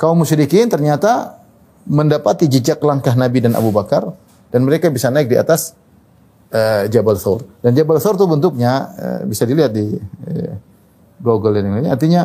Kaum 0.01 0.19
musyrikin 0.19 0.67
ternyata 0.67 1.39
mendapati 1.87 2.51
jejak 2.51 2.83
langkah 2.83 3.15
Nabi 3.15 3.45
dan 3.45 3.55
Abu 3.55 3.71
Bakar 3.71 4.09
dan 4.51 4.67
mereka 4.67 4.91
bisa 4.91 5.13
naik 5.13 5.31
di 5.31 5.39
atas 5.39 5.77
uh, 6.51 6.89
Jabal 6.91 7.21
Thur. 7.21 7.47
Dan 7.63 7.77
Jabal 7.77 8.03
Thur 8.03 8.19
itu 8.19 8.27
bentuknya 8.27 8.73
uh, 8.99 9.21
bisa 9.29 9.47
dilihat 9.47 9.71
di 9.71 9.95
uh, 9.95 10.53
Google 11.23 11.61
dan 11.61 11.71
lainnya. 11.71 11.95
Artinya 11.95 12.23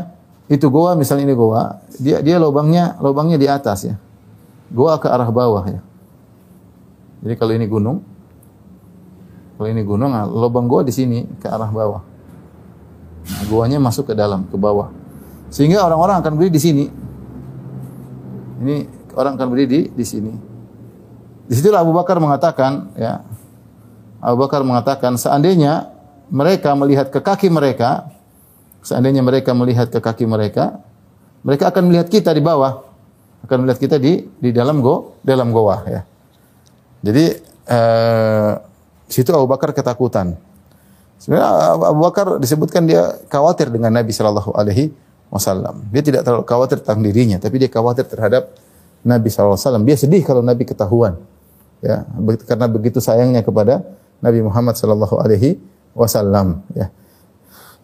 itu 0.48 0.72
goa 0.72 0.96
misalnya 0.96 1.28
ini 1.28 1.36
goa, 1.36 1.84
dia 2.00 2.24
dia 2.24 2.40
lubangnya 2.40 2.96
lubangnya 3.04 3.38
di 3.38 3.46
atas 3.52 3.80
ya. 3.84 3.96
Goa 4.68 5.00
ke 5.00 5.08
arah 5.08 5.30
bawah 5.32 5.64
ya. 5.68 5.82
Jadi 7.24 7.34
kalau 7.40 7.54
ini 7.56 7.66
gunung, 7.66 8.04
kalau 9.58 9.68
ini 9.74 9.82
gunung, 9.82 10.14
nah, 10.14 10.30
lubang 10.30 10.70
goa 10.70 10.86
di 10.86 10.94
sini 10.94 11.26
ke 11.42 11.50
arah 11.50 11.72
bawah. 11.72 12.02
Nah, 13.28 13.44
goanya 13.50 13.82
masuk 13.82 14.12
ke 14.12 14.14
dalam, 14.14 14.46
ke 14.48 14.56
bawah. 14.56 14.94
Sehingga 15.50 15.82
orang-orang 15.82 16.22
akan 16.22 16.32
berdiri 16.38 16.54
di 16.54 16.62
sini. 16.62 16.86
Ini 18.62 18.76
orang 19.18 19.34
akan 19.36 19.48
berdiri 19.50 19.68
di, 19.68 19.82
di 19.92 20.06
sini. 20.06 20.32
Di 21.48 21.54
situlah 21.56 21.82
Abu 21.82 21.96
Bakar 21.96 22.20
mengatakan, 22.20 22.92
ya, 23.00 23.24
Abu 24.22 24.46
Bakar 24.46 24.62
mengatakan, 24.62 25.16
seandainya 25.16 25.90
mereka 26.28 26.76
melihat 26.76 27.08
ke 27.10 27.20
kaki 27.24 27.48
mereka, 27.48 28.12
seandainya 28.84 29.24
mereka 29.24 29.56
melihat 29.56 29.88
ke 29.88 30.00
kaki 30.00 30.28
mereka, 30.28 30.80
mereka 31.44 31.72
akan 31.72 31.92
melihat 31.92 32.08
kita 32.12 32.36
di 32.36 32.44
bawah, 32.44 32.87
akan 33.46 33.58
melihat 33.66 33.80
kita 33.80 33.98
di 34.02 34.26
di 34.40 34.50
dalam 34.56 34.82
go, 34.82 35.18
dalam 35.22 35.54
goa, 35.54 35.78
ya. 35.86 36.02
Jadi 37.04 37.26
eh, 37.68 38.52
situ 39.08 39.30
Abu 39.34 39.46
Bakar 39.46 39.72
ketakutan. 39.76 40.38
Sebenarnya 41.18 41.50
Abu 41.82 42.02
Bakar 42.06 42.38
disebutkan 42.38 42.86
dia 42.86 43.18
khawatir 43.30 43.74
dengan 43.74 43.90
Nabi 43.90 44.14
Shallallahu 44.14 44.54
Alaihi 44.54 44.94
Wasallam. 45.34 45.90
Dia 45.90 46.02
tidak 46.06 46.22
terlalu 46.24 46.46
khawatir 46.46 46.78
tentang 46.80 47.02
dirinya, 47.04 47.38
tapi 47.42 47.60
dia 47.60 47.68
khawatir 47.68 48.06
terhadap 48.08 48.54
Nabi 49.04 49.28
SAW. 49.28 49.84
Dia 49.84 49.98
sedih 50.00 50.24
kalau 50.24 50.40
Nabi 50.40 50.64
ketahuan. 50.64 51.20
Ya, 51.84 52.10
karena 52.50 52.66
begitu 52.66 52.98
sayangnya 52.98 53.46
kepada 53.46 53.86
Nabi 54.24 54.42
Muhammad 54.42 54.80
Sallallahu 54.80 55.20
Alaihi 55.22 55.62
Wasallam. 55.94 56.66
Ya. 56.74 56.90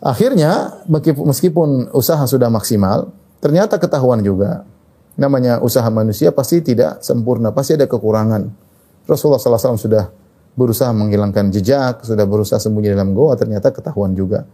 Akhirnya 0.03 0.83
meskipun 1.23 1.93
usaha 1.95 2.19
sudah 2.27 2.51
maksimal, 2.51 3.13
ternyata 3.39 3.79
ketahuan 3.79 4.19
juga. 4.19 4.67
Namanya 5.13 5.61
usaha 5.61 5.85
manusia 5.93 6.33
pasti 6.33 6.65
tidak 6.65 7.05
sempurna, 7.05 7.53
pasti 7.53 7.77
ada 7.77 7.85
kekurangan. 7.85 8.49
Rasulullah 9.05 9.37
SAW 9.37 9.77
sudah 9.77 10.09
berusaha 10.57 10.89
menghilangkan 10.89 11.53
jejak, 11.53 12.01
sudah 12.01 12.25
berusaha 12.25 12.57
sembunyi 12.57 12.93
dalam 12.93 13.13
goa, 13.13 13.37
ternyata 13.37 13.69
ketahuan 13.69 14.17
juga. 14.17 14.45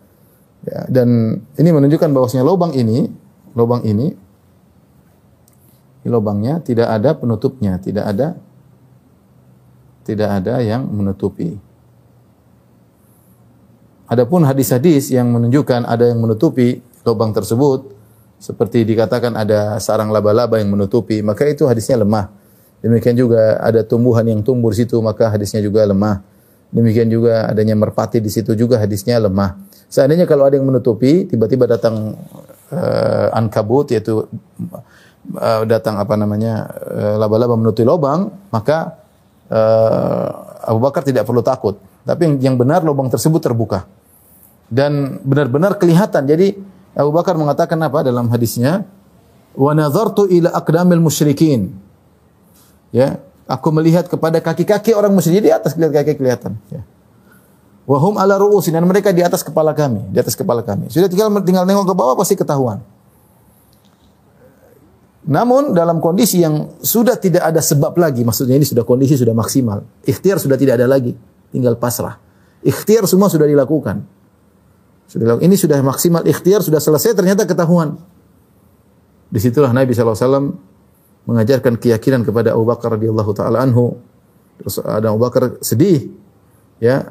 Ya, 0.68 0.84
dan 0.92 1.40
ini 1.56 1.70
menunjukkan 1.72 2.12
bahwasanya 2.12 2.44
lubang 2.44 2.76
ini, 2.76 3.08
lubang 3.56 3.84
ini 3.88 4.30
lubangnya 6.10 6.58
tidak 6.64 6.90
ada 6.90 7.14
penutupnya, 7.14 7.78
tidak 7.78 8.10
ada 8.10 8.28
tidak 10.10 10.42
ada 10.42 10.58
yang 10.66 10.90
menutupi. 10.90 11.54
Adapun 14.10 14.42
hadis-hadis 14.42 15.14
yang 15.14 15.30
menunjukkan 15.30 15.86
ada 15.86 16.10
yang 16.10 16.18
menutupi 16.18 16.82
lubang 17.06 17.30
tersebut 17.30 17.94
seperti 18.40 18.88
dikatakan 18.88 19.36
ada 19.36 19.76
sarang 19.84 20.10
laba-laba 20.16 20.58
yang 20.58 20.72
menutupi, 20.72 21.20
maka 21.20 21.44
itu 21.44 21.68
hadisnya 21.68 22.00
lemah. 22.00 22.32
Demikian 22.80 23.20
juga 23.20 23.60
ada 23.60 23.84
tumbuhan 23.84 24.24
yang 24.24 24.40
tumbuh 24.40 24.72
di 24.72 24.88
situ, 24.88 24.96
maka 25.04 25.28
hadisnya 25.28 25.60
juga 25.60 25.84
lemah. 25.84 26.24
Demikian 26.72 27.12
juga 27.12 27.52
adanya 27.52 27.76
merpati 27.76 28.24
di 28.24 28.32
situ 28.32 28.56
juga 28.56 28.80
hadisnya 28.80 29.20
lemah. 29.20 29.60
Seandainya 29.92 30.24
kalau 30.24 30.48
ada 30.48 30.56
yang 30.56 30.64
menutupi, 30.64 31.28
tiba-tiba 31.28 31.68
datang 31.68 32.16
uh, 32.72 33.28
ankabut 33.36 33.92
yaitu 33.92 34.24
uh, 35.36 35.64
datang 35.68 36.00
apa 36.00 36.16
namanya 36.16 36.72
uh, 36.72 37.16
laba-laba 37.20 37.60
menutupi 37.60 37.84
lubang, 37.84 38.32
maka 38.54 38.96
uh, 39.52 40.28
Abu 40.64 40.80
Bakar 40.80 41.04
tidak 41.04 41.28
perlu 41.28 41.44
takut. 41.44 41.76
Tapi 42.08 42.22
yang, 42.24 42.36
yang 42.40 42.56
benar 42.56 42.86
lubang 42.86 43.12
tersebut 43.12 43.44
terbuka 43.44 43.84
dan 44.72 45.20
benar-benar 45.26 45.76
kelihatan. 45.76 46.24
Jadi 46.30 46.79
Abu 46.98 47.12
Bakar 47.14 47.38
mengatakan 47.38 47.78
apa 47.82 48.02
dalam 48.02 48.30
hadisnya? 48.30 48.86
Wa 49.54 49.74
nazartu 49.74 50.26
ila 50.30 50.54
aqdamil 50.54 51.02
musyrikin. 51.02 51.74
Ya, 52.90 53.22
aku 53.46 53.70
melihat 53.70 54.10
kepada 54.10 54.42
kaki-kaki 54.42 54.98
orang 54.98 55.14
musyrik 55.14 55.46
di 55.46 55.52
atas 55.54 55.78
lihat 55.78 55.94
kaki 55.94 56.18
kelihatan, 56.18 56.58
ya. 56.74 56.82
Wahum 57.90 58.22
ala 58.22 58.38
ru'usin 58.38 58.78
dan 58.78 58.86
mereka 58.86 59.10
di 59.10 59.26
atas 59.26 59.42
kepala 59.42 59.74
kami, 59.74 60.06
di 60.14 60.18
atas 60.22 60.38
kepala 60.38 60.62
kami. 60.62 60.94
Sudah 60.94 61.10
tinggal 61.10 61.34
tinggal 61.42 61.66
nengok 61.66 61.90
ke 61.90 61.96
bawah 61.98 62.14
pasti 62.14 62.38
ketahuan. 62.38 62.86
Namun 65.26 65.74
dalam 65.74 65.98
kondisi 65.98 66.42
yang 66.42 66.74
sudah 66.82 67.18
tidak 67.18 67.46
ada 67.46 67.62
sebab 67.62 67.98
lagi, 67.98 68.22
maksudnya 68.22 68.58
ini 68.58 68.66
sudah 68.66 68.86
kondisi 68.86 69.18
sudah 69.18 69.34
maksimal. 69.34 69.82
Ikhtiar 70.06 70.38
sudah 70.38 70.58
tidak 70.58 70.82
ada 70.82 70.86
lagi, 70.86 71.18
tinggal 71.50 71.78
pasrah. 71.82 72.22
Ikhtiar 72.62 73.10
semua 73.10 73.30
sudah 73.30 73.46
dilakukan. 73.46 74.06
Ini 75.18 75.56
sudah 75.58 75.82
maksimal 75.82 76.22
ikhtiar, 76.22 76.62
sudah 76.62 76.78
selesai, 76.78 77.18
ternyata 77.18 77.50
ketahuan. 77.50 77.98
Di 79.30 79.42
situlah 79.42 79.74
Nabi 79.74 79.94
SAW 79.94 80.54
mengajarkan 81.26 81.82
keyakinan 81.82 82.22
kepada 82.22 82.54
Abu 82.54 82.66
Bakar 82.66 82.94
radhiyallahu 82.94 83.32
taala 83.34 83.66
anhu. 83.66 83.98
Terus 84.62 84.82
ada 84.86 85.10
Abu 85.10 85.22
Bakar 85.22 85.58
sedih, 85.66 86.14
ya, 86.78 87.10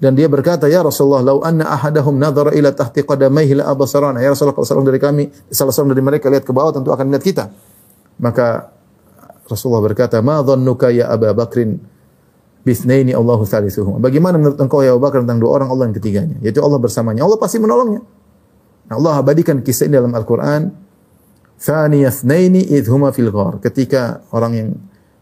dan 0.00 0.16
dia 0.16 0.28
berkata, 0.28 0.68
"Ya 0.68 0.80
Rasulullah, 0.80 1.24
lau 1.24 1.38
anna 1.44 1.68
ahadahum 1.68 2.16
nadhara 2.16 2.52
ila 2.56 2.72
tahti 2.72 3.04
qadamaihi 3.04 3.60
la 3.60 3.72
abasarana." 3.72 4.20
Ya 4.20 4.32
Rasulullah, 4.32 4.56
kalau 4.56 4.68
salah 4.68 4.84
dari 4.84 5.00
kami, 5.00 5.24
salah 5.52 5.72
seorang 5.72 5.92
dari 5.96 6.04
mereka 6.04 6.28
lihat 6.28 6.44
ke 6.44 6.52
bawah 6.52 6.76
tentu 6.76 6.92
akan 6.92 7.04
melihat 7.08 7.24
kita. 7.24 7.44
Maka 8.20 8.72
Rasulullah 9.48 9.84
berkata, 9.84 10.20
"Ma 10.24 10.40
dhannuka 10.40 10.88
ya 10.92 11.12
Abu 11.12 11.28
Bakrin 11.32 11.76
bisnaini 12.64 13.12
Allahu 13.12 13.44
thalithuhum." 13.46 14.02
Bagaimana 14.02 14.40
menurut 14.40 14.58
engkau 14.58 14.82
ya 14.82 14.96
Abu 14.96 15.04
Bakar 15.04 15.22
tentang 15.22 15.38
dua 15.38 15.62
orang 15.62 15.68
Allah 15.70 15.92
yang 15.92 15.96
ketiganya? 15.96 16.36
Yaitu 16.40 16.64
Allah 16.64 16.80
bersamanya. 16.80 17.22
Allah 17.22 17.38
pasti 17.38 17.62
menolongnya. 17.62 18.02
Allah 18.90 19.20
abadikan 19.20 19.60
kisah 19.62 19.88
ini 19.88 19.96
dalam 20.00 20.12
Al-Qur'an. 20.12 20.72
Thani 21.54 22.02
yathnaini 22.02 22.66
idhuma 22.74 23.14
fil 23.14 23.30
ghar. 23.30 23.62
Ketika 23.62 24.26
orang 24.34 24.52
yang 24.52 24.68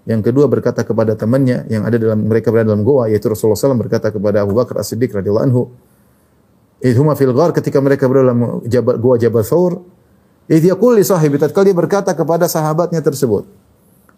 yang 0.02 0.18
kedua 0.18 0.50
berkata 0.50 0.83
kepada 0.83 1.14
temannya 1.14 1.62
yang 1.70 1.87
ada 1.87 1.94
dalam 1.94 2.26
mereka 2.26 2.50
berada 2.50 2.74
dalam 2.74 2.83
goa 2.83 3.07
yaitu 3.07 3.31
Rasulullah 3.31 3.55
SAW 3.55 3.78
berkata 3.78 4.11
kepada 4.11 4.42
Abu 4.42 4.59
Bakar 4.59 4.83
As-Siddiq 4.83 5.14
radhiyallahu 5.14 5.46
anhu 5.46 5.62
idhuma 6.83 7.14
fil 7.14 7.31
ghar 7.31 7.55
ketika 7.55 7.78
mereka 7.78 8.11
berada 8.11 8.35
dalam 8.35 8.66
jabal, 8.66 8.98
goa 8.98 9.14
Jabal 9.14 9.46
Thawr 9.46 9.78
idh 10.50 10.74
yaqul 10.74 10.98
li 10.98 11.07
sahibi 11.07 11.38
tatkala 11.38 11.70
dia 11.70 11.76
berkata 11.78 12.11
kepada 12.18 12.50
sahabatnya 12.50 12.98
tersebut 12.98 13.46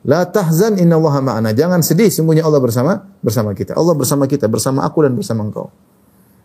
la 0.04 0.28
tahzan 0.28 0.76
innallaha 0.76 1.24
ma'ana. 1.24 1.56
Jangan 1.56 1.80
sedih 1.80 2.12
sungguhnya 2.12 2.44
Allah 2.44 2.60
bersama 2.60 2.92
bersama 3.24 3.56
kita. 3.56 3.72
Allah 3.74 3.96
bersama 3.96 4.24
kita 4.28 4.46
bersama 4.46 4.84
aku 4.84 5.04
dan 5.04 5.16
bersama 5.16 5.48
engkau. 5.48 5.72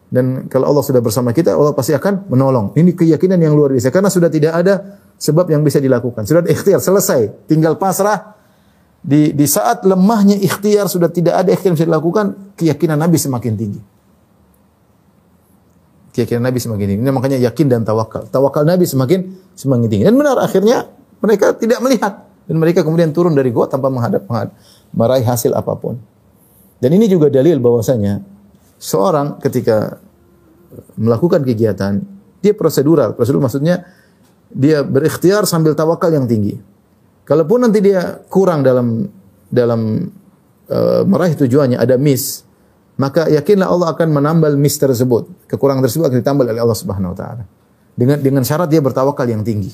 Dan 0.10 0.50
kalau 0.50 0.74
Allah 0.74 0.82
sudah 0.82 1.06
bersama 1.06 1.30
kita 1.36 1.54
Allah 1.54 1.76
pasti 1.78 1.94
akan 1.94 2.32
menolong. 2.34 2.74
Ini 2.74 2.98
keyakinan 2.98 3.38
yang 3.38 3.54
luar 3.54 3.78
biasa. 3.78 3.94
Karena 3.94 4.10
sudah 4.10 4.32
tidak 4.32 4.58
ada 4.58 4.98
sebab 5.22 5.46
yang 5.54 5.62
bisa 5.62 5.78
dilakukan. 5.78 6.26
Sudah 6.26 6.42
ikhtiar 6.50 6.82
selesai. 6.82 7.46
Tinggal 7.46 7.78
pasrah. 7.78 8.40
Di, 9.00 9.32
di 9.32 9.48
saat 9.48 9.88
lemahnya 9.88 10.36
ikhtiar 10.36 10.90
sudah 10.90 11.08
tidak 11.08 11.40
ada 11.40 11.56
ikhtiar 11.56 11.72
yang 11.72 11.78
bisa 11.80 11.88
dilakukan, 11.88 12.26
keyakinan 12.60 13.00
Nabi 13.00 13.16
semakin 13.16 13.54
tinggi. 13.56 13.82
Keyakinan 16.12 16.44
Nabi 16.44 16.58
semakin 16.58 16.86
tinggi. 16.90 17.02
Ini 17.06 17.14
makanya 17.14 17.38
yakin 17.48 17.66
dan 17.70 17.82
tawakal. 17.86 18.28
Tawakal 18.28 18.66
Nabi 18.66 18.90
semakin 18.90 19.20
semakin 19.54 19.88
tinggi. 19.88 20.04
Dan 20.10 20.18
benar 20.18 20.42
akhirnya 20.42 20.90
mereka 21.22 21.54
tidak 21.54 21.80
melihat 21.86 22.29
dan 22.50 22.58
mereka 22.58 22.82
kemudian 22.82 23.14
turun 23.14 23.38
dari 23.38 23.54
gua 23.54 23.70
tanpa 23.70 23.94
menghadap, 23.94 24.26
menghadap 24.26 24.58
meraih 24.90 25.22
hasil 25.22 25.54
apa 25.54 25.78
pun. 25.78 26.02
Dan 26.82 26.98
ini 26.98 27.06
juga 27.06 27.30
dalil 27.30 27.62
bahwasanya 27.62 28.26
seorang 28.82 29.38
ketika 29.38 30.02
melakukan 30.98 31.46
kegiatan 31.46 32.02
dia 32.42 32.58
prosedural. 32.58 33.14
Prosedur 33.14 33.44
maksudnya 33.44 33.86
dia 34.50 34.82
berikhtiar 34.82 35.46
sambil 35.46 35.78
tawakal 35.78 36.10
yang 36.10 36.26
tinggi. 36.26 36.58
Kalaupun 37.22 37.70
nanti 37.70 37.86
dia 37.86 38.18
kurang 38.26 38.66
dalam 38.66 39.06
dalam 39.46 40.10
uh, 40.66 41.02
meraih 41.06 41.38
tujuannya 41.38 41.78
ada 41.78 42.02
miss, 42.02 42.42
maka 42.98 43.30
yakinlah 43.30 43.70
Allah 43.70 43.94
akan 43.94 44.10
menambal 44.10 44.58
miss 44.58 44.82
tersebut. 44.82 45.46
Kekurangan 45.46 45.86
tersebut 45.86 46.10
akan 46.10 46.18
ditambal 46.18 46.50
oleh 46.50 46.64
Allah 46.64 46.80
Subhanahu 46.80 47.14
wa 47.14 47.18
taala. 47.18 47.44
Dengan 47.94 48.18
dengan 48.18 48.42
syarat 48.42 48.72
dia 48.72 48.82
bertawakal 48.82 49.30
yang 49.30 49.46
tinggi. 49.46 49.70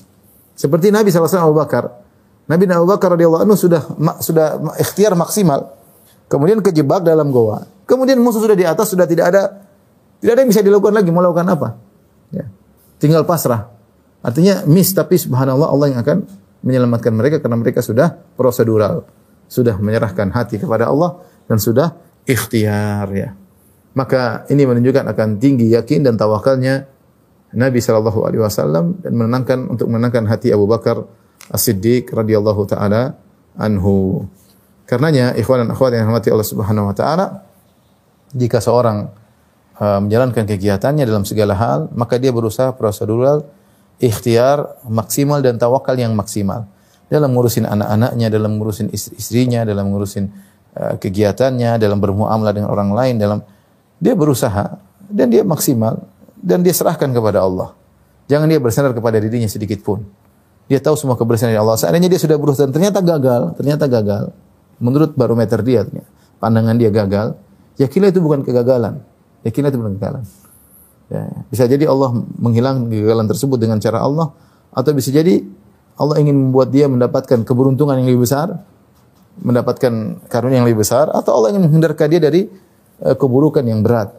Seperti 0.55 0.91
Nabi 0.91 1.11
SAW 1.11 1.47
Abu 1.47 1.55
Bakar 1.55 2.04
Nabi 2.45 2.69
Abu 2.69 2.85
Bakar 2.85 3.17
radhiyallahu 3.17 3.41
anhu 3.41 3.57
sudah 3.57 3.81
sudah 4.21 4.61
ikhtiar 4.77 5.17
maksimal. 5.17 5.73
Kemudian 6.29 6.61
kejebak 6.61 7.01
dalam 7.05 7.33
goa. 7.33 7.65
Kemudian 7.85 8.17
musuh 8.21 8.41
sudah 8.41 8.57
di 8.57 8.65
atas, 8.65 8.93
sudah 8.93 9.05
tidak 9.05 9.33
ada 9.33 9.65
tidak 10.21 10.31
ada 10.37 10.41
yang 10.45 10.51
bisa 10.53 10.61
dilakukan 10.61 10.93
lagi. 10.93 11.09
Mau 11.09 11.21
lakukan 11.21 11.45
apa? 11.49 11.77
Ya. 12.33 12.45
Tinggal 13.01 13.25
pasrah. 13.25 13.69
Artinya 14.25 14.65
miss 14.65 14.93
tapi 14.93 15.21
subhanallah 15.21 15.69
Allah 15.69 15.87
yang 15.93 15.99
akan 16.01 16.17
menyelamatkan 16.65 17.13
mereka 17.13 17.37
karena 17.37 17.57
mereka 17.61 17.85
sudah 17.85 18.09
prosedural, 18.33 19.05
sudah 19.45 19.77
menyerahkan 19.77 20.33
hati 20.33 20.57
kepada 20.57 20.89
Allah 20.89 21.21
dan 21.45 21.61
sudah 21.61 21.93
ikhtiar 22.25 23.05
ya. 23.13 23.37
Maka 23.93 24.49
ini 24.49 24.65
menunjukkan 24.65 25.05
akan 25.13 25.37
tinggi 25.37 25.69
yakin 25.71 26.03
dan 26.03 26.17
tawakalnya 26.17 26.89
Nabi 27.55 27.79
sallallahu 27.79 28.27
alaihi 28.27 28.43
wasallam 28.43 28.99
dan 28.99 29.13
menenangkan 29.15 29.71
untuk 29.71 29.87
menenangkan 29.87 30.25
hati 30.27 30.51
Abu 30.51 30.67
Bakar 30.67 31.05
As-Siddiq 31.49 32.09
radhiyallahu 32.09 32.61
taala 32.65 33.17
anhu. 33.57 34.25
Karenanya 34.85 35.33
ikhwan 35.33 35.65
dan 35.65 35.73
akhwat 35.73 35.97
yang 35.97 36.05
dirahmati 36.05 36.29
Allah 36.29 36.45
Subhanahu 36.45 36.89
wa 36.89 36.95
taala 36.95 37.25
jika 38.35 38.61
seorang 38.61 39.09
uh, 39.79 39.99
menjalankan 40.03 40.45
kegiatannya 40.45 41.05
dalam 41.07 41.23
segala 41.23 41.53
hal, 41.57 41.79
maka 41.95 42.21
dia 42.21 42.29
berusaha 42.29 42.73
prosedural 42.75 43.45
ikhtiar 43.97 44.83
maksimal 44.85 45.39
dan 45.39 45.55
tawakal 45.55 45.95
yang 45.95 46.13
maksimal 46.13 46.67
dalam 47.07 47.31
ngurusin 47.31 47.63
anak-anaknya, 47.63 48.27
dalam 48.27 48.59
ngurusin 48.59 48.91
istri-istrinya, 48.91 49.63
dalam 49.63 49.89
ngurusin 49.93 50.25
uh, 50.75 50.95
kegiatannya, 50.99 51.77
dalam 51.77 51.97
bermuamalah 52.01 52.53
dengan 52.53 52.69
orang 52.69 52.91
lain, 52.91 53.15
dalam 53.21 53.39
dia 54.01 54.13
berusaha 54.13 54.77
dan 55.07 55.31
dia 55.31 55.45
maksimal 55.45 56.01
dan 56.35 56.61
dia 56.61 56.73
serahkan 56.75 57.09
kepada 57.09 57.41
Allah. 57.41 57.71
Jangan 58.25 58.49
dia 58.49 58.57
bersandar 58.57 58.91
kepada 58.91 59.21
dirinya 59.21 59.45
sedikit 59.45 59.85
pun. 59.85 60.24
Dia 60.65 60.81
tahu 60.81 60.97
semua 60.97 61.13
kebersihan 61.13 61.53
dari 61.53 61.61
Allah. 61.61 61.77
Seandainya 61.77 62.09
dia 62.09 62.17
sudah 62.17 62.37
berusaha 62.41 62.65
ternyata 62.65 62.99
gagal, 63.05 63.53
ternyata 63.57 63.85
gagal. 63.85 64.33
Menurut 64.81 65.13
barometer 65.13 65.61
dia, 65.61 65.85
pandangan 66.41 66.75
dia 66.75 66.89
gagal, 66.89 67.37
yakinlah 67.77 68.09
itu 68.09 68.19
bukan 68.19 68.41
kegagalan. 68.41 68.99
Yakinlah 69.45 69.69
itu 69.69 69.77
bukan 69.77 69.93
kegagalan. 69.95 70.23
Ya, 71.05 71.21
bisa 71.53 71.69
jadi 71.69 71.85
Allah 71.85 72.17
menghilang 72.41 72.89
kegagalan 72.89 73.29
tersebut 73.29 73.61
dengan 73.61 73.77
cara 73.77 74.01
Allah 74.01 74.33
atau 74.73 74.89
bisa 74.89 75.13
jadi 75.13 75.45
Allah 75.95 76.17
ingin 76.17 76.49
membuat 76.49 76.73
dia 76.73 76.89
mendapatkan 76.89 77.45
keberuntungan 77.45 78.01
yang 78.01 78.09
lebih 78.09 78.25
besar, 78.25 78.65
mendapatkan 79.39 80.19
karunia 80.27 80.59
yang 80.59 80.67
lebih 80.67 80.81
besar 80.81 81.13
atau 81.13 81.39
Allah 81.39 81.55
ingin 81.55 81.69
menghindarkan 81.69 82.09
dia 82.09 82.19
dari 82.19 82.49
uh, 83.05 83.15
keburukan 83.15 83.63
yang 83.63 83.85
berat. 83.85 84.11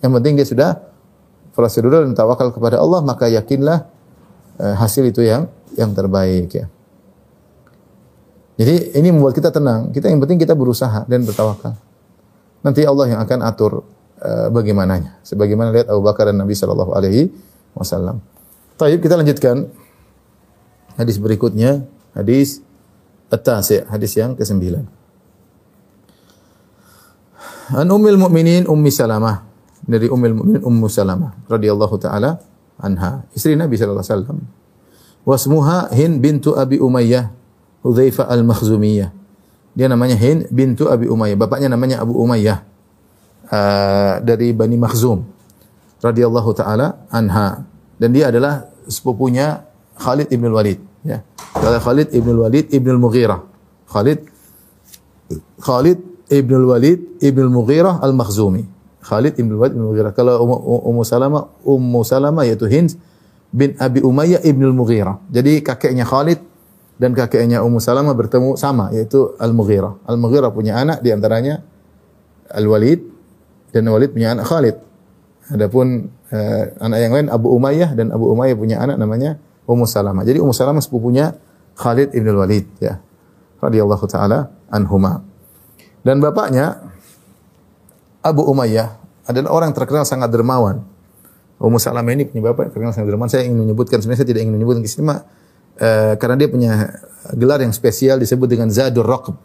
Yang 0.00 0.12
penting 0.18 0.32
dia 0.40 0.46
sudah 0.48 0.70
prosedural 1.54 2.08
dan 2.08 2.16
tawakal 2.16 2.50
kepada 2.50 2.80
Allah, 2.80 3.04
maka 3.04 3.28
yakinlah 3.28 3.86
hasil 4.60 5.08
itu 5.08 5.24
yang 5.24 5.48
yang 5.74 5.96
terbaik 5.96 6.52
ya. 6.52 6.66
Jadi 8.60 8.92
ini 8.92 9.08
membuat 9.08 9.32
kita 9.32 9.48
tenang. 9.48 9.88
Kita 9.88 10.12
yang 10.12 10.20
penting 10.20 10.36
kita 10.36 10.52
berusaha 10.52 11.08
dan 11.08 11.24
bertawakal. 11.24 11.80
Nanti 12.60 12.84
Allah 12.84 13.16
yang 13.16 13.20
akan 13.24 13.38
atur 13.40 13.72
uh, 14.20 14.52
bagaimananya. 14.52 15.16
Sebagaimana 15.24 15.72
lihat 15.72 15.88
Abu 15.88 16.04
Bakar 16.04 16.28
dan 16.28 16.36
Nabi 16.36 16.52
Shallallahu 16.52 16.92
Alaihi 16.92 17.32
Wasallam. 17.72 18.20
Taib 18.76 19.00
kita 19.00 19.16
lanjutkan 19.16 19.64
hadis 21.00 21.16
berikutnya 21.16 21.88
hadis 22.12 22.60
atas 23.32 23.72
ya 23.72 23.88
hadis 23.88 24.12
yang 24.12 24.36
ke 24.36 24.44
sembilan. 24.44 24.84
An 27.80 27.88
Ummul 27.88 28.20
Mukminin 28.20 28.68
Ummi 28.68 28.92
Salamah 28.92 29.40
dari 29.88 30.10
Ummul 30.10 30.36
Mukminin 30.36 30.60
Ummu 30.60 30.86
Salamah 30.90 31.32
radhiyallahu 31.48 31.96
taala 31.96 32.49
anha 32.80 33.24
istri 33.36 33.54
Nabi 33.54 33.76
sallallahu 33.76 34.02
alaihi 34.02 34.14
wasallam. 34.16 34.38
Wasmuha 35.24 35.92
Hin 35.92 36.18
bintu 36.18 36.56
Abi 36.56 36.80
Umayyah 36.80 37.28
Hudzaifah 37.84 38.28
Al-Makhzumiyah. 38.28 39.12
Dia 39.76 39.86
namanya 39.86 40.16
Hin 40.16 40.48
bintu 40.48 40.88
Abi 40.88 41.06
Umayyah. 41.08 41.36
Bapaknya 41.36 41.68
namanya 41.72 42.00
Abu 42.00 42.16
Umayyah 42.16 42.64
uh, 43.48 44.14
dari 44.24 44.56
Bani 44.56 44.80
Makhzum 44.80 45.24
radhiyallahu 46.00 46.50
taala 46.56 47.04
anha 47.12 47.68
dan 48.00 48.08
dia 48.16 48.32
adalah 48.32 48.64
sepupunya 48.88 49.60
Khalid 50.00 50.32
ibn 50.32 50.48
Walid 50.48 50.80
ya. 51.04 51.20
Adalah 51.52 51.80
Khalid 51.82 52.08
ibn 52.16 52.32
Walid 52.40 52.72
ibn 52.72 52.88
Al-Mughirah. 52.96 53.40
Khalid 53.90 54.24
Khalid 55.60 55.98
ibn 56.32 56.52
Walid 56.64 57.20
ibn 57.20 57.40
Al-Mughirah 57.44 58.00
Al-Makhzumi. 58.00 58.79
Khalid 59.00 59.40
ibn 59.40 59.56
Walid 59.56 59.72
ibn 59.76 59.82
Al-Mughirah. 59.88 60.12
Kalau 60.12 60.44
Ummu 60.84 61.02
Salama 61.04 61.48
Ummu 61.64 62.00
Salama 62.04 62.44
yaitu 62.44 62.68
Hind 62.68 62.96
bin 63.50 63.74
Abi 63.80 64.04
Umayyah 64.04 64.44
ibn 64.44 64.62
Al-Mughirah. 64.62 65.24
Jadi 65.32 65.64
kakeknya 65.64 66.04
Khalid 66.04 66.38
dan 67.00 67.16
kakeknya 67.16 67.64
Ummu 67.64 67.80
Salamah 67.80 68.12
bertemu 68.12 68.60
sama 68.60 68.92
yaitu 68.92 69.32
Al-Mughirah. 69.40 70.04
Al-Mughirah 70.04 70.52
punya 70.52 70.76
anak 70.76 71.00
di 71.00 71.08
antaranya 71.10 71.64
Al-Walid 72.52 73.00
dan 73.72 73.88
Walid 73.88 74.12
punya 74.12 74.36
anak 74.36 74.44
Khalid. 74.44 74.76
Adapun 75.50 76.12
uh, 76.30 76.62
anak 76.78 76.98
yang 77.00 77.12
lain 77.16 77.26
Abu 77.32 77.50
Umayyah 77.56 77.96
dan 77.96 78.12
Abu 78.14 78.30
Umayyah 78.30 78.54
punya 78.54 78.76
anak 78.84 79.00
namanya 79.00 79.40
Ummu 79.64 79.88
Salamah. 79.88 80.22
Jadi 80.28 80.38
Ummu 80.44 80.52
Salamah 80.52 80.84
sepupunya 80.84 81.34
Khalid 81.74 82.12
ibn 82.12 82.36
Walid 82.36 82.68
ya. 82.78 83.00
Radhiyallahu 83.64 84.04
taala 84.06 84.52
anhuma. 84.68 85.24
Dan 86.04 86.20
bapaknya 86.20 86.89
Abu 88.20 88.44
Umayyah 88.44 89.00
adalah 89.24 89.50
orang 89.52 89.72
terkenal 89.72 90.04
sangat 90.04 90.28
dermawan. 90.28 90.84
Ummu 91.60 91.76
Salamah 91.76 92.16
ini 92.16 92.24
punya 92.24 92.52
bapak 92.52 92.72
terkenal 92.72 92.92
sangat 92.92 93.12
dermawan. 93.12 93.28
Saya 93.28 93.44
ingin 93.44 93.68
menyebutkan 93.68 94.00
sebenarnya 94.00 94.24
saya 94.24 94.30
tidak 94.32 94.42
ingin 94.48 94.54
menyebutkan 94.56 94.80
sini 94.84 95.04
uh, 95.08 95.20
karena 96.16 96.36
dia 96.40 96.48
punya 96.48 96.72
gelar 97.36 97.60
yang 97.60 97.72
spesial 97.72 98.16
disebut 98.16 98.48
dengan 98.48 98.72
Zadur 98.72 99.04
Raqb. 99.04 99.36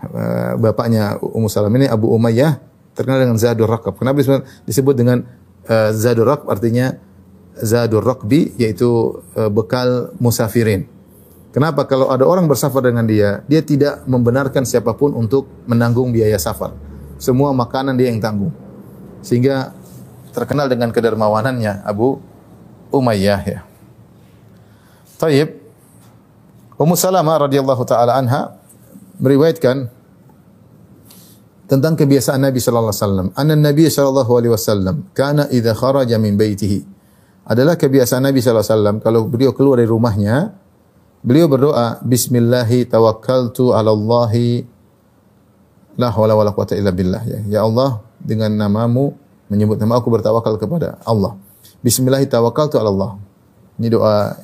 Uh, 0.00 0.54
bapaknya 0.62 1.18
Ummu 1.18 1.50
Salamah 1.50 1.78
ini 1.82 1.88
Abu 1.90 2.10
Umayyah 2.10 2.62
terkenal 2.94 3.22
dengan 3.22 3.38
Zadur 3.38 3.70
Raqab. 3.70 3.98
Kenapa 3.98 4.22
disebut 4.66 4.94
dengan 4.94 5.26
uh, 5.70 5.90
Zadur 5.94 6.26
Raqab 6.26 6.50
artinya 6.50 6.94
Zadur 7.58 8.02
Raqbi 8.02 8.54
yaitu 8.58 9.20
uh, 9.38 9.50
bekal 9.50 10.14
musafirin. 10.22 10.86
Kenapa 11.50 11.82
kalau 11.82 12.14
ada 12.14 12.22
orang 12.22 12.46
bersafar 12.46 12.78
dengan 12.78 13.02
dia, 13.10 13.42
dia 13.50 13.58
tidak 13.58 14.06
membenarkan 14.06 14.62
siapa 14.62 14.94
pun 14.94 15.10
untuk 15.18 15.50
menanggung 15.66 16.14
biaya 16.14 16.38
safar. 16.38 16.89
Semua 17.20 17.52
makanan 17.52 18.00
dia 18.00 18.08
yang 18.08 18.18
tanggung. 18.18 18.56
Sehingga 19.20 19.76
terkenal 20.32 20.72
dengan 20.72 20.88
kedermawanannya 20.88 21.84
Abu 21.84 22.16
Umayyah 22.88 23.42
ya. 23.44 23.60
Taib 25.20 25.60
Ummu 26.80 26.96
Salamah 26.96 27.44
radhiyallahu 27.44 27.84
taala 27.84 28.16
anha 28.16 28.56
meriwayatkan 29.20 29.92
tentang 31.68 31.92
kebiasaan 31.92 32.40
Nabi 32.40 32.56
sallallahu 32.56 32.88
alaihi 32.88 33.04
wasallam. 33.04 33.26
Anna 33.36 33.54
Nabi 33.54 33.84
sallallahu 33.92 34.32
alaihi 34.40 34.52
wasallam 34.56 34.96
kana 35.12 35.44
idza 35.52 35.76
kharaja 35.76 36.16
min 36.16 36.40
baitihi. 36.40 36.88
Adalah 37.44 37.76
kebiasaan 37.76 38.24
Nabi 38.24 38.40
sallallahu 38.40 38.64
alaihi 38.64 38.74
wasallam 38.80 38.96
kalau 39.04 39.28
beliau 39.28 39.52
keluar 39.52 39.76
dari 39.76 39.92
rumahnya, 39.92 40.56
beliau 41.20 41.52
berdoa 41.52 42.00
bismillahi 42.00 42.88
tawakkaltu 42.88 43.76
'ala 43.76 43.92
Allahi 43.92 44.64
la 46.00 46.08
haula 46.08 46.32
wala 46.32 46.56
quwata 46.56 46.72
illa 46.72 46.88
billah 46.88 47.20
ya. 47.28 47.38
Ya 47.46 47.60
Allah, 47.60 48.00
dengan 48.16 48.48
namamu 48.56 49.12
menyebut 49.52 49.76
nama 49.76 50.00
aku 50.00 50.08
bertawakal 50.08 50.56
kepada 50.56 50.96
Allah. 51.04 51.36
Bismillahi 51.84 52.24
tawakkaltu 52.24 52.80
'ala 52.80 52.88
Allah. 52.88 53.10
Ini 53.76 53.92
doa 53.92 54.40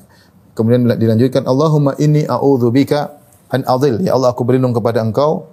kemudian 0.52 0.84
dilanjutkan 0.84 1.48
Allahumma 1.48 1.96
inni 1.96 2.28
a'udzubika 2.28 3.16
an 3.48 3.64
adil. 3.64 4.04
Ya 4.04 4.12
Allah, 4.12 4.36
aku 4.36 4.44
berlindung 4.44 4.76
kepada 4.76 5.00
Engkau 5.00 5.48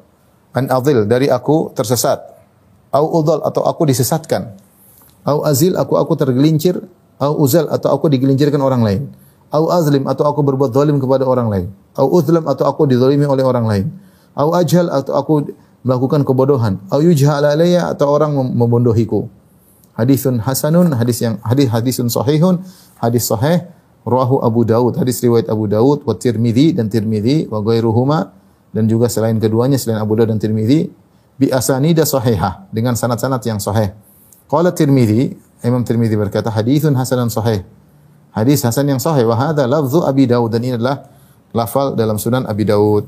an 0.51 0.67
adil 0.67 1.07
dari 1.07 1.31
aku 1.31 1.71
tersesat. 1.71 2.19
Au 2.91 3.07
atau 3.23 3.63
aku 3.63 3.87
disesatkan. 3.87 4.53
Au 5.23 5.47
azil 5.47 5.73
aku 5.79 5.95
aku 5.95 6.13
tergelincir. 6.19 6.77
Au 7.17 7.39
uzal 7.39 7.71
atau 7.71 7.95
aku 7.95 8.11
digelincirkan 8.11 8.59
orang 8.59 8.83
lain. 8.83 9.01
Au 9.53 9.69
azlim 9.69 10.09
atau 10.09 10.25
aku 10.25 10.41
berbuat 10.41 10.73
zalim 10.73 10.97
kepada 10.97 11.29
orang 11.29 11.47
lain. 11.47 11.67
Au 11.93 12.09
uzlam 12.09 12.41
atau 12.49 12.65
aku 12.65 12.89
dizalimi 12.89 13.29
oleh 13.29 13.45
orang 13.45 13.65
lain. 13.69 13.85
Au 14.33 14.49
ajhal 14.57 14.89
atau 14.89 15.13
aku 15.13 15.53
melakukan 15.83 16.23
kebodohan. 16.23 16.79
Au 16.89 17.03
yujhal 17.03 17.43
alayya 17.43 17.91
atau 17.91 18.09
orang 18.09 18.33
membondohiku. 18.33 19.27
Hadisun 19.93 20.41
hasanun, 20.41 20.89
hadis 20.97 21.21
yang 21.21 21.37
hadis 21.45 21.69
hadisun 21.69 22.09
sahihun, 22.09 22.65
hadis 22.97 23.29
sahih 23.29 23.69
rawahu 24.01 24.41
Abu 24.41 24.65
Daud, 24.65 24.97
hadis 24.97 25.21
riwayat 25.21 25.51
Abu 25.51 25.69
Daud 25.69 26.01
wa 26.01 26.17
Tirmizi 26.17 26.73
dan 26.73 26.89
Tirmizi 26.89 27.45
wa 27.45 27.61
ghairuhuma 27.61 28.33
dan 28.73 28.89
juga 28.89 29.05
selain 29.05 29.37
keduanya 29.37 29.77
selain 29.77 30.01
Abu 30.01 30.17
Dawud 30.17 30.33
dan 30.33 30.41
Tirmizi 30.41 30.89
bi 31.37 31.53
asanida 31.53 32.03
sahihah 32.03 32.65
dengan 32.73 32.97
sanad-sanad 32.97 33.39
yang 33.45 33.61
sahih. 33.61 33.93
Qala 34.49 34.73
Tirmizi, 34.73 35.37
Imam 35.61 35.85
Tirmizi 35.85 36.17
berkata 36.17 36.49
haditsun 36.49 36.97
hasanun 36.97 37.29
sahih. 37.29 37.61
Hadis 38.33 38.65
hasan 38.65 38.89
yang 38.89 38.97
sahih 38.97 39.29
wa 39.29 39.37
hadza 39.37 39.69
lafzu 39.69 40.01
Abi 40.01 40.25
Dawud 40.25 40.49
dan 40.49 40.65
ini 40.65 40.73
adalah 40.73 41.05
lafal 41.53 41.93
dalam 41.93 42.17
Sunan 42.17 42.49
Abi 42.49 42.65
Dawud. 42.65 43.05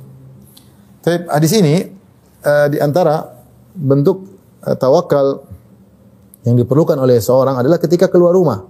Tapi 1.01 1.25
hadis 1.33 1.51
ini 1.57 1.89
uh, 2.45 2.67
di 2.69 2.77
antara 2.77 3.25
bentuk 3.73 4.29
uh, 4.61 4.77
tawakal 4.77 5.43
yang 6.45 6.55
diperlukan 6.55 6.95
oleh 7.01 7.17
seorang 7.17 7.57
adalah 7.57 7.81
ketika 7.81 8.07
keluar 8.07 8.31
rumah. 8.37 8.61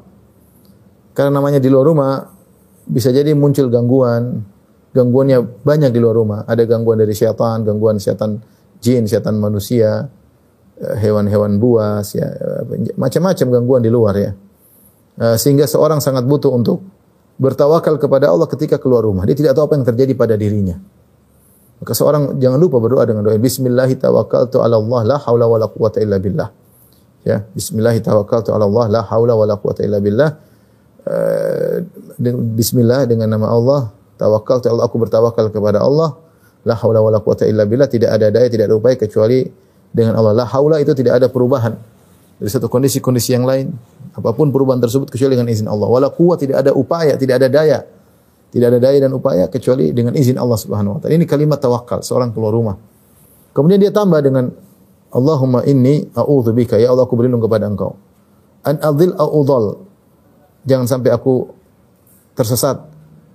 Karena 1.12 1.40
namanya 1.40 1.60
di 1.60 1.68
luar 1.68 1.86
rumah 1.92 2.12
bisa 2.88 3.12
jadi 3.12 3.36
muncul 3.36 3.68
gangguan, 3.68 4.44
gangguannya 4.96 5.64
banyak 5.64 5.92
di 5.92 6.00
luar 6.00 6.16
rumah. 6.16 6.40
Ada 6.48 6.64
gangguan 6.64 7.04
dari 7.04 7.12
syaitan, 7.12 7.64
gangguan 7.68 8.00
syaitan 8.00 8.40
jin, 8.80 9.08
syaitan 9.08 9.36
manusia, 9.36 10.08
eh, 10.80 10.96
hewan-hewan 11.04 11.60
buas, 11.60 12.16
ya, 12.16 12.28
eh, 12.28 12.96
macam-macam 12.96 13.48
gangguan 13.60 13.82
di 13.84 13.92
luar 13.92 14.16
ya. 14.16 14.32
Eh, 15.16 15.36
sehingga 15.40 15.68
seorang 15.68 16.00
sangat 16.00 16.24
butuh 16.28 16.52
untuk 16.52 16.84
bertawakal 17.36 18.00
kepada 18.00 18.32
Allah 18.32 18.48
ketika 18.48 18.80
keluar 18.80 19.04
rumah. 19.04 19.28
Dia 19.28 19.36
tidak 19.36 19.60
tahu 19.60 19.68
apa 19.68 19.76
yang 19.80 19.88
terjadi 19.88 20.14
pada 20.16 20.36
dirinya. 20.40 20.80
Maka 21.82 21.92
seorang 21.92 22.40
jangan 22.40 22.56
lupa 22.56 22.80
berdoa 22.80 23.04
dengan 23.04 23.28
doa 23.28 23.36
Bismillah 23.36 23.90
tawakkaltu 24.00 24.64
ala 24.64 24.80
Allah 24.80 25.02
la 25.04 25.18
haula 25.20 25.46
wala 25.46 25.68
quwata 25.68 26.00
illa 26.00 26.18
billah. 26.22 26.50
Ya, 27.28 27.44
Bismillah 27.52 27.96
tawakkaltu 28.00 28.56
ala 28.56 28.64
Allah 28.64 28.86
la 28.88 29.02
haula 29.04 29.36
wala 29.36 29.60
quwata 29.60 29.84
illa 29.84 30.00
billah. 30.00 30.30
Uh, 31.06 31.84
Bismillah 32.56 33.06
dengan 33.06 33.28
nama 33.30 33.52
Allah 33.52 33.92
tawakkaltu 34.16 34.72
Allah 34.72 34.88
aku 34.88 34.98
bertawakal 34.98 35.52
kepada 35.52 35.84
Allah 35.84 36.16
la 36.66 36.74
haula 36.80 37.04
wala 37.04 37.22
quwata 37.22 37.46
illa 37.46 37.68
billah 37.68 37.86
tidak 37.86 38.10
ada 38.16 38.34
daya 38.34 38.50
tidak 38.50 38.72
ada 38.72 38.76
upaya 38.80 38.96
kecuali 38.96 39.46
dengan 39.92 40.16
Allah. 40.18 40.44
La 40.44 40.46
haula 40.48 40.80
itu 40.80 40.96
tidak 40.96 41.20
ada 41.24 41.28
perubahan 41.28 41.76
dari 42.36 42.52
satu 42.52 42.68
kondisi-kondisi 42.68 43.32
yang 43.32 43.48
lain 43.48 43.72
apa 44.16 44.32
pun 44.32 44.52
perubahan 44.52 44.80
tersebut 44.80 45.12
kecuali 45.12 45.36
dengan 45.36 45.52
izin 45.52 45.68
Allah. 45.68 45.88
Wala 45.88 46.08
quwwah 46.12 46.40
tidak 46.40 46.64
ada 46.64 46.72
upaya, 46.72 47.20
tidak 47.20 47.44
ada 47.44 47.48
daya. 47.52 47.80
Tidak 48.56 48.72
ada 48.72 48.80
daya 48.80 49.04
dan 49.04 49.12
upaya 49.12 49.52
kecuali 49.52 49.92
dengan 49.92 50.16
izin 50.16 50.40
Allah 50.40 50.56
Subhanahu 50.56 50.96
wa 50.96 51.00
taala. 51.04 51.12
Ini 51.12 51.28
kalimat 51.28 51.60
tawakal 51.60 52.00
seorang 52.00 52.32
keluar 52.32 52.56
rumah. 52.56 52.80
Kemudian 53.52 53.84
dia 53.84 53.92
tambah 53.92 54.24
dengan 54.24 54.48
Allahumma 55.12 55.68
inni 55.68 56.08
a'udzubika 56.16 56.80
ya 56.80 56.96
Allah 56.96 57.04
aku 57.04 57.20
berlindung 57.20 57.44
kepada 57.44 57.68
Engkau. 57.68 58.00
An 58.64 58.80
adil 58.80 59.12
au 59.20 59.44
udhal. 59.44 59.84
Jangan 60.64 60.88
sampai 60.88 61.12
aku 61.12 61.52
tersesat. 62.32 62.80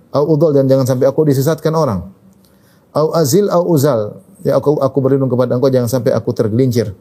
Au 0.09 0.25
udhal 0.25 0.57
dan 0.57 0.65
jangan 0.65 0.89
sampai 0.89 1.05
aku 1.05 1.21
disesatkan 1.29 1.69
orang. 1.77 2.09
Au 2.89 3.13
azil 3.13 3.45
au 3.53 3.61
uzal. 3.69 4.25
Ya 4.41 4.57
aku 4.57 4.81
aku 4.81 4.97
berlindung 5.05 5.29
kepada 5.29 5.53
Engkau 5.53 5.69
jangan 5.69 5.85
sampai 5.85 6.17
aku 6.17 6.33
tergelincir. 6.33 6.97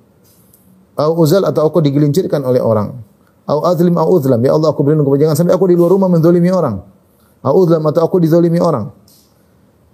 Au 0.92 1.16
uzal 1.16 1.48
atau 1.48 1.64
aku 1.64 1.80
digelincirkan 1.80 2.44
oleh 2.44 2.60
orang. 2.60 3.00
Au 3.48 3.64
azlim 3.64 3.96
au 3.96 4.12
uzlam. 4.12 4.44
Ya 4.44 4.52
Allah 4.52 4.76
aku 4.76 4.84
berlindung 4.84 5.08
kepada 5.08 5.24
jangan 5.24 5.36
sampai 5.40 5.56
aku 5.56 5.72
di 5.72 5.76
luar 5.80 5.88
rumah 5.88 6.12
menzalimi 6.12 6.52
orang. 6.52 6.99
Au 7.40 7.56
uzlam 7.56 7.80
atau 7.88 8.04
aku 8.04 8.20
dizalimi 8.20 8.60
orang. 8.60 8.92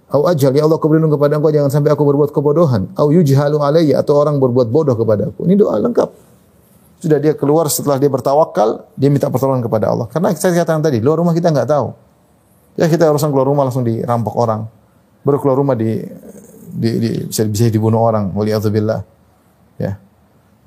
Au 0.07 0.23
ajal 0.27 0.55
ya 0.55 0.63
Allah 0.63 0.79
aku 0.79 0.87
kepada 0.87 1.35
Engkau 1.35 1.51
jangan 1.51 1.71
sampai 1.71 1.91
aku 1.91 2.03
berbuat 2.07 2.31
kebodohan. 2.31 2.87
Au 2.95 3.11
yujhalu 3.11 3.59
alayya 3.59 3.99
atau 3.99 4.19
orang 4.19 4.39
berbuat 4.39 4.71
bodoh 4.71 4.95
kepada 4.95 5.27
aku. 5.31 5.43
Ini 5.47 5.59
doa 5.59 5.79
lengkap. 5.83 6.09
Sudah 7.03 7.19
dia 7.19 7.35
keluar 7.35 7.67
setelah 7.67 7.99
dia 7.99 8.07
bertawakal, 8.07 8.87
dia 8.95 9.11
minta 9.11 9.27
pertolongan 9.27 9.61
kepada 9.61 9.91
Allah. 9.91 10.07
Karena 10.09 10.31
saya 10.33 10.55
katakan 10.63 10.81
tadi, 10.81 11.03
luar 11.03 11.19
rumah 11.19 11.35
kita 11.35 11.51
nggak 11.51 11.69
tahu. 11.69 11.87
Ya 12.79 12.87
kita 12.87 13.09
urusan 13.11 13.29
keluar 13.35 13.47
rumah 13.51 13.67
langsung 13.67 13.83
dirampok 13.83 14.33
orang. 14.39 14.65
Baru 15.27 15.37
keluar 15.43 15.59
rumah 15.59 15.75
di, 15.75 16.07
di, 16.71 16.89
di 16.97 17.09
bisa, 17.27 17.43
bisa 17.43 17.67
dibunuh 17.67 17.99
orang. 17.99 18.31
Waliyadzubillah. 18.31 18.99
Ya. 19.75 19.99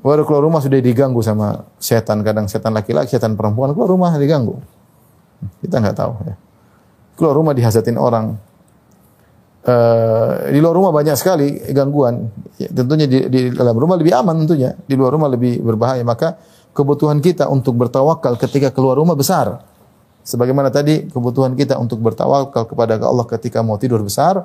Baru 0.05 0.29
keluar 0.29 0.45
rumah 0.45 0.61
sudah 0.61 0.79
diganggu 0.85 1.25
sama 1.25 1.65
setan. 1.81 2.21
Kadang 2.21 2.45
setan 2.45 2.77
laki-laki, 2.77 3.17
setan 3.17 3.41
perempuan. 3.41 3.73
Keluar 3.73 3.89
rumah 3.89 4.13
diganggu. 4.21 4.61
Kita 5.65 5.81
nggak 5.81 5.97
tahu. 5.97 6.13
Ya. 6.29 6.37
Keluar 7.17 7.35
rumah 7.37 7.53
dihasatin 7.57 7.97
orang. 7.97 8.37
Uh, 9.61 10.49
di 10.49 10.57
luar 10.57 10.73
rumah 10.73 10.93
banyak 10.95 11.17
sekali 11.21 11.61
gangguan. 11.71 12.33
Ya, 12.57 12.73
tentunya 12.73 13.05
di, 13.05 13.29
di 13.29 13.41
dalam 13.53 13.77
rumah 13.77 14.01
lebih 14.01 14.17
aman 14.17 14.45
tentunya. 14.45 14.73
Di 14.89 14.95
luar 14.97 15.13
rumah 15.13 15.29
lebih 15.29 15.61
berbahaya. 15.61 16.01
Maka 16.03 16.41
kebutuhan 16.73 17.21
kita 17.21 17.51
untuk 17.51 17.77
bertawakal 17.77 18.41
ketika 18.41 18.73
keluar 18.73 18.97
rumah 18.97 19.19
besar. 19.19 19.61
Sebagaimana 20.25 20.73
tadi 20.73 21.09
kebutuhan 21.09 21.57
kita 21.57 21.77
untuk 21.77 22.01
bertawakal 22.01 22.69
kepada 22.69 22.97
Allah 23.01 23.27
ketika 23.29 23.61
mau 23.61 23.77
tidur 23.77 24.01
besar. 24.01 24.41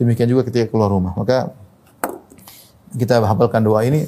Demikian 0.00 0.26
juga 0.30 0.48
ketika 0.48 0.72
keluar 0.72 0.88
rumah. 0.88 1.12
Maka 1.12 1.52
kita 2.94 3.20
hafalkan 3.20 3.60
doa 3.66 3.82
ini 3.82 4.06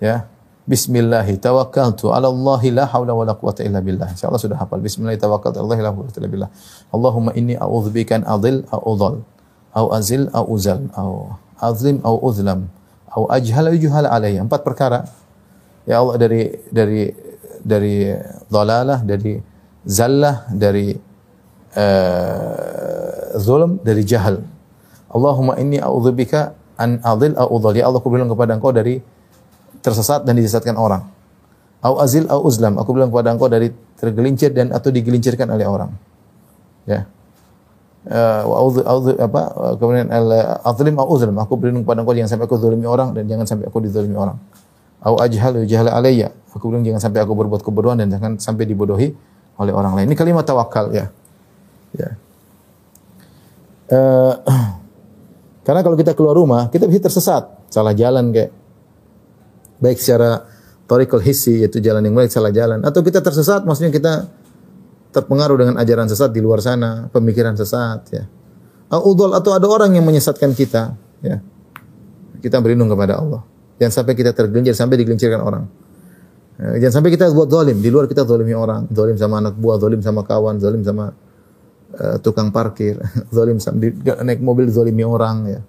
ya 0.00 0.31
Bismillah 0.62 1.26
tawakkaltu 1.26 2.14
ala 2.14 2.30
Allah 2.30 2.62
la 2.70 2.84
haula 2.86 3.18
wala 3.18 3.34
quwata 3.34 3.66
illa 3.66 3.82
billah. 3.82 4.14
Insyaallah 4.14 4.38
sudah 4.38 4.58
hafal. 4.62 4.78
Bismillah 4.78 5.18
tawakkaltu 5.18 5.58
ala 5.58 5.66
Allah 5.74 5.80
la 5.82 5.90
haula 5.90 6.06
illa 6.14 6.30
billah. 6.30 6.50
Allahumma 6.94 7.34
inni 7.34 7.58
a'udzubika 7.58 8.22
an 8.22 8.22
adil 8.30 8.62
au 8.70 8.94
udhal 8.94 9.26
au 9.74 9.86
azil 9.90 10.30
au 10.30 10.46
uzal 10.54 10.86
au 10.94 11.34
azlim 11.58 11.98
au 12.06 12.14
uzlam 12.22 12.70
au 13.10 13.26
ajhal 13.26 13.74
au 13.74 13.74
juhal 13.74 14.06
alayya. 14.06 14.46
Empat 14.46 14.62
perkara. 14.62 15.10
Ya 15.82 15.98
Allah 15.98 16.14
dari 16.14 16.54
dari 16.70 17.10
dari 17.66 18.14
dhalalah, 18.46 19.02
dari 19.02 19.42
zallah, 19.82 20.46
dari 20.54 20.94
uh, 21.74 23.34
zulm, 23.34 23.82
dari 23.82 24.06
jahal. 24.06 24.46
Allahumma 25.10 25.58
inni 25.58 25.82
a'udzubika 25.82 26.54
an 26.78 27.02
adil 27.02 27.34
au 27.34 27.58
udhal. 27.58 27.74
Ya 27.74 27.90
Allah, 27.90 27.98
berlindung 27.98 28.30
kepada 28.30 28.54
Engkau 28.54 28.70
dari 28.70 29.02
tersesat 29.82 30.22
dan 30.22 30.38
disesatkan 30.38 30.78
orang. 30.78 31.02
Au 31.82 31.98
azil 31.98 32.30
au 32.30 32.46
uzlam. 32.46 32.78
Aku 32.78 32.94
bilang 32.94 33.10
kepada 33.10 33.34
engkau 33.34 33.50
dari 33.50 33.74
tergelincir 33.98 34.54
dan 34.54 34.70
atau 34.70 34.94
digelincirkan 34.94 35.50
oleh 35.50 35.66
orang. 35.66 35.90
Ya. 36.86 37.10
Uh, 38.02 38.42
apa 39.18 39.42
kemudian 39.78 40.06
azlim 40.62 40.94
au 41.02 41.10
uzlam. 41.10 41.34
Aku 41.42 41.58
berlindung 41.58 41.82
kepada 41.82 42.06
engkau 42.06 42.14
jangan 42.14 42.30
sampai 42.30 42.46
aku 42.46 42.56
zalimi 42.62 42.86
orang 42.86 43.10
dan 43.18 43.26
jangan 43.26 43.46
sampai 43.50 43.66
aku 43.66 43.82
dizalimi 43.82 44.14
orang. 44.14 44.38
Au 45.02 45.18
ajhal 45.18 45.66
jahal 45.66 45.90
alayya. 45.90 46.30
Aku 46.54 46.70
bilang 46.70 46.86
jangan 46.86 47.02
sampai 47.02 47.26
aku 47.26 47.34
berbuat 47.34 47.66
kebodohan 47.66 47.98
dan 47.98 48.14
jangan 48.14 48.38
sampai 48.38 48.62
dibodohi 48.70 49.10
oleh 49.58 49.74
orang 49.74 49.98
lain. 49.98 50.06
Ini 50.06 50.16
kalimat 50.16 50.46
tawakal 50.46 50.94
ya. 50.94 51.10
Ya. 51.98 52.08
Uh, 53.90 54.34
karena 55.66 55.82
kalau 55.82 55.98
kita 55.98 56.14
keluar 56.14 56.38
rumah, 56.38 56.70
kita 56.70 56.86
bisa 56.86 57.10
tersesat, 57.10 57.50
salah 57.74 57.90
jalan 57.90 58.30
kayak 58.30 58.61
baik 59.82 59.98
secara 59.98 60.46
torikul 60.86 61.18
hissi 61.18 61.58
yaitu 61.66 61.82
jalan 61.82 62.06
yang 62.06 62.14
baik 62.14 62.30
salah 62.30 62.54
jalan. 62.54 62.78
Atau 62.86 63.02
kita 63.02 63.18
tersesat 63.18 63.66
maksudnya 63.66 63.90
kita 63.90 64.30
terpengaruh 65.12 65.58
dengan 65.58 65.74
ajaran 65.76 66.06
sesat 66.08 66.30
di 66.32 66.40
luar 66.40 66.62
sana 66.62 67.10
pemikiran 67.10 67.58
sesat 67.58 68.00
ya. 68.14 68.24
Udol 68.92 69.32
atau 69.34 69.56
ada 69.56 69.66
orang 69.66 69.92
yang 69.98 70.06
menyesatkan 70.06 70.54
kita 70.54 70.94
ya. 71.24 71.42
Kita 72.38 72.62
berlindung 72.62 72.92
kepada 72.92 73.18
Allah. 73.18 73.42
Jangan 73.82 74.02
sampai 74.02 74.14
kita 74.14 74.30
tergelincir 74.36 74.76
sampai 74.76 74.96
digelincirkan 75.00 75.40
orang. 75.42 75.64
Ya, 76.60 76.86
jangan 76.86 77.00
sampai 77.00 77.10
kita 77.16 77.32
buat 77.32 77.48
zalim. 77.48 77.80
Di 77.80 77.88
luar 77.88 78.06
kita 78.06 78.22
zalimi 78.28 78.52
orang. 78.52 78.86
Zalim 78.92 79.16
sama 79.16 79.40
anak 79.40 79.56
buah 79.56 79.80
zalim 79.80 80.00
sama 80.04 80.22
kawan 80.22 80.60
zalim 80.60 80.84
sama 80.84 81.16
uh, 81.96 82.16
tukang 82.20 82.52
parkir. 82.52 83.00
Zalim 83.34 83.56
sama 83.58 83.80
di, 83.80 83.96
naik 83.96 84.44
mobil 84.44 84.68
zalimi 84.68 85.08
orang 85.08 85.36
ya. 85.48 85.60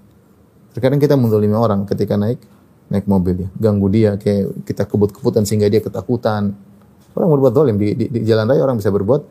Terkadang 0.73 0.97
kita 0.97 1.13
menzalimi 1.13 1.53
orang 1.53 1.85
ketika 1.85 2.17
naik 2.17 2.41
naik 2.93 3.09
mobil 3.09 3.43
ya, 3.43 3.49
ganggu 3.57 3.89
dia 3.89 4.11
kayak 4.21 4.69
kita 4.69 4.85
kebut-kebutan 4.85 5.49
sehingga 5.49 5.65
dia 5.65 5.81
ketakutan. 5.81 6.53
Orang 7.17 7.29
berbuat 7.33 7.53
zalim 7.53 7.77
di, 7.81 7.97
di, 7.97 8.05
di 8.09 8.19
jalan 8.21 8.45
raya 8.45 8.61
orang 8.61 8.77
bisa 8.77 8.93
berbuat 8.93 9.21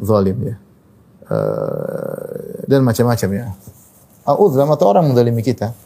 zalim 0.00 0.36
ya. 0.48 0.56
Uh, 1.28 2.64
dan 2.68 2.80
macam-macam 2.84 3.28
ya. 3.36 3.44
A'udzam 4.24 4.68
atau 4.72 4.88
orang 4.88 5.12
menzalimi 5.12 5.44
kita. 5.44 5.76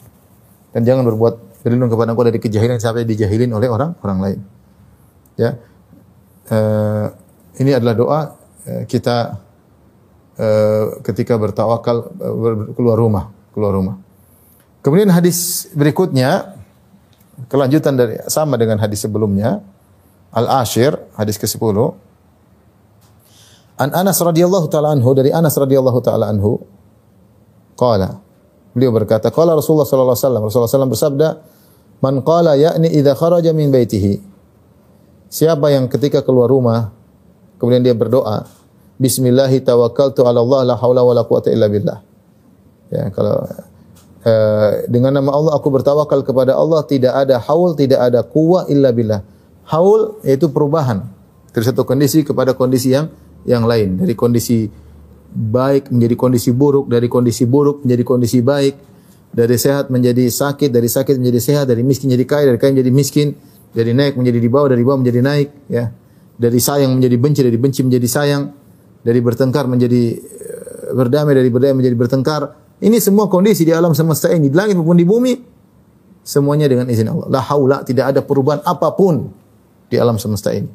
Dan 0.70 0.86
jangan 0.86 1.06
berbuat 1.06 1.62
berlindung 1.62 1.90
kepada 1.90 2.14
engkau 2.14 2.26
dari 2.26 2.38
kejahilan 2.38 2.78
sampai 2.78 3.02
dijahilin 3.06 3.50
oleh 3.54 3.66
orang 3.70 3.94
orang 4.02 4.18
lain. 4.22 4.38
Ya. 5.38 5.58
Uh, 6.46 7.10
ini 7.58 7.74
adalah 7.74 7.94
doa 7.94 8.20
uh, 8.70 8.82
kita 8.86 9.38
uh, 10.38 10.98
ketika 11.02 11.38
bertawakal 11.38 12.10
uh, 12.10 12.74
keluar 12.74 12.98
rumah, 12.98 13.30
keluar 13.50 13.74
rumah. 13.74 13.98
Kemudian 14.82 15.10
hadis 15.10 15.70
berikutnya 15.74 16.55
kelanjutan 17.46 17.94
dari 17.94 18.18
sama 18.26 18.58
dengan 18.58 18.78
hadis 18.82 19.02
sebelumnya. 19.02 19.62
Al-Ashir, 20.36 20.92
hadis 21.16 21.40
ke-10. 21.40 21.76
An 23.76 23.92
Anas 23.92 24.16
radhiyallahu 24.20 24.72
taala 24.72 24.96
anhu 24.96 25.12
dari 25.12 25.28
Anas 25.28 25.52
radhiyallahu 25.52 26.00
taala 26.00 26.32
anhu 26.32 26.64
qala 27.76 28.24
beliau 28.72 28.88
berkata 28.88 29.28
qala 29.28 29.52
Rasulullah 29.52 29.84
sallallahu 29.84 30.16
alaihi 30.16 30.24
wasallam 30.24 30.42
Rasulullah 30.48 30.72
sallallahu 30.72 30.94
bersabda 30.96 31.28
man 32.00 32.14
qala 32.24 32.56
ya'ni 32.56 32.88
idza 32.88 33.12
kharaja 33.12 33.52
min 33.52 33.68
baitihi 33.68 34.16
siapa 35.28 35.76
yang 35.76 35.92
ketika 35.92 36.24
keluar 36.24 36.48
rumah 36.48 36.88
kemudian 37.60 37.84
dia 37.84 37.92
berdoa 37.92 38.48
bismillahi 38.96 39.60
tawakkaltu 39.60 40.24
ala 40.24 40.40
Allah 40.40 40.72
la 40.72 40.74
haula 40.80 41.04
wala 41.04 41.28
quwata 41.28 41.52
illa 41.52 41.68
billah 41.68 42.00
ya 42.88 43.12
kalau 43.12 43.44
dengan 44.90 45.14
nama 45.14 45.30
Allah 45.30 45.54
aku 45.54 45.70
bertawakal 45.70 46.26
kepada 46.26 46.58
Allah 46.58 46.82
tidak 46.82 47.14
ada 47.14 47.38
haul 47.38 47.78
tidak 47.78 48.02
ada 48.02 48.26
kuwa 48.26 48.66
illa 48.66 48.90
billah. 48.90 49.22
Haul 49.70 50.18
yaitu 50.26 50.50
perubahan. 50.50 51.06
Dari 51.54 51.64
satu 51.64 51.86
kondisi 51.86 52.26
kepada 52.26 52.52
kondisi 52.52 52.90
yang 52.90 53.06
yang 53.46 53.64
lain. 53.64 54.02
Dari 54.02 54.18
kondisi 54.18 54.66
baik 55.36 55.92
menjadi 55.92 56.16
kondisi 56.16 56.50
buruk 56.50 56.88
dari 56.88 57.06
kondisi 57.12 57.44
buruk 57.44 57.84
menjadi 57.84 58.02
kondisi 58.08 58.40
baik 58.40 58.74
dari 59.36 59.56
sehat 59.60 59.92
menjadi 59.92 60.32
sakit 60.32 60.72
dari 60.72 60.88
sakit 60.88 61.20
menjadi 61.20 61.40
sehat 61.44 61.64
dari 61.68 61.84
miskin 61.84 62.08
menjadi 62.08 62.24
kaya 62.24 62.44
dari 62.48 62.58
kaya 62.58 62.70
menjadi 62.72 62.92
miskin 62.94 63.28
dari 63.76 63.92
naik 63.92 64.16
menjadi 64.16 64.38
di 64.40 64.48
bawah 64.48 64.68
dari 64.72 64.82
bawah 64.82 64.98
menjadi 65.04 65.20
naik 65.20 65.48
ya. 65.68 65.92
Dari 66.36 66.60
sayang 66.60 66.92
menjadi 66.96 67.16
benci 67.16 67.40
dari 67.44 67.58
benci 67.60 67.80
menjadi 67.80 68.08
sayang 68.08 68.42
dari 69.04 69.20
bertengkar 69.20 69.64
menjadi 69.68 70.02
eh, 70.18 70.92
berdamai 70.92 71.32
dari 71.36 71.48
berdamai 71.52 71.84
menjadi 71.84 71.96
bertengkar 71.96 72.42
Ini 72.76 73.00
semua 73.00 73.26
kondisi 73.32 73.64
di 73.64 73.72
alam 73.72 73.96
semesta 73.96 74.28
ini, 74.28 74.52
di 74.52 74.56
langit 74.56 74.76
maupun 74.76 75.00
di 75.00 75.06
bumi, 75.08 75.32
semuanya 76.20 76.68
dengan 76.68 76.84
izin 76.90 77.08
Allah. 77.08 77.26
La 77.32 77.40
haula, 77.40 77.80
tidak 77.86 78.12
ada 78.12 78.20
perubahan 78.20 78.60
apa 78.66 78.92
pun 78.92 79.32
di 79.88 79.96
alam 79.96 80.20
semesta 80.20 80.52
ini. 80.52 80.68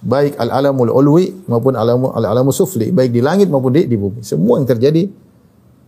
Baik 0.00 0.40
al-alamul 0.40 0.88
ulwi 0.88 1.44
maupun 1.44 1.76
al-alamul 1.76 2.56
sufli, 2.56 2.88
baik 2.88 3.12
di 3.12 3.20
langit 3.20 3.52
maupun 3.52 3.76
di, 3.76 3.84
di 3.84 4.00
bumi. 4.00 4.24
Semua 4.24 4.56
yang 4.56 4.64
terjadi 4.64 5.04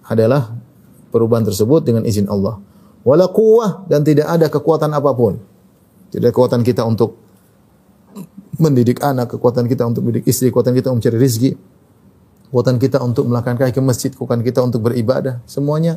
adalah 0.05 0.53
perubahan 1.09 1.49
tersebut 1.49 1.81
dengan 1.81 2.05
izin 2.05 2.29
Allah. 2.29 2.61
Wala 3.01 3.33
quwwah 3.33 3.89
dan 3.89 4.05
tidak 4.05 4.29
ada 4.29 4.53
kekuatan 4.53 4.93
apa 4.93 5.17
pun. 5.17 5.41
Tidak 6.13 6.29
ada 6.29 6.29
kekuatan 6.29 6.61
kita 6.61 6.85
untuk 6.85 7.17
mendidik 8.61 9.01
anak, 9.01 9.33
kekuatan 9.33 9.65
kita 9.65 9.89
untuk 9.89 10.05
mendidik 10.05 10.29
istri, 10.29 10.53
kekuatan 10.53 10.77
kita 10.77 10.93
untuk 10.93 11.09
mencari 11.09 11.17
rezeki, 11.17 11.51
kekuatan 12.53 12.77
kita 12.77 13.01
untuk 13.01 13.33
melakukan 13.33 13.57
kaki 13.57 13.73
ke 13.73 13.81
masjid, 13.81 14.13
kekuatan 14.13 14.45
kita 14.45 14.61
untuk 14.61 14.85
beribadah, 14.85 15.41
semuanya 15.49 15.97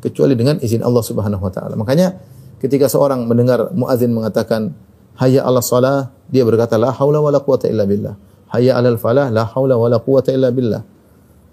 kecuali 0.00 0.32
dengan 0.32 0.56
izin 0.56 0.80
Allah 0.80 1.04
Subhanahu 1.04 1.44
wa 1.44 1.52
taala. 1.52 1.76
Makanya 1.76 2.16
ketika 2.64 2.88
seorang 2.88 3.28
mendengar 3.28 3.68
muazin 3.76 4.08
mengatakan 4.08 4.72
hayya 5.20 5.44
'ala 5.44 5.60
shalah, 5.60 6.08
dia 6.32 6.48
berkata 6.48 6.80
la 6.80 6.96
haula 6.96 7.20
wala 7.20 7.44
quwata 7.44 7.68
illa 7.68 7.84
billah. 7.84 8.16
Hayya 8.56 8.80
'alal 8.80 8.96
falah, 8.96 9.28
la 9.28 9.44
haula 9.44 9.76
wala 9.76 10.00
quwata 10.00 10.32
illa 10.32 10.48
billah. 10.48 10.80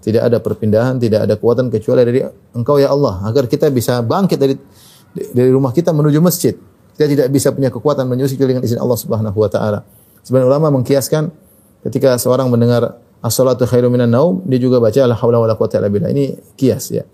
Tidak 0.00 0.24
ada 0.24 0.40
perpindahan, 0.40 0.96
tidak 0.96 1.28
ada 1.28 1.36
kekuatan 1.36 1.68
kecuali 1.68 2.00
dari 2.00 2.24
Engkau 2.56 2.80
ya 2.80 2.88
Allah 2.88 3.20
agar 3.28 3.44
kita 3.44 3.68
bisa 3.68 4.00
bangkit 4.00 4.40
dari 4.40 4.56
dari 5.36 5.52
rumah 5.52 5.76
kita 5.76 5.92
menuju 5.92 6.16
masjid. 6.24 6.56
Kita 6.96 7.04
tidak 7.04 7.28
bisa 7.28 7.52
punya 7.52 7.68
kekuatan 7.68 8.08
menyusul 8.08 8.40
dengan 8.40 8.64
izin 8.64 8.80
Allah 8.80 8.96
Subhanahu 8.96 9.36
wa 9.36 9.52
taala. 9.52 9.84
Sebenarnya 10.24 10.48
ulama 10.48 10.80
mengkiaskan 10.80 11.28
ketika 11.84 12.16
seorang 12.16 12.48
mendengar 12.48 12.96
as-salatu 13.20 13.68
khairu 13.68 13.92
minan 13.92 14.12
naum, 14.12 14.40
dia 14.48 14.56
juga 14.56 14.80
baca 14.80 15.04
la 15.04 15.16
haula 15.16 15.38
wala 15.40 15.54
quwata 15.56 15.80
illa 15.80 15.88
billah. 15.92 16.10
Ini 16.12 16.56
kias 16.56 16.92
ya. 16.92 17.04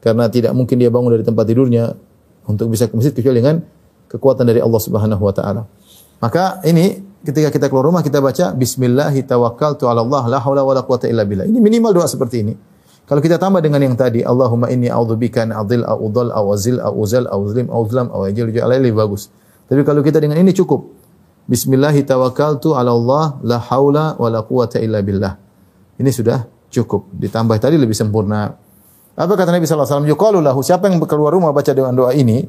Karena 0.00 0.28
tidak 0.28 0.52
mungkin 0.52 0.76
dia 0.76 0.92
bangun 0.92 1.16
dari 1.16 1.24
tempat 1.24 1.44
tidurnya 1.48 1.96
untuk 2.44 2.68
bisa 2.72 2.88
ke 2.88 2.94
masjid 2.96 3.12
kecuali 3.12 3.40
dengan 3.40 3.64
kekuatan 4.08 4.44
dari 4.44 4.60
Allah 4.60 4.80
Subhanahu 4.80 5.22
wa 5.24 5.32
taala. 5.32 5.62
Maka 6.20 6.60
ini 6.68 7.00
ketika 7.24 7.48
kita 7.48 7.66
keluar 7.72 7.88
rumah 7.88 8.04
kita 8.04 8.20
baca 8.20 8.52
bismillahi 8.52 9.24
tawakkaltu 9.24 9.88
ala 9.88 10.04
Allah 10.04 10.36
la 10.36 10.38
haula 10.44 10.60
wala 10.60 10.84
quwata 10.84 11.08
illa 11.08 11.24
billah. 11.24 11.48
Ini 11.48 11.56
minimal 11.56 11.96
doa 11.96 12.08
seperti 12.08 12.44
ini. 12.44 12.54
Kalau 13.04 13.20
kita 13.20 13.36
tambah 13.36 13.60
dengan 13.60 13.84
yang 13.84 13.96
tadi 14.00 14.24
Allahumma 14.24 14.72
inni 14.72 14.88
a'udzubika 14.88 15.44
an 15.44 15.52
adil 15.52 15.84
au 15.84 16.08
udhal 16.08 16.32
au 16.32 16.56
azil 16.56 16.80
au 16.80 16.92
uzal 17.04 17.28
au 17.28 17.44
zlim 17.44 17.68
au 17.68 17.84
zlam 17.84 18.08
au 18.08 18.24
ajil 18.24 18.48
lebih 18.48 18.96
bagus. 18.96 19.28
Tapi 19.68 19.84
kalau 19.84 20.00
kita 20.00 20.20
dengan 20.20 20.40
ini 20.40 20.56
cukup. 20.56 21.03
Bismillahi 21.44 22.08
tawakkaltu 22.08 22.72
ala 22.72 22.96
Allah 22.96 23.36
la 23.44 23.60
haula 23.60 24.16
wala 24.16 24.40
quwata 24.40 24.80
illa 24.80 25.04
billah. 25.04 25.36
Ini 26.00 26.08
sudah 26.08 26.48
cukup. 26.72 27.12
Ditambah 27.12 27.60
tadi 27.60 27.76
lebih 27.76 27.92
sempurna. 27.92 28.56
Apa 29.14 29.32
kata 29.36 29.52
Nabi 29.52 29.68
sallallahu 29.68 29.84
alaihi 29.84 30.10
wasallam? 30.10 30.40
Yuqalu 30.40 30.62
siapa 30.64 30.88
yang 30.88 30.98
keluar 31.04 31.30
rumah 31.36 31.52
baca 31.52 31.70
dengan 31.70 31.92
doa 31.94 32.16
ini, 32.16 32.48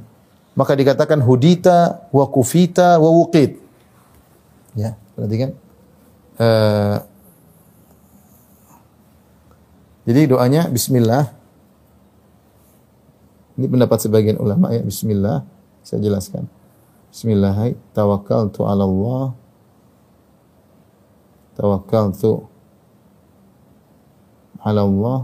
maka 0.56 0.74
dikatakan 0.74 1.20
hudita 1.22 2.08
wa 2.10 2.26
kufita 2.32 2.98
wa 2.98 3.10
wuqit. 3.12 3.60
Ya, 4.74 4.96
perhatikan. 5.14 5.54
Uh, 6.40 6.98
jadi 10.08 10.32
doanya 10.32 10.72
bismillah. 10.72 11.36
Ini 13.60 13.68
pendapat 13.72 14.00
sebagian 14.04 14.40
ulama 14.40 14.72
ya, 14.72 14.82
bismillah. 14.82 15.44
Saya 15.84 16.00
jelaskan. 16.02 16.48
Bismillah, 17.16 17.72
tawakkaltu 17.96 18.68
'ala 18.68 18.84
Allah. 18.84 19.32
Tawakkaltu 21.56 22.44
'ala 24.60 24.84
Allah. 24.84 25.20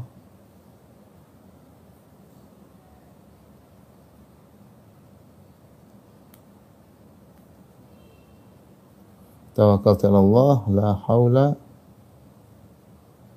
tawakkaltu 9.52 10.08
ala 10.08 10.20
Allah 10.24 10.58
la 10.72 10.89
haula 11.12 11.48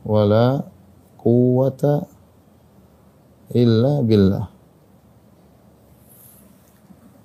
wala 0.07 0.63
quwwata 1.19 2.07
illa 3.51 3.99
billah. 4.07 4.54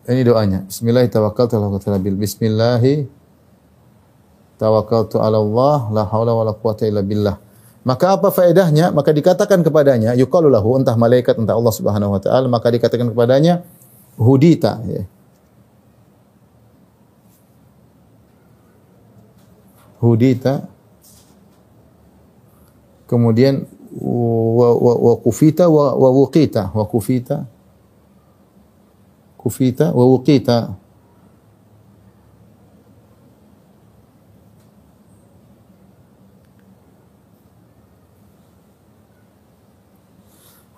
Ini 0.10 0.26
doanya. 0.26 0.66
Bismillah 0.66 1.06
tawakkaltu 1.06 1.54
ala 1.54 1.70
Allah 1.70 2.02
bil 2.02 2.18
Bismillah 2.18 2.82
tawakkaltu 4.58 5.22
ala 5.22 5.38
Allah 5.38 5.78
la 5.94 6.04
haula 6.10 6.34
wala 6.34 6.58
quwwata 6.58 6.90
illa 6.90 7.06
billah. 7.06 7.38
Maka 7.86 8.18
apa 8.18 8.34
faedahnya? 8.34 8.90
Maka 8.90 9.14
dikatakan 9.14 9.62
kepadanya 9.62 10.18
yuqalu 10.18 10.50
lahu 10.50 10.82
entah 10.82 10.98
malaikat 10.98 11.38
entah 11.38 11.54
Allah 11.54 11.72
Subhanahu 11.72 12.18
wa 12.18 12.20
taala 12.20 12.50
maka 12.50 12.74
dikatakan 12.74 13.14
kepadanya 13.14 13.62
hudita 14.18 14.82
ya. 14.84 15.06
hudita 20.00 20.64
kemudian 23.08 23.68
wa, 24.00 24.70
wa, 24.76 24.92
wa 24.96 25.14
kufita 25.20 25.68
wa, 25.68 25.92
wa 25.92 26.10
wuqita 26.12 26.72
wa 26.72 26.88
kufita 26.88 27.44
kufita 29.40 29.96
wa 29.96 30.04
wuqita 30.04 30.76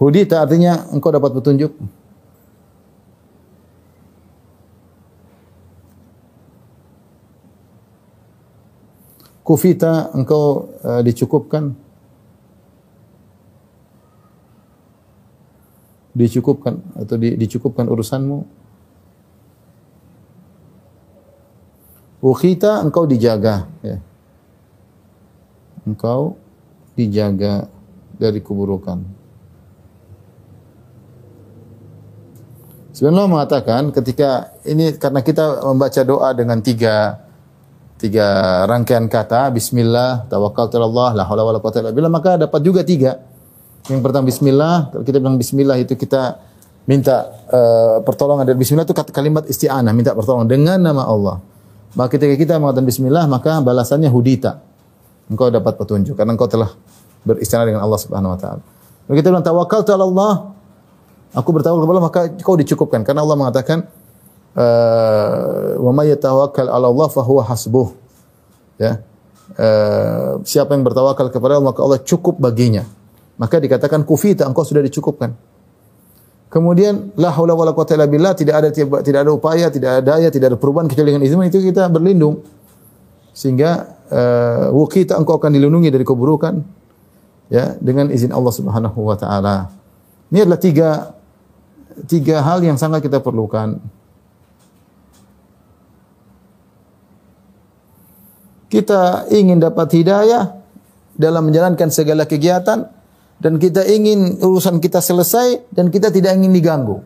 Hudita 0.02 0.42
artinya 0.42 0.90
engkau 0.90 1.14
dapat 1.14 1.30
petunjuk. 1.30 1.78
Kufita 9.46 10.10
engkau 10.18 10.74
uh, 10.82 11.06
dicukupkan 11.06 11.78
dicukupkan 16.12 16.80
atau 17.00 17.16
di, 17.16 17.36
dicukupkan 17.40 17.88
urusanmu. 17.88 18.40
Ukhita 22.22 22.86
engkau 22.86 23.10
dijaga 23.10 23.66
ya. 23.82 23.98
Engkau 25.90 26.38
dijaga 26.94 27.66
dari 28.22 28.38
keburukan. 28.38 29.02
Sebenarnya 32.94 33.26
mengatakan 33.26 33.90
ketika 33.90 34.54
ini 34.62 34.94
karena 35.02 35.26
kita 35.26 35.66
membaca 35.66 36.02
doa 36.06 36.30
dengan 36.38 36.62
tiga 36.62 37.26
tiga 37.98 38.62
rangkaian 38.70 39.10
kata 39.10 39.50
bismillah 39.54 40.30
tawakkaltu 40.30 40.82
Allah 40.82 41.22
la 41.22 41.24
haula 41.26 41.46
wala 41.46 41.58
quwata 41.62 41.86
illa 41.86 41.94
billah 41.94 42.10
maka 42.10 42.38
dapat 42.38 42.62
juga 42.66 42.82
tiga 42.82 43.22
yang 43.90 44.02
pertama 44.04 44.30
bismillah. 44.30 44.94
Kalau 44.94 45.04
kita 45.08 45.18
bilang 45.18 45.38
bismillah 45.42 45.78
itu 45.82 45.98
kita 45.98 46.38
minta 46.86 47.32
uh, 47.50 47.98
pertolongan. 48.06 48.46
Dari 48.46 48.58
bismillah 48.58 48.86
itu 48.86 48.94
kalimat 48.94 49.48
isti'anah 49.48 49.96
minta 49.96 50.14
pertolongan 50.14 50.50
dengan 50.50 50.78
nama 50.78 51.08
Allah. 51.08 51.42
Maka 51.98 52.20
ketika 52.20 52.36
kita 52.38 52.54
mengatakan 52.62 52.86
bismillah 52.86 53.26
maka 53.26 53.64
balasannya 53.64 54.12
hudita. 54.12 54.62
Engkau 55.32 55.48
dapat 55.48 55.80
petunjuk 55.80 56.20
karena 56.20 56.36
engkau 56.36 56.52
telah 56.52 56.70
beristighfar 57.24 57.72
dengan 57.72 57.82
Allah 57.88 58.00
Subhanahu 58.02 58.36
wa 58.36 58.40
taala. 58.40 58.62
Kalau 59.08 59.16
kita 59.16 59.28
bilang 59.32 59.46
tawakkaltu 59.46 59.92
Allah. 59.96 60.34
Aku 61.32 61.56
bertawakal 61.56 61.88
kepada 61.88 61.96
Allah 61.96 62.06
maka 62.12 62.22
kau 62.44 62.60
dicukupkan. 62.60 63.08
Karena 63.08 63.24
Allah 63.24 63.40
mengatakan 63.40 63.88
Eh, 64.52 65.72
wa 65.80 65.92
may 65.96 66.12
yatawakkal 66.12 66.68
'ala 66.68 66.92
Allah 66.92 67.08
fa 67.08 67.24
huwa 67.24 67.44
hasbuh. 67.48 67.96
Ya. 68.76 69.00
Uh, 69.52 70.40
siapa 70.48 70.72
yang 70.80 70.88
bertawakal 70.88 71.28
kepada 71.28 71.60
Allah 71.60 71.76
maka 71.76 71.84
Allah 71.84 72.00
cukup 72.00 72.40
baginya. 72.40 72.88
Maka 73.42 73.58
dikatakan 73.58 74.06
kufita 74.06 74.46
engkau 74.46 74.62
sudah 74.62 74.86
dicukupkan. 74.86 75.34
Kemudian 76.52 77.16
la 77.18 77.34
haula 77.34 77.58
wala 77.58 77.74
quwata 77.74 77.98
illa 77.98 78.06
billah 78.06 78.38
tidak 78.38 78.56
ada 78.62 78.70
tidak 78.70 79.20
ada 79.26 79.32
upaya, 79.34 79.74
tidak 79.74 79.90
ada 79.98 80.02
daya, 80.04 80.30
tidak 80.30 80.54
ada 80.54 80.58
perubahan 80.60 80.86
kecuali 80.86 81.16
dengan 81.16 81.26
izin 81.26 81.42
itu 81.50 81.58
kita 81.74 81.90
berlindung. 81.90 82.46
Sehingga 83.34 83.98
uh, 84.12 84.70
wukita 84.76 85.18
engkau 85.18 85.42
akan 85.42 85.58
dilindungi 85.58 85.90
dari 85.90 86.06
keburukan 86.06 86.62
ya 87.50 87.74
dengan 87.82 88.14
izin 88.14 88.30
Allah 88.30 88.54
Subhanahu 88.54 89.00
wa 89.02 89.18
taala. 89.18 89.74
Ini 90.30 90.46
adalah 90.46 90.62
tiga 90.62 90.90
tiga 92.06 92.46
hal 92.46 92.62
yang 92.62 92.78
sangat 92.78 93.02
kita 93.02 93.24
perlukan. 93.24 93.82
kita 98.72 99.28
ingin 99.28 99.60
dapat 99.60 99.92
hidayah 99.92 100.56
dalam 101.20 101.52
menjalankan 101.52 101.92
segala 101.92 102.24
kegiatan 102.24 102.88
dan 103.42 103.58
kita 103.58 103.82
ingin 103.90 104.38
urusan 104.38 104.78
kita 104.78 105.02
selesai 105.02 105.74
dan 105.74 105.90
kita 105.90 106.14
tidak 106.14 106.38
ingin 106.38 106.54
diganggu. 106.54 107.02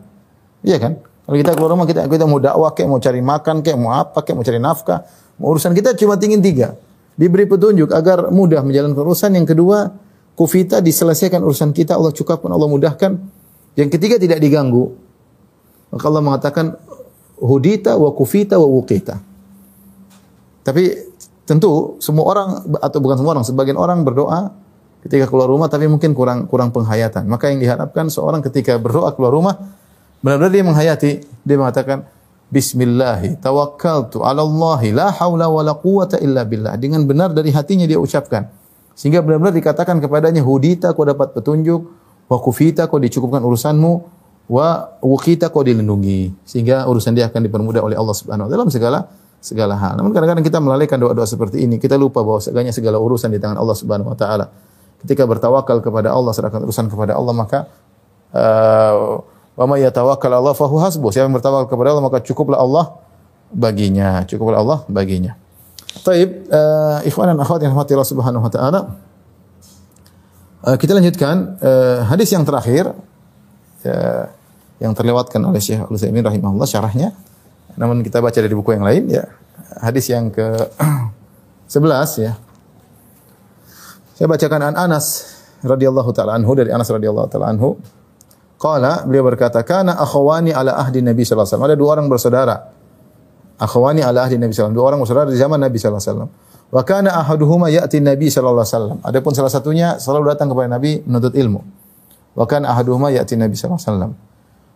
Iya 0.60 0.76
kan? 0.76 0.92
Kalau 1.00 1.36
kita 1.40 1.50
keluar 1.56 1.70
rumah 1.74 1.88
kita 1.88 2.04
kita 2.06 2.28
mau 2.28 2.38
dakwah 2.38 2.76
kayak 2.76 2.88
mau 2.92 3.00
cari 3.00 3.24
makan 3.24 3.64
kayak 3.64 3.78
mau 3.80 3.96
apa 3.96 4.20
kayak 4.20 4.36
mau 4.36 4.44
cari 4.44 4.60
nafkah, 4.60 5.08
urusan 5.40 5.72
kita 5.72 5.96
cuma 5.96 6.20
ingin 6.20 6.44
tiga. 6.44 6.76
Diberi 7.16 7.48
petunjuk 7.48 7.88
agar 7.96 8.28
mudah 8.28 8.60
menjalankan 8.60 9.00
urusan. 9.00 9.32
Yang 9.32 9.56
kedua, 9.56 9.88
kufita 10.36 10.84
diselesaikan 10.84 11.40
urusan 11.40 11.72
kita, 11.72 11.96
Allah 11.96 12.12
cukupkan, 12.12 12.52
Allah 12.52 12.68
mudahkan. 12.68 13.16
Yang 13.72 13.96
ketiga 13.96 14.20
tidak 14.20 14.44
diganggu. 14.44 14.92
Maka 15.88 16.04
Allah 16.12 16.20
mengatakan 16.20 16.76
hudita 17.40 17.96
wa 17.96 18.12
kufita 18.12 18.60
wa 18.60 18.68
wukita. 18.68 19.16
Tapi 20.60 20.92
tentu 21.48 21.96
semua 22.04 22.28
orang 22.28 22.48
atau 22.84 22.98
bukan 23.00 23.16
semua 23.16 23.32
orang, 23.32 23.44
sebagian 23.48 23.80
orang 23.80 24.04
berdoa 24.04 24.52
ketika 25.06 25.30
keluar 25.30 25.46
rumah 25.46 25.70
tapi 25.70 25.86
mungkin 25.86 26.12
kurang 26.12 26.50
kurang 26.50 26.74
penghayatan. 26.74 27.30
Maka 27.30 27.54
yang 27.54 27.62
diharapkan 27.62 28.10
seorang 28.10 28.42
ketika 28.42 28.74
berdoa 28.76 29.14
keluar 29.14 29.30
rumah 29.30 29.54
benar-benar 30.20 30.50
dia 30.50 30.64
menghayati, 30.66 31.10
dia 31.46 31.56
mengatakan 31.56 32.02
Bismillahi 32.46 33.42
tawakkaltu 33.42 34.22
ala 34.22 34.46
Allah 34.46 34.80
la 34.94 35.08
haula 35.10 35.50
wa 35.50 35.62
la 35.66 35.74
quwata 35.74 36.18
illa 36.22 36.46
billah. 36.46 36.78
Dengan 36.78 37.02
benar 37.02 37.34
dari 37.34 37.50
hatinya 37.50 37.86
dia 37.86 37.98
ucapkan. 37.98 38.46
Sehingga 38.94 39.20
benar-benar 39.22 39.52
dikatakan 39.52 39.98
kepadanya 39.98 40.40
hudita 40.46 40.94
kau 40.94 41.04
dapat 41.04 41.34
petunjuk, 41.34 41.80
wa 42.30 42.38
kufita 42.38 42.86
kau 42.86 43.02
dicukupkan 43.02 43.42
urusanmu, 43.44 43.92
wa 44.46 44.94
wukita 45.02 45.50
kau 45.50 45.66
dilindungi. 45.66 46.32
Sehingga 46.46 46.86
urusan 46.86 47.12
dia 47.12 47.26
akan 47.26 47.44
dipermudah 47.50 47.82
oleh 47.82 47.98
Allah 47.98 48.14
Subhanahu 48.14 48.46
wa 48.46 48.50
taala 48.50 48.56
dalam 48.62 48.70
segala 48.70 48.98
segala 49.42 49.74
hal. 49.76 49.98
Namun 50.00 50.14
kadang-kadang 50.14 50.46
kita 50.46 50.58
melalaikan 50.62 50.96
doa-doa 51.02 51.26
seperti 51.28 51.66
ini, 51.66 51.76
kita 51.76 51.98
lupa 51.98 52.22
bahwa 52.22 52.40
segala 52.40 52.72
segala 52.72 52.96
urusan 53.02 53.30
di 53.30 53.38
tangan 53.42 53.58
Allah 53.58 53.76
Subhanahu 53.76 54.10
wa 54.14 54.18
taala. 54.18 54.46
Ketika 55.06 55.22
bertawakal 55.22 55.78
kepada 55.78 56.10
Allah, 56.10 56.34
serahkan 56.34 56.66
urusan 56.66 56.90
kepada 56.90 57.14
Allah, 57.14 57.30
maka 57.30 57.58
uh, 58.34 59.22
Wa 59.56 59.64
may 59.64 59.80
yatawakkal 59.80 60.28
Allah 60.36 60.52
fahu 60.52 60.76
hasbuh. 60.76 61.08
Siapa 61.08 61.26
yang 61.26 61.34
bertawakal 61.34 61.72
kepada 61.72 61.96
Allah 61.96 62.04
maka 62.04 62.20
cukuplah 62.20 62.60
Allah 62.60 63.00
baginya. 63.48 64.20
Cukuplah 64.28 64.60
Allah 64.60 64.84
baginya. 64.86 65.32
Taib, 66.04 66.44
uh, 66.52 67.00
ikhwan 67.08 67.32
dan 67.32 67.40
akhwat 67.40 67.64
yang 67.64 67.72
rahmati 67.72 67.96
Allah 67.96 68.10
Subhanahu 68.12 68.44
wa 68.44 68.52
taala. 68.52 68.80
Uh, 70.60 70.76
kita 70.76 70.92
lanjutkan 70.92 71.56
uh, 71.64 72.04
hadis 72.04 72.36
yang 72.36 72.44
terakhir 72.44 72.92
uh, 73.88 74.24
yang 74.76 74.92
terlewatkan 74.92 75.40
oleh 75.40 75.56
Syekh 75.56 75.88
Al-Utsaimin 75.88 76.20
rahimahullah 76.20 76.68
syarahnya. 76.68 77.16
Namun 77.80 78.04
kita 78.04 78.20
baca 78.20 78.36
dari 78.36 78.52
buku 78.52 78.76
yang 78.76 78.84
lain 78.84 79.08
ya. 79.08 79.24
Hadis 79.80 80.12
yang 80.12 80.28
ke 80.28 80.52
11 81.72 81.80
ya. 82.20 82.36
Saya 84.16 84.32
bacakan 84.32 84.72
an 84.72 84.74
Anas 84.80 85.36
radhiyallahu 85.60 86.08
taala 86.16 86.40
anhu 86.40 86.56
dari 86.56 86.72
Anas 86.72 86.88
radhiyallahu 86.88 87.28
taala 87.28 87.52
anhu. 87.52 87.76
Qala 88.56 89.04
beliau 89.04 89.28
berkata, 89.28 89.60
"Kana 89.60 89.92
akhwani 90.00 90.56
ala 90.56 90.80
ahdi 90.80 91.04
Nabi 91.04 91.20
sallallahu 91.28 91.44
alaihi 91.44 91.52
wasallam." 91.52 91.68
Ada 91.68 91.76
dua 91.76 91.90
orang 91.92 92.06
bersaudara. 92.08 92.56
Akhwani 93.60 94.00
ala 94.00 94.24
ahdi 94.24 94.40
Nabi 94.40 94.56
sallallahu 94.56 94.72
alaihi. 94.72 94.80
Dua 94.80 94.86
orang 94.88 95.00
bersaudara 95.04 95.28
di 95.28 95.36
zaman 95.36 95.60
Nabi 95.60 95.76
sallallahu 95.76 96.00
alaihi 96.00 96.12
wasallam. 96.16 96.30
Wa 96.72 96.82
kana 96.82 97.08
ahaduhuma 97.20 97.68
ya'ti 97.68 98.00
Nabi 98.00 98.26
sallallahu 98.32 98.64
alaihi 98.64 98.72
wasallam. 98.72 98.98
Adapun 99.04 99.30
salah 99.36 99.52
satunya 99.52 100.00
selalu 100.00 100.32
datang 100.32 100.48
kepada 100.48 100.68
Nabi 100.72 101.04
menuntut 101.04 101.36
ilmu. 101.36 101.60
Wa 102.32 102.44
kana 102.48 102.72
ahaduhuma 102.72 103.12
ya'ti 103.12 103.36
Nabi 103.36 103.52
sallallahu 103.52 103.76
alaihi 103.76 103.92
wasallam. 103.92 104.12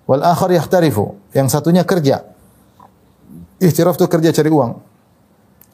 Wal 0.05 0.22
akhar 0.22 0.51
yahtarifu. 0.53 1.16
Yang 1.32 1.49
satunya 1.49 1.88
kerja. 1.88 2.28
Ihtiraf 3.57 3.97
itu 3.97 4.05
kerja 4.05 4.36
cari 4.36 4.53
uang. 4.53 4.89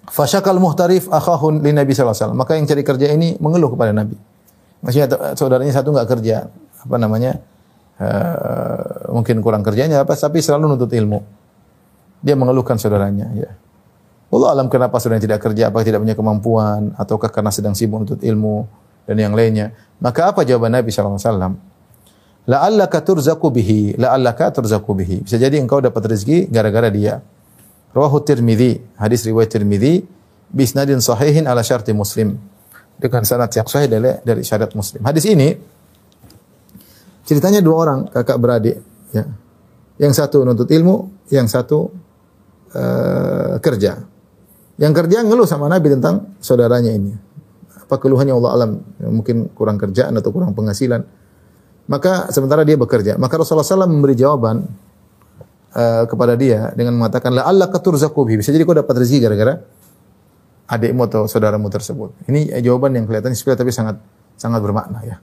Fasyakal 0.07 0.59
muhtarif 0.63 1.11
akhahun 1.11 1.61
li 1.61 1.75
Nabi 1.75 1.91
sallallahu 1.93 2.15
alaihi 2.15 2.23
wasallam. 2.23 2.39
Maka 2.39 2.53
yang 2.55 2.67
cari 2.67 2.83
kerja 2.87 3.07
ini 3.11 3.35
mengeluh 3.43 3.75
kepada 3.75 3.91
Nabi. 3.91 4.15
Maksudnya 4.81 5.35
saudaranya 5.35 5.73
satu 5.75 5.91
enggak 5.91 6.09
kerja, 6.15 6.47
apa 6.87 6.97
namanya? 7.01 7.43
uh, 8.01 9.13
mungkin 9.13 9.41
kurang 9.41 9.65
kerjanya 9.65 10.05
apa 10.05 10.13
tapi 10.17 10.41
selalu 10.45 10.77
nuntut 10.77 10.93
ilmu. 10.93 11.21
Dia 12.25 12.35
mengeluhkan 12.35 12.81
saudaranya 12.81 13.29
ya. 13.37 13.51
Allah 14.27 14.49
alam 14.59 14.67
kenapa 14.67 14.99
saudaranya 14.99 15.25
tidak 15.33 15.41
kerja, 15.43 15.71
apa 15.71 15.87
tidak 15.87 16.03
punya 16.03 16.17
kemampuan 16.19 16.93
ataukah 16.99 17.31
karena 17.31 17.55
sedang 17.55 17.75
sibuk 17.79 18.03
nuntut 18.03 18.21
ilmu 18.21 18.67
dan 19.07 19.17
yang 19.17 19.33
lainnya. 19.33 19.73
Maka 20.03 20.35
apa 20.35 20.43
jawaban 20.43 20.75
Nabi 20.75 20.91
sallallahu 20.91 21.17
alaihi 21.17 21.31
wasallam? 21.31 21.55
La'allaka 22.47 23.03
turzaku 23.03 23.51
bihi, 23.51 23.99
la'allaka 23.99 24.55
turzaku 24.55 24.93
bihi. 24.95 25.17
Bisa 25.27 25.35
jadi 25.35 25.59
engkau 25.59 25.83
dapat 25.83 26.15
rezeki 26.15 26.47
gara-gara 26.51 26.91
dia. 26.91 27.23
Rawahu 27.97 28.21
Tirmidzi, 28.21 28.77
hadis 29.01 29.25
riwayat 29.25 29.57
Tirmidzi 29.57 30.05
bisnadin 30.53 31.01
sahihin 31.01 31.49
ala 31.49 31.65
syarti 31.65 31.97
Muslim. 31.97 32.37
Dengan 32.97 33.25
sanad 33.25 33.53
yang 33.53 33.69
sahih 33.69 33.89
dari, 33.93 34.21
dari 34.25 34.41
syarat 34.41 34.73
Muslim. 34.73 35.05
Hadis 35.05 35.29
ini 35.29 35.53
Ceritanya 37.27 37.59
dua 37.59 37.77
orang 37.83 37.99
kakak 38.07 38.39
beradik. 38.39 38.79
Ya. 39.11 39.27
Yang 39.99 40.23
satu 40.23 40.47
nuntut 40.47 40.71
ilmu, 40.71 41.27
yang 41.35 41.51
satu 41.51 41.91
uh, 42.71 43.59
kerja. 43.59 44.07
Yang 44.79 44.93
kerja 45.03 45.27
ngeluh 45.27 45.49
sama 45.49 45.67
Nabi 45.67 45.91
tentang 45.91 46.39
saudaranya 46.39 46.95
ini. 46.95 47.11
Apa 47.83 47.99
keluhannya 47.99 48.31
Allah 48.31 48.51
alam? 48.55 48.71
Ya, 49.03 49.09
mungkin 49.11 49.51
kurang 49.59 49.75
kerjaan 49.75 50.15
atau 50.15 50.31
kurang 50.31 50.55
penghasilan. 50.55 51.03
Maka 51.91 52.31
sementara 52.31 52.63
dia 52.63 52.79
bekerja. 52.79 53.19
Maka 53.19 53.43
Rasulullah 53.43 53.67
SAW 53.67 53.91
memberi 53.91 54.15
jawaban 54.15 54.63
uh, 55.77 56.05
kepada 56.09 56.33
dia 56.35 56.73
dengan 56.73 56.97
mengatakan, 56.97 57.37
La 57.37 57.45
Allah 57.45 57.69
keturzaku 57.69 58.25
Bisa 58.41 58.49
jadi 58.49 58.65
kau 58.65 58.73
dapat 58.73 58.97
rezeki 58.97 59.21
gara-gara 59.29 59.55
adikmu 60.67 61.07
atau 61.07 61.31
saudaramu 61.31 61.71
tersebut. 61.71 62.11
Ini 62.27 62.59
jawaban 62.65 62.97
yang 62.97 63.07
kelihatan 63.07 63.31
sepele 63.37 63.55
tapi 63.55 63.71
sangat 63.71 64.01
sangat 64.35 64.59
bermakna 64.65 64.99
ya. 65.07 65.17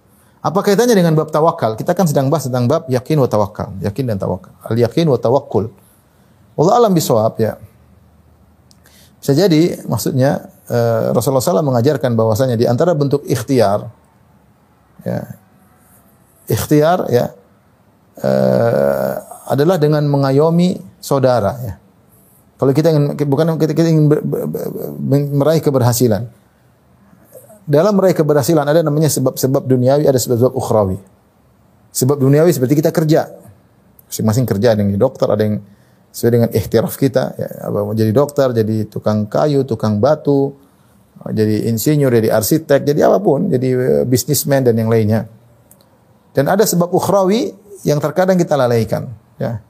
Apa 0.44 0.60
kaitannya 0.60 0.96
dengan 0.96 1.16
bab 1.16 1.32
tawakal? 1.32 1.80
Kita 1.80 1.96
kan 1.96 2.04
sedang 2.08 2.28
bahas 2.28 2.48
tentang 2.48 2.68
bab 2.68 2.88
yakin 2.88 3.16
wa 3.20 3.28
tawakal. 3.28 3.76
Yakin 3.80 4.04
dan 4.12 4.18
tawakal. 4.20 4.52
Al 4.64 4.76
yakin 4.76 5.08
wa 5.08 5.16
tawakkul. 5.16 5.72
Allah 6.60 6.74
alam 6.84 6.92
bisawab 6.92 7.40
ya. 7.40 7.56
Bisa 9.24 9.32
jadi 9.32 9.80
maksudnya 9.88 10.52
uh, 10.68 11.16
Rasulullah 11.16 11.40
SAW 11.40 11.64
mengajarkan 11.64 12.12
bahwasanya 12.20 12.60
di 12.60 12.68
antara 12.68 12.92
bentuk 12.92 13.24
ikhtiar 13.24 13.88
ya, 15.08 15.20
ikhtiar 16.52 17.08
ya 17.08 17.32
adalah 19.48 19.80
dengan 19.80 20.06
mengayomi 20.08 20.80
saudara 21.04 21.54
ya. 21.60 21.74
Kalau 22.60 22.72
kita 22.72 22.96
ingin 22.96 23.18
bukan 23.28 23.60
kita, 23.60 23.74
kita 23.76 23.88
ingin 23.92 24.08
ber, 24.08 24.24
ber, 24.24 24.48
ber, 24.48 24.64
meraih 25.36 25.60
keberhasilan 25.60 26.44
dalam 27.64 27.96
meraih 27.96 28.16
keberhasilan 28.16 28.68
ada 28.68 28.84
namanya 28.84 29.08
sebab-sebab 29.08 29.64
duniawi, 29.64 30.04
ada 30.08 30.20
sebab-sebab 30.20 30.54
ukhrawi. 30.54 31.00
Sebab 31.96 32.20
duniawi 32.20 32.52
seperti 32.52 32.84
kita 32.84 32.92
kerja. 32.92 33.32
Masing-masing 34.12 34.46
kerja, 34.46 34.76
ada 34.76 34.84
yang 34.84 35.00
dokter, 35.00 35.28
ada 35.32 35.42
yang 35.42 35.64
sesuai 36.12 36.32
dengan 36.32 36.50
ikhtiraf 36.52 36.94
kita. 37.00 37.24
Ya, 37.40 37.50
apa, 37.64 37.96
jadi 37.96 38.12
dokter, 38.12 38.48
jadi 38.52 38.78
tukang 38.92 39.32
kayu, 39.32 39.64
tukang 39.64 40.04
batu, 40.04 40.60
jadi 41.24 41.72
insinyur, 41.72 42.12
jadi 42.12 42.36
arsitek, 42.36 42.84
jadi 42.84 43.08
apa 43.08 43.24
pun, 43.24 43.48
jadi 43.48 43.70
eh, 43.72 44.04
bisnismen 44.04 44.68
dan 44.68 44.76
yang 44.76 44.92
lainnya. 44.92 45.26
Dan 46.36 46.52
ada 46.52 46.68
sebab 46.68 46.92
ukhrawi 46.92 47.54
yang 47.88 48.04
terkadang 48.04 48.36
kita 48.36 48.60
lalaikan. 48.60 49.08
Ya. 49.42 49.62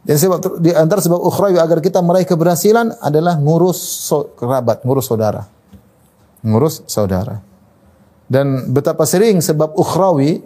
Dan 0.00 0.16
sebab 0.16 0.64
di 0.64 0.72
antara 0.72 1.04
sebab 1.04 1.20
ukhrawi 1.20 1.60
agar 1.60 1.84
kita 1.84 2.00
meraih 2.00 2.24
keberhasilan 2.24 2.96
adalah 3.04 3.36
ngurus 3.36 3.78
so, 3.78 4.32
kerabat, 4.36 4.80
ngurus 4.84 5.08
saudara 5.08 5.44
ngurus 6.44 6.84
saudara. 6.88 7.40
Dan 8.30 8.70
betapa 8.70 9.04
sering 9.04 9.42
sebab 9.42 9.74
ukhrawi 9.74 10.38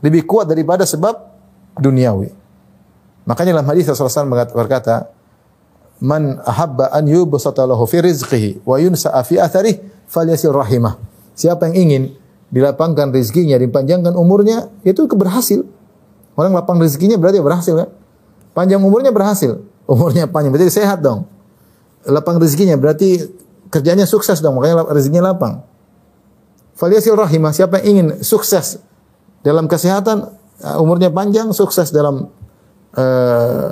lebih 0.00 0.22
kuat 0.24 0.46
daripada 0.46 0.86
sebab 0.86 1.18
duniawi. 1.74 2.30
Makanya 3.26 3.58
dalam 3.58 3.68
hadis 3.72 3.88
Rasulullah 3.90 4.46
SAW 4.46 4.54
berkata, 4.54 5.10
"Man 5.98 6.38
ahabba 6.44 6.92
an 6.94 7.08
yubsata 7.08 7.66
lahu 7.66 7.88
fi 7.88 8.04
rizqihi 8.04 8.62
wa 8.62 8.76
yunsa'a 8.78 9.20
fi 9.26 9.40
atharih 9.40 9.80
falyasil 10.06 10.54
rahimah." 10.54 11.00
Siapa 11.34 11.72
yang 11.72 11.76
ingin 11.88 12.02
dilapangkan 12.54 13.10
rezekinya, 13.10 13.58
dipanjangkan 13.58 14.14
umurnya, 14.14 14.70
itu 14.86 15.10
keberhasil. 15.10 15.66
Orang 16.34 16.52
lapang 16.54 16.82
rezekinya 16.82 17.14
berarti 17.14 17.38
berhasil 17.38 17.74
kan? 17.74 17.88
Panjang 18.54 18.82
umurnya 18.82 19.14
berhasil. 19.14 19.62
Umurnya 19.86 20.26
panjang 20.26 20.50
berarti 20.54 20.70
sehat 20.70 21.02
dong. 21.02 21.26
Lapang 22.04 22.38
rezekinya 22.38 22.74
berarti 22.74 23.22
kerjanya 23.70 24.06
sukses 24.06 24.38
dong, 24.38 24.58
makanya 24.58 24.86
rezekinya 24.90 25.34
lapang. 25.34 25.62
Faliasil 26.74 27.14
rahimah, 27.14 27.54
siapa 27.54 27.82
yang 27.82 27.86
ingin 27.86 28.06
sukses 28.22 28.82
dalam 29.46 29.70
kesehatan, 29.70 30.30
uh, 30.62 30.82
umurnya 30.82 31.10
panjang, 31.10 31.54
sukses 31.54 31.94
dalam 31.94 32.30
uh, 32.98 33.70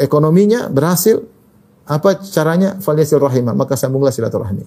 ekonominya, 0.00 0.72
berhasil, 0.72 1.20
apa 1.84 2.20
caranya? 2.24 2.80
Faliasil 2.80 3.20
rahimah, 3.20 3.52
maka 3.52 3.76
sambunglah 3.76 4.12
silaturahmi. 4.12 4.64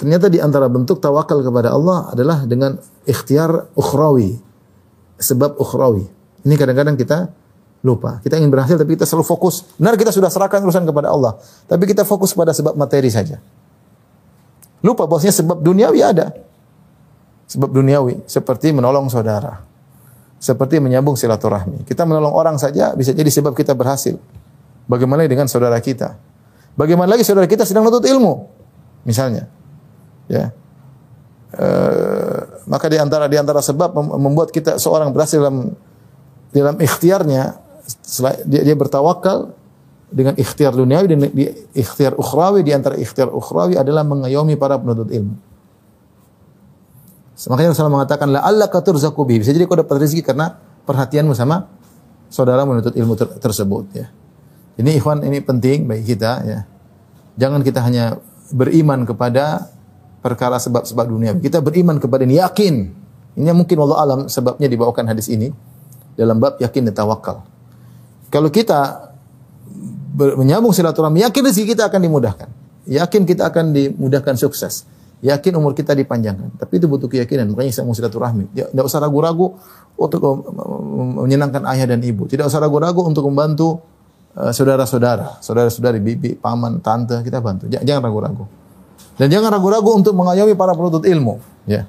Ternyata 0.00 0.32
di 0.32 0.40
antara 0.40 0.64
bentuk 0.72 0.96
tawakal 1.00 1.44
kepada 1.44 1.76
Allah 1.76 2.08
adalah 2.16 2.48
dengan 2.48 2.80
ikhtiar 3.04 3.72
ukhrawi. 3.76 4.49
Sebab 5.20 5.60
ukhrawi. 5.60 6.08
Ini 6.48 6.54
kadang-kadang 6.56 6.96
kita 6.96 7.28
lupa. 7.84 8.20
Kita 8.24 8.36
ingin 8.36 8.52
berhasil 8.52 8.76
tapi 8.76 8.96
kita 8.96 9.04
selalu 9.04 9.24
fokus. 9.24 9.68
Benar 9.76 9.96
kita 9.96 10.12
sudah 10.12 10.32
serahkan 10.32 10.60
urusan 10.64 10.84
kepada 10.88 11.12
Allah, 11.12 11.36
tapi 11.68 11.88
kita 11.88 12.04
fokus 12.04 12.32
pada 12.32 12.52
sebab 12.52 12.76
materi 12.76 13.08
saja. 13.12 13.40
Lupa 14.80 15.04
bosnya 15.04 15.32
sebab 15.32 15.60
duniawi 15.60 16.00
ada. 16.00 16.32
Sebab 17.50 17.68
duniawi 17.68 18.24
seperti 18.24 18.72
menolong 18.72 19.12
saudara. 19.12 19.60
Seperti 20.40 20.80
menyambung 20.80 21.20
silaturahmi. 21.20 21.84
Kita 21.84 22.08
menolong 22.08 22.32
orang 22.32 22.56
saja 22.56 22.96
bisa 22.96 23.12
jadi 23.12 23.28
sebab 23.28 23.52
kita 23.52 23.76
berhasil. 23.76 24.16
Bagaimana 24.88 25.28
dengan 25.28 25.44
saudara 25.52 25.76
kita? 25.84 26.16
Bagaimana 26.80 27.12
lagi 27.12 27.28
saudara 27.28 27.44
kita 27.44 27.68
sedang 27.68 27.84
menuntut 27.84 28.08
ilmu? 28.08 28.48
Misalnya. 29.04 29.52
Ya. 30.32 30.56
Uh, 31.52 32.49
maka 32.68 32.90
di 32.90 32.98
antara 33.00 33.30
di 33.30 33.36
antara 33.40 33.64
sebab 33.64 33.94
membuat 34.18 34.52
kita 34.52 34.76
seorang 34.76 35.14
berhasil 35.14 35.40
dalam 35.40 35.72
dalam 36.50 36.76
ikhtiarnya 36.82 37.56
dia, 38.44 38.62
dia 38.66 38.76
bertawakal 38.76 39.54
dengan 40.10 40.34
ikhtiar 40.34 40.74
duniawi 40.74 41.06
dan 41.06 41.18
di 41.30 41.46
ikhtiar 41.78 42.18
ukhrawi 42.18 42.66
di 42.66 42.74
antara 42.74 42.98
ikhtiar 42.98 43.30
ukhrawi 43.30 43.78
adalah 43.78 44.02
mengayomi 44.02 44.58
para 44.58 44.74
penuntut 44.76 45.08
ilmu. 45.14 45.38
Makanya 47.40 47.72
Rasulullah 47.72 48.04
mengatakan 48.04 48.28
la 48.28 48.44
alla 48.44 48.68
katurzaku 48.68 49.24
bihi. 49.24 49.40
Bisa 49.40 49.56
jadi 49.56 49.64
kau 49.64 49.78
dapat 49.78 49.96
rezeki 49.96 50.20
karena 50.20 50.60
perhatianmu 50.84 51.32
sama 51.32 51.70
saudara 52.28 52.68
menuntut 52.68 52.92
ilmu 52.92 53.16
ter 53.16 53.32
tersebut 53.40 53.86
ya. 53.96 54.12
Ini 54.76 55.00
ikhwan 55.00 55.24
ini 55.24 55.40
penting 55.40 55.88
bagi 55.88 56.04
kita 56.04 56.30
ya. 56.44 56.60
Jangan 57.40 57.64
kita 57.64 57.80
hanya 57.80 58.20
beriman 58.52 59.08
kepada 59.08 59.72
perkara 60.20 60.60
sebab-sebab 60.60 61.04
dunia. 61.08 61.32
Kita 61.36 61.60
beriman 61.64 61.96
kepada 61.96 62.24
ini 62.24 62.40
yakin. 62.40 62.74
Ini 63.40 63.50
mungkin 63.56 63.76
Allah 63.80 63.98
alam 64.00 64.20
sebabnya 64.28 64.68
dibawakan 64.68 65.08
hadis 65.08 65.32
ini 65.32 65.48
dalam 66.14 66.36
bab 66.36 66.60
yakin 66.60 66.92
dan 66.92 66.94
tawakal. 66.94 67.40
Kalau 68.28 68.52
kita 68.52 69.10
menyambung 70.14 70.76
silaturahmi, 70.76 71.24
yakin 71.24 71.42
rezeki 71.50 71.74
kita 71.74 71.88
akan 71.88 72.00
dimudahkan. 72.04 72.48
Yakin 72.90 73.22
kita 73.24 73.48
akan 73.48 73.72
dimudahkan 73.72 74.34
sukses. 74.36 74.84
Yakin 75.20 75.52
umur 75.56 75.76
kita 75.76 75.92
dipanjangkan. 75.92 76.56
Tapi 76.56 76.80
itu 76.80 76.88
butuh 76.88 77.08
keyakinan. 77.08 77.52
Makanya 77.52 77.72
saya 77.76 77.84
mau 77.84 77.92
silaturahmi. 77.92 78.56
Tidak 78.56 78.84
usah 78.84 79.04
ragu-ragu 79.04 79.52
untuk 80.00 80.20
menyenangkan 81.20 81.60
ayah 81.76 81.92
dan 81.92 82.00
ibu. 82.00 82.24
Tidak 82.24 82.48
usah 82.48 82.60
ragu-ragu 82.60 83.04
untuk 83.04 83.28
membantu 83.28 83.84
eh, 84.32 84.52
saudara-saudara, 84.52 85.44
saudara-saudari, 85.44 86.00
bibi, 86.00 86.40
paman, 86.40 86.80
tante, 86.80 87.20
kita 87.20 87.44
bantu. 87.44 87.68
Jangan 87.68 88.00
ragu-ragu. 88.00 88.59
Dan 89.16 89.32
jangan 89.32 89.50
ragu-ragu 89.54 89.90
untuk 89.96 90.14
mengayomi 90.14 90.54
para 90.54 90.76
penuntut 90.76 91.04
ilmu. 91.04 91.40
Ya. 91.66 91.86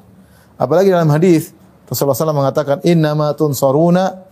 Apalagi 0.57 0.93
dalam 0.93 1.09
hadis 1.09 1.53
Rasulullah 1.91 2.15
SAW 2.15 2.37
mengatakan, 2.37 2.79
Innama 2.87 3.35
tunsaruna 3.35 4.23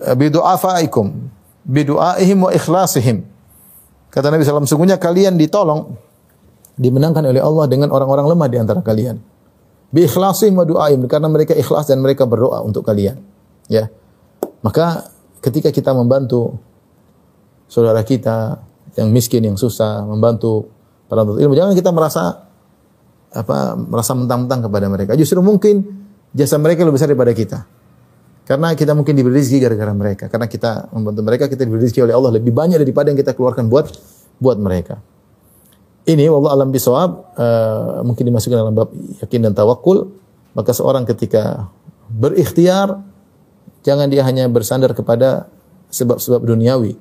eh, 0.00 0.16
bidu'afaikum 0.16 1.06
bidu'aihim 1.68 2.38
wa 2.48 2.50
ikhlasihim. 2.50 3.28
Kata 4.08 4.32
Nabi 4.32 4.40
SAW, 4.40 4.64
sungguhnya 4.64 4.96
kalian 4.96 5.36
ditolong, 5.36 5.92
dimenangkan 6.80 7.28
oleh 7.28 7.44
Allah 7.44 7.68
dengan 7.68 7.92
orang-orang 7.92 8.24
lemah 8.24 8.48
di 8.48 8.56
antara 8.56 8.80
kalian. 8.80 9.20
Bi 9.92 10.08
ikhlasihim 10.08 10.56
wa 10.56 10.64
du'aihim, 10.64 11.04
karena 11.04 11.28
mereka 11.28 11.52
ikhlas 11.52 11.92
dan 11.92 12.00
mereka 12.00 12.24
berdoa 12.24 12.64
untuk 12.64 12.88
kalian. 12.88 13.20
Ya. 13.68 13.92
Maka 14.64 15.12
ketika 15.44 15.68
kita 15.68 15.92
membantu 15.92 16.56
saudara 17.68 18.00
kita 18.00 18.64
yang 18.96 19.12
miskin, 19.12 19.44
yang 19.44 19.60
susah, 19.60 20.08
membantu 20.08 20.72
para 21.08 21.24
ilmu, 21.24 21.56
jangan 21.56 21.72
kita 21.72 21.90
merasa 21.90 22.46
apa 23.32 23.76
merasa 23.76 24.12
mentang-mentang 24.16 24.68
kepada 24.68 24.86
mereka. 24.88 25.12
Justru 25.16 25.40
mungkin 25.40 25.84
jasa 26.32 26.60
mereka 26.60 26.84
lebih 26.84 27.00
besar 27.00 27.08
daripada 27.10 27.32
kita. 27.32 27.58
Karena 28.48 28.72
kita 28.72 28.96
mungkin 28.96 29.12
diberi 29.12 29.44
rezeki 29.44 29.60
gara-gara 29.60 29.92
mereka. 29.92 30.24
Karena 30.32 30.48
kita 30.48 30.88
membantu 30.96 31.20
mereka, 31.20 31.44
kita 31.52 31.68
diberi 31.68 31.84
rezeki 31.84 32.08
oleh 32.08 32.14
Allah 32.16 32.40
lebih 32.40 32.52
banyak 32.56 32.80
daripada 32.80 33.12
yang 33.12 33.18
kita 33.20 33.36
keluarkan 33.36 33.68
buat 33.68 33.92
buat 34.40 34.56
mereka. 34.56 35.04
Ini 36.08 36.32
Allah 36.32 36.56
alam 36.56 36.72
bisawab 36.72 37.36
uh, 37.36 38.00
mungkin 38.00 38.24
dimasukkan 38.24 38.56
dalam 38.56 38.72
bab 38.72 38.88
yakin 39.20 39.44
dan 39.44 39.52
tawakul. 39.52 40.16
Maka 40.56 40.72
seorang 40.72 41.04
ketika 41.04 41.68
berikhtiar 42.08 43.04
jangan 43.84 44.08
dia 44.08 44.24
hanya 44.24 44.48
bersandar 44.48 44.96
kepada 44.96 45.52
sebab-sebab 45.92 46.40
duniawi, 46.40 46.96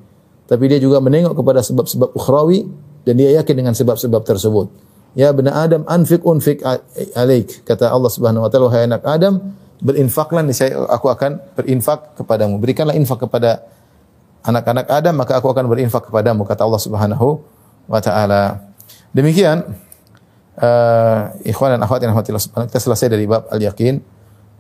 tapi 0.52 0.64
dia 0.68 0.84
juga 0.84 1.00
menengok 1.00 1.32
kepada 1.40 1.64
sebab-sebab 1.64 2.12
ukhrawi 2.12 2.68
dan 3.08 3.16
dia 3.16 3.40
yakin 3.40 3.56
dengan 3.56 3.72
sebab-sebab 3.72 4.28
tersebut. 4.28 4.68
Ya 5.16 5.32
benar 5.32 5.64
Adam 5.64 5.88
anfik 5.88 6.28
unfik 6.28 6.60
alaik 7.16 7.64
kata 7.64 7.88
Allah 7.88 8.12
Subhanahu 8.12 8.44
wa 8.44 8.50
taala 8.52 8.68
wahai 8.68 8.84
anak 8.86 9.02
Adam 9.08 9.56
berinfaklah 9.80 10.44
saya 10.52 10.84
aku 10.92 11.08
akan 11.08 11.40
berinfak 11.56 12.20
kepadamu. 12.20 12.60
Berikanlah 12.60 12.94
infak 13.00 13.24
kepada 13.24 13.64
anak-anak 14.44 14.92
Adam 14.92 15.16
maka 15.16 15.40
aku 15.40 15.48
akan 15.48 15.72
berinfak 15.72 16.12
kepadamu 16.12 16.44
kata 16.44 16.68
Allah 16.68 16.82
Subhanahu 16.84 17.40
wa 17.88 18.00
taala. 18.04 18.76
Demikian 19.16 19.64
uh, 20.60 21.34
ikhwan 21.48 21.78
dan 21.78 21.82
akhwat 21.82 22.04
yang 22.04 22.12
rahmatillah 22.14 22.44
subhanahu 22.44 22.70
kita 22.70 22.82
selesai 22.84 23.08
dari 23.08 23.26
bab 23.26 23.48
al-yaqin 23.50 24.04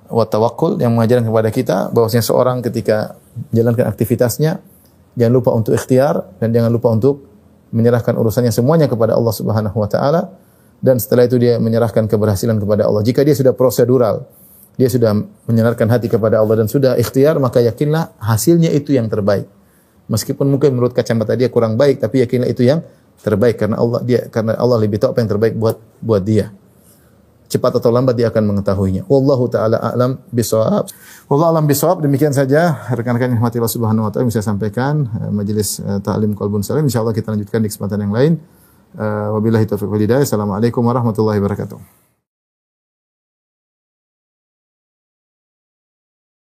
wa 0.07 0.23
tawakkul 0.23 0.79
yang 0.79 0.95
mengajarkan 0.95 1.27
kepada 1.27 1.49
kita 1.51 1.77
bahwasanya 1.91 2.23
seorang 2.23 2.63
ketika 2.63 3.19
menjalankan 3.51 3.91
aktivitasnya 3.91 4.63
jangan 5.19 5.33
lupa 5.35 5.51
untuk 5.51 5.75
ikhtiar 5.75 6.31
dan 6.39 6.55
jangan 6.55 6.71
lupa 6.71 6.95
untuk 6.95 7.27
menyerahkan 7.77 8.17
urusannya 8.17 8.49
semuanya 8.49 8.89
kepada 8.89 9.13
Allah 9.13 9.33
Subhanahu 9.33 9.77
wa 9.77 9.85
taala 9.85 10.33
dan 10.81 10.97
setelah 10.97 11.29
itu 11.29 11.37
dia 11.37 11.61
menyerahkan 11.61 12.09
keberhasilan 12.09 12.57
kepada 12.57 12.89
Allah. 12.89 13.05
Jika 13.05 13.21
dia 13.21 13.37
sudah 13.37 13.53
prosedural 13.53 14.25
dia 14.77 14.89
sudah 14.93 15.17
menyerahkan 15.49 15.89
hati 15.89 16.05
kepada 16.05 16.37
Allah 16.37 16.61
dan 16.61 16.69
sudah 16.69 16.93
ikhtiar, 17.01 17.41
maka 17.41 17.65
yakinlah 17.65 18.13
hasilnya 18.21 18.69
itu 18.69 18.93
yang 18.93 19.09
terbaik. 19.09 19.49
Meskipun 20.05 20.45
mungkin 20.45 20.77
menurut 20.77 20.93
kacamata 20.93 21.33
dia 21.33 21.49
kurang 21.49 21.75
baik, 21.81 21.97
tapi 21.97 22.21
yakinlah 22.21 22.45
itu 22.45 22.61
yang 22.61 22.85
terbaik 23.25 23.57
karena 23.57 23.81
Allah 23.81 23.99
dia 24.05 24.29
karena 24.29 24.53
Allah 24.53 24.77
lebih 24.77 25.01
tahu 25.01 25.17
apa 25.17 25.19
yang 25.25 25.31
terbaik 25.33 25.53
buat 25.57 25.81
buat 25.97 26.21
dia. 26.21 26.53
Cepat 27.47 27.79
atau 27.79 27.95
lambat 27.95 28.19
dia 28.19 28.27
akan 28.27 28.43
mengetahuinya. 28.51 29.07
Wallahu 29.07 29.47
taala 29.47 29.79
a'lam 29.79 30.19
bisawab. 30.35 30.91
Wallahu 31.31 31.49
a'lam 31.55 31.63
bisawab. 31.63 32.03
Demikian 32.03 32.35
saja 32.35 32.83
rekan-rekan 32.91 33.31
yang 33.31 33.39
Allah 33.39 33.71
Subhanahu 33.71 34.07
wa 34.07 34.11
taala 34.11 34.27
bisa 34.27 34.43
sampaikan 34.43 35.07
uh, 35.15 35.31
majelis 35.31 35.79
uh, 35.79 36.03
ta'lim 36.03 36.35
qalbun 36.35 36.59
salim. 36.59 36.91
Insyaallah 36.91 37.15
kita 37.15 37.31
lanjutkan 37.31 37.63
di 37.63 37.71
kesempatan 37.71 38.03
yang 38.03 38.11
lain. 38.11 38.35
Uh, 38.99 39.39
wabillahi 39.39 39.63
taufiq 39.63 39.87
wal 39.87 40.03
hidayah. 40.03 40.27
Assalamualaikum 40.27 40.83
warahmatullahi 40.83 41.39
wabarakatuh. 41.39 42.06